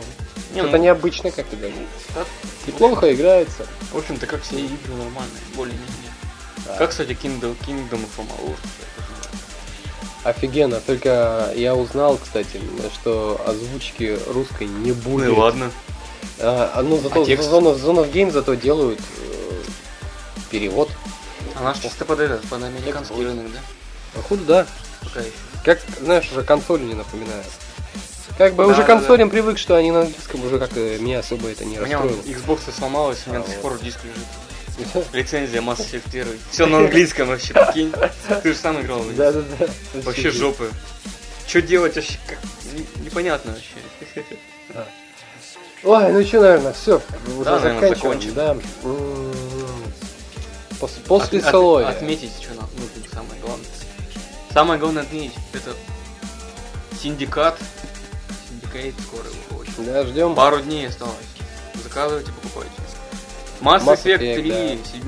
Это 0.54 0.76
ну, 0.76 0.76
необычно 0.76 1.30
как-то 1.30 1.56
даже. 1.56 1.74
так, 2.14 2.26
Неплохо 2.66 3.12
играется. 3.14 3.66
В 3.92 3.98
общем-то, 3.98 4.26
как 4.26 4.42
все 4.42 4.56
игры 4.60 4.94
нормальные, 4.94 5.42
более-менее. 5.54 6.12
Да. 6.66 6.76
Как, 6.76 6.90
кстати, 6.90 7.10
Kingdom, 7.12 7.56
Kingdom 7.66 8.00
of 8.04 8.18
Amalur. 8.18 8.56
Офигенно. 10.24 10.80
Только 10.80 11.52
я 11.56 11.74
узнал, 11.74 12.16
кстати, 12.16 12.60
что 12.94 13.40
озвучки 13.46 14.18
русской 14.28 14.66
не 14.68 14.90
Ну 14.92 14.94
будет. 14.94 15.26
и 15.28 15.32
ладно. 15.32 15.70
А, 16.38 16.80
ну, 16.82 16.98
зато 17.00 17.22
А 17.22 17.24
текст? 17.24 17.50
Zone 17.50 17.74
of, 17.74 17.82
Zone 17.82 18.04
of 18.04 18.12
Game 18.12 18.30
зато 18.30 18.54
делают 18.54 19.00
э, 19.00 19.62
перевод. 20.50 20.90
А 21.56 21.62
наш 21.64 21.78
чисто 21.78 22.04
под 22.04 22.20
этот, 22.20 22.42
под 22.48 22.62
американский 22.62 23.24
рынок, 23.24 23.46
да? 23.52 23.58
Походу, 24.14 24.44
да. 24.44 24.66
Пока 25.02 25.20
еще. 25.20 25.32
Как, 25.64 25.80
знаешь, 26.00 26.30
уже 26.30 26.42
консоль 26.44 26.82
не 26.82 26.94
напоминает. 26.94 27.46
Как 28.42 28.54
бы 28.54 28.64
Да, 28.64 28.70
уже 28.70 28.78
да, 28.80 28.86
консолям 28.88 29.30
привык, 29.30 29.56
что 29.56 29.76
они 29.76 29.92
на 29.92 30.00
английском 30.00 30.44
уже 30.44 30.58
как-то 30.58 30.80
меня 30.98 31.20
особо 31.20 31.48
это 31.48 31.64
не 31.64 31.78
У 31.78 31.84
меня 31.84 32.00
расстроило. 32.00 32.22
Xbox 32.22 32.58
сломалась, 32.76 33.22
у 33.26 33.30
меня 33.30 33.38
А, 33.38 33.44
до 33.44 33.50
сих 33.52 33.60
пор 33.60 33.78
диск 33.78 33.98
лежит. 34.02 35.06
Лицензия 35.12 35.60
Mass 35.62 35.76
Effect 35.78 36.08
1. 36.08 36.26
Все 36.50 36.66
на 36.66 36.78
английском 36.78 37.28
вообще, 37.28 37.54
прикинь. 37.54 37.92
Ты 38.42 38.52
же 38.52 38.58
сам 38.58 38.80
играл 38.80 38.98
в 38.98 39.04
него. 39.06 39.16
Да-да-да. 39.16 39.66
Вообще 40.02 40.32
жопы. 40.32 40.70
Что 41.46 41.62
делать 41.62 41.94
вообще? 41.94 42.18
Как? 42.26 42.38
Не- 42.74 43.04
Непонятно 43.04 43.52
вообще. 43.52 44.24
Ой, 45.84 46.12
ну 46.12 46.24
что, 46.26 46.40
наверное, 46.40 46.72
все. 46.72 47.00
Уже 47.36 47.44
Да, 47.44 47.60
наверное, 47.60 47.88
закончим. 47.94 48.34
Да. 48.34 48.56
М, 48.82 49.32
пос- 50.80 51.00
После 51.06 51.38
От- 51.38 51.44
от- 51.44 51.50
Солови. 51.52 51.84
Отметить, 51.84 52.32
что 52.42 52.54
нам 52.54 52.68
нужно 52.76 53.08
самое 53.14 53.40
главное. 53.40 53.66
Самое 54.52 54.80
главное 54.80 55.02
отметить, 55.04 55.38
это 55.52 55.74
синдикат. 57.00 57.56
Синдикат 58.72 59.00
скоро 59.04 59.22
выходит. 59.24 59.74
Да, 59.78 60.04
ждем. 60.04 60.34
Пару 60.34 60.60
дней 60.60 60.88
осталось. 60.88 61.14
Заказывайте, 61.74 62.30
покупайте. 62.32 62.70
Mass 63.60 63.84
Mass 63.84 64.04
Effect 64.04 64.18
Effect, 64.18 64.34
3, 64.42 64.78
7 64.92 65.02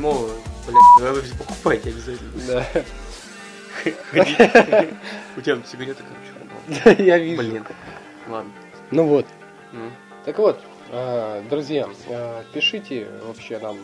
блядь, 0.67 1.01
надо 1.01 1.21
покупайте 1.39 1.89
обязательно. 1.91 2.31
Да. 2.47 2.67
У 5.37 5.41
тебя 5.41 5.59
сигарета, 5.71 6.03
короче, 6.69 7.03
Я 7.03 7.19
вижу. 7.19 7.43
Блин. 7.43 7.67
Ладно. 8.29 8.53
Ну 8.91 9.07
вот. 9.07 9.27
Так 10.25 10.39
вот, 10.39 10.61
а, 10.91 11.43
друзья, 11.51 11.87
а, 12.09 12.45
пишите 12.53 13.09
вообще 13.27 13.59
нам 13.59 13.77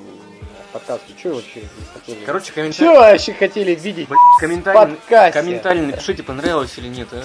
подкасты, 0.73 1.13
что 1.19 1.35
вообще 1.35 1.63
хотели. 1.93 2.25
Короче, 2.25 2.47
что 2.47 2.55
комментарий. 2.55 2.95
вообще 2.95 3.35
хотели 3.35 3.75
видеть 3.75 4.09
Блин, 4.09 4.19
Комментарий, 4.39 4.95
подкасте. 4.97 5.39
комментарий 5.41 5.83
напишите, 5.83 6.23
понравилось 6.23 6.79
или 6.79 6.89
нет, 6.89 7.09
а? 7.13 7.25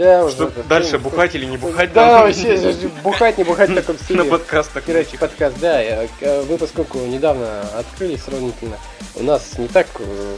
Да, 0.00 0.24
уже. 0.24 0.34
Что 0.34 0.50
дальше, 0.66 0.98
бухать 0.98 1.34
или 1.34 1.44
не 1.44 1.58
бухать? 1.58 1.92
Да, 1.92 2.22
вообще, 2.22 2.74
бухать, 3.04 3.36
не 3.36 3.44
бухать 3.44 3.68
в 3.68 3.74
таком 3.74 3.96
На 3.98 4.02
стиле. 4.02 4.24
подкастах. 4.24 4.84
Короче, 4.86 5.18
подкаст, 5.18 5.58
да, 5.60 5.82
э, 5.82 6.06
вы 6.48 6.56
поскольку 6.56 7.00
недавно 7.00 7.60
открыли 7.78 8.16
сравнительно, 8.16 8.78
у 9.16 9.22
нас 9.22 9.58
не 9.58 9.68
так, 9.68 9.86
э, 9.98 10.36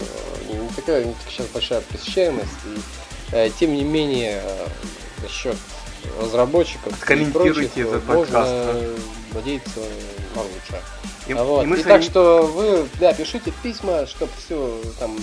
не 0.49 0.69
такая 0.75 1.07
сейчас 1.29 1.47
большая 1.47 1.81
посещаемость, 1.83 2.49
и 2.65 3.37
э, 3.37 3.51
тем 3.61 3.75
не 3.75 3.85
менее 3.85 4.43
за 5.23 5.29
счет 5.29 5.57
разработчиков 6.21 6.93
Откомментируйте 6.95 7.83
этот 7.83 8.05
можно 8.05 8.25
подкаст, 8.25 8.51
а. 8.51 8.97
надеяться 9.33 9.81
на 10.35 10.43
лучшее. 10.43 10.83
И, 11.27 11.35
вот. 11.35 11.63
и 11.63 11.67
мы 11.67 11.79
и 11.79 11.83
так 11.83 12.03
что 12.03 12.43
вы, 12.43 12.89
да, 12.99 13.13
пишите 13.13 13.53
письма, 13.63 14.07
чтобы 14.07 14.33
все 14.45 14.81
там. 14.99 15.17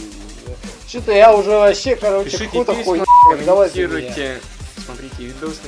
Что-то 0.87 1.11
я 1.11 1.35
уже 1.35 1.49
вообще, 1.49 1.95
короче, 1.95 2.29
Пишите 2.29 2.45
какую-то 2.45 2.73
письма, 2.73 2.85
хуйню. 2.85 3.05
Комментируйте, 3.29 4.41
смотрите 4.85 5.23
видосы. 5.23 5.59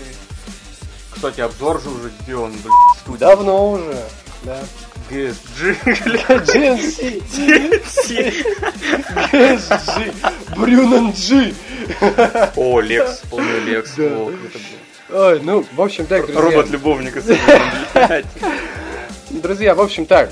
Кстати, 1.11 1.41
обзор 1.41 1.81
же 1.81 1.89
уже 1.89 2.11
сделан, 2.21 2.51
блин, 2.51 2.73
студии. 3.01 3.19
Давно 3.19 3.71
уже, 3.71 3.97
да. 4.43 4.59
GSG. 5.09 5.75
GNC. 6.45 7.23
GSG. 9.31 10.55
Брюнан 10.55 11.11
G. 11.11 11.53
О, 12.55 12.79
Лекс, 12.79 13.21
полный 13.29 13.59
Лекс. 13.65 13.91
Ой, 13.97 15.41
ну, 15.41 15.65
в 15.73 15.81
общем 15.81 16.05
так, 16.05 16.25
друзья. 16.27 16.41
Ним, 17.27 17.43
блядь. 17.93 18.25
Друзья, 19.31 19.75
в 19.75 19.81
общем 19.81 20.05
так. 20.05 20.29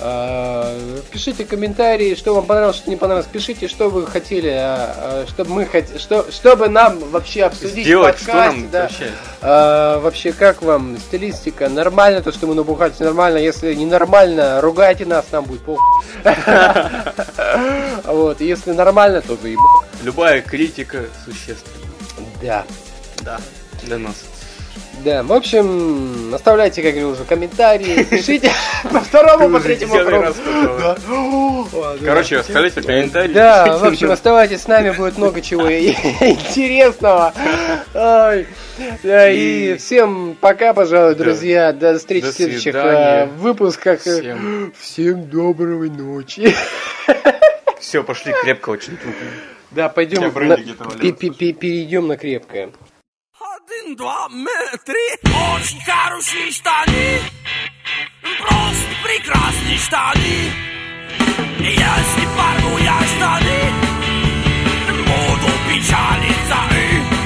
Э, 0.00 1.00
Пишите 1.10 1.44
комментарии, 1.44 2.14
что 2.14 2.34
вам 2.34 2.46
понравилось, 2.46 2.76
что 2.76 2.90
не 2.90 2.96
понравилось. 2.96 3.28
Пишите, 3.30 3.68
что 3.68 3.90
вы 3.90 4.06
хотели, 4.06 4.50
э, 4.50 4.94
э, 4.96 5.26
чтобы 5.28 5.50
мы 5.52 5.66
хотели, 5.66 5.98
что, 5.98 6.30
чтобы 6.30 6.68
нам 6.68 6.98
вообще 7.10 7.44
обсудить 7.44 7.84
Сделать, 7.84 8.16
в 8.16 8.22
что 8.22 8.34
нам 8.34 8.70
да. 8.70 8.82
вообще? 8.82 9.10
А, 9.40 9.98
вообще, 10.00 10.32
как 10.32 10.62
вам 10.62 10.98
стилистика? 10.98 11.68
Нормально 11.68 12.22
то, 12.22 12.32
что 12.32 12.46
мы 12.46 12.54
набухались? 12.54 13.00
Нормально. 13.00 13.38
Если 13.38 13.74
ненормально, 13.74 14.60
ругайте 14.60 15.04
нас, 15.04 15.26
нам 15.32 15.44
будет 15.44 15.62
похуй. 15.62 15.84
Вот. 18.04 18.40
Если 18.40 18.72
нормально, 18.72 19.20
то 19.20 19.36
заеб... 19.36 19.58
Любая 20.02 20.40
критика 20.40 21.04
существенна. 21.24 21.86
Да. 22.40 22.64
Да. 23.22 23.40
Для 23.82 23.98
нас. 23.98 24.37
Да, 25.04 25.22
в 25.22 25.32
общем, 25.32 26.34
оставляйте, 26.34 26.82
как 26.82 26.94
я 26.94 27.00
говорил 27.00 27.10
уже, 27.12 27.24
комментарии, 27.24 28.02
пишите 28.04 28.50
по 28.92 29.00
второму, 29.00 29.50
по 29.50 29.60
третьему 29.60 29.94
кругу. 29.94 31.68
Короче, 32.04 32.38
оставляйте 32.38 32.82
комментарии. 32.82 33.32
Да, 33.32 33.76
в 33.76 33.84
общем, 33.84 34.10
оставайтесь 34.10 34.62
с 34.62 34.68
нами, 34.68 34.90
будет 34.90 35.16
много 35.18 35.40
чего 35.40 35.70
интересного. 35.72 37.32
И 39.04 39.76
всем 39.78 40.36
пока, 40.40 40.74
пожалуй, 40.74 41.14
друзья. 41.14 41.72
До 41.72 41.98
встречи 41.98 42.26
в 42.26 42.32
следующих 42.32 42.74
э, 42.74 43.26
выпусках. 43.36 44.00
Всем. 44.00 45.24
Доброй 45.28 45.90
ночи. 45.90 46.54
Все, 47.78 48.02
пошли 48.02 48.34
крепко 48.42 48.70
очень. 48.70 48.98
Да, 49.70 49.88
пойдем, 49.88 50.22
на- 50.22 50.56
перейдем 50.56 52.06
на 52.08 52.16
крепкое. 52.16 52.70
Один, 53.68 53.96
два, 53.96 54.28
мы, 54.30 54.50
три. 54.84 55.30
Очень 55.54 55.80
хорошие 55.84 56.50
штаны. 56.52 57.20
Просто 58.38 58.86
прекрасные 59.04 59.78
штаны. 59.78 60.52
Если 61.58 62.28
порву 62.36 62.78
я 62.78 62.98
штаны, 63.00 63.72
буду 65.04 65.52
печалиться. 65.68 66.58
Солнышко 66.78 67.17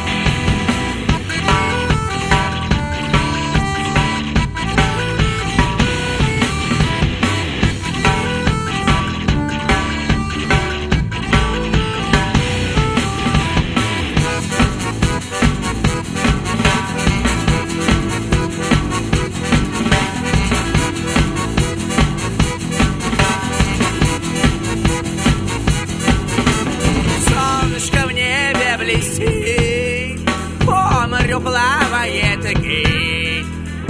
блестит, 28.92 30.20
по 30.66 31.06
морю 31.08 31.40
плавает 31.40 32.42
гей. 32.60 33.44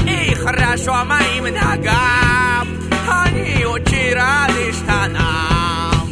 И 0.07 0.35
хорошо 0.35 1.05
моим 1.05 1.45
ногам, 1.55 2.69
они 3.09 3.65
очень 3.65 4.15
рады 4.15 4.73
штанам. 4.73 6.11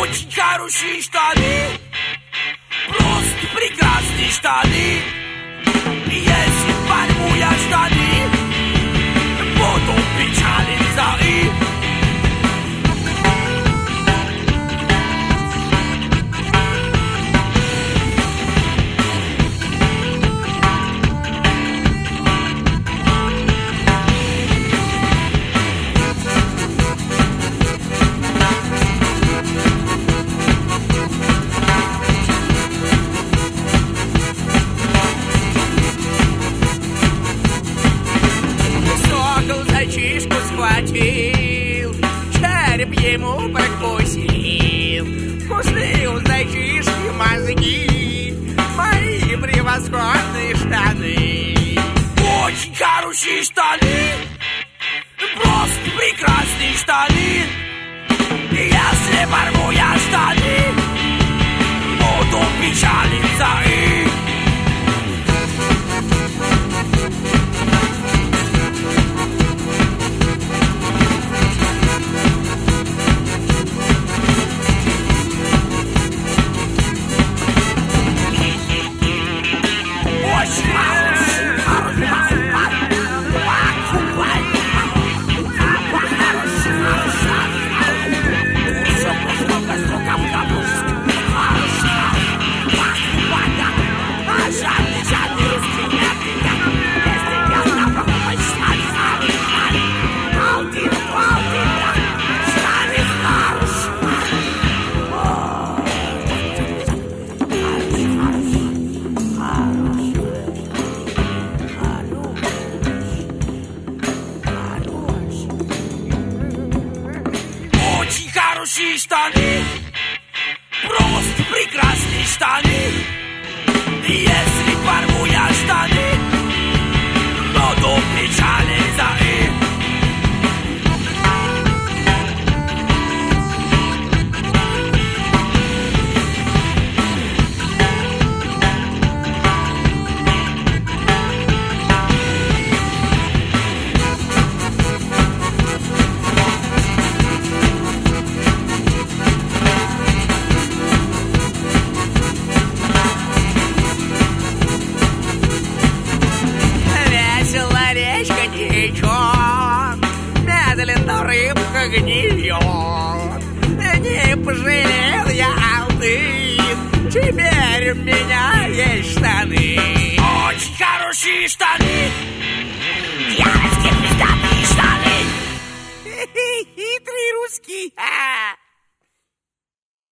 Очень 0.00 0.30
хорошие 0.32 1.02
штаны, 1.02 1.68
просто 2.88 3.46
прекрасные 3.54 4.30
штаны. 4.30 5.13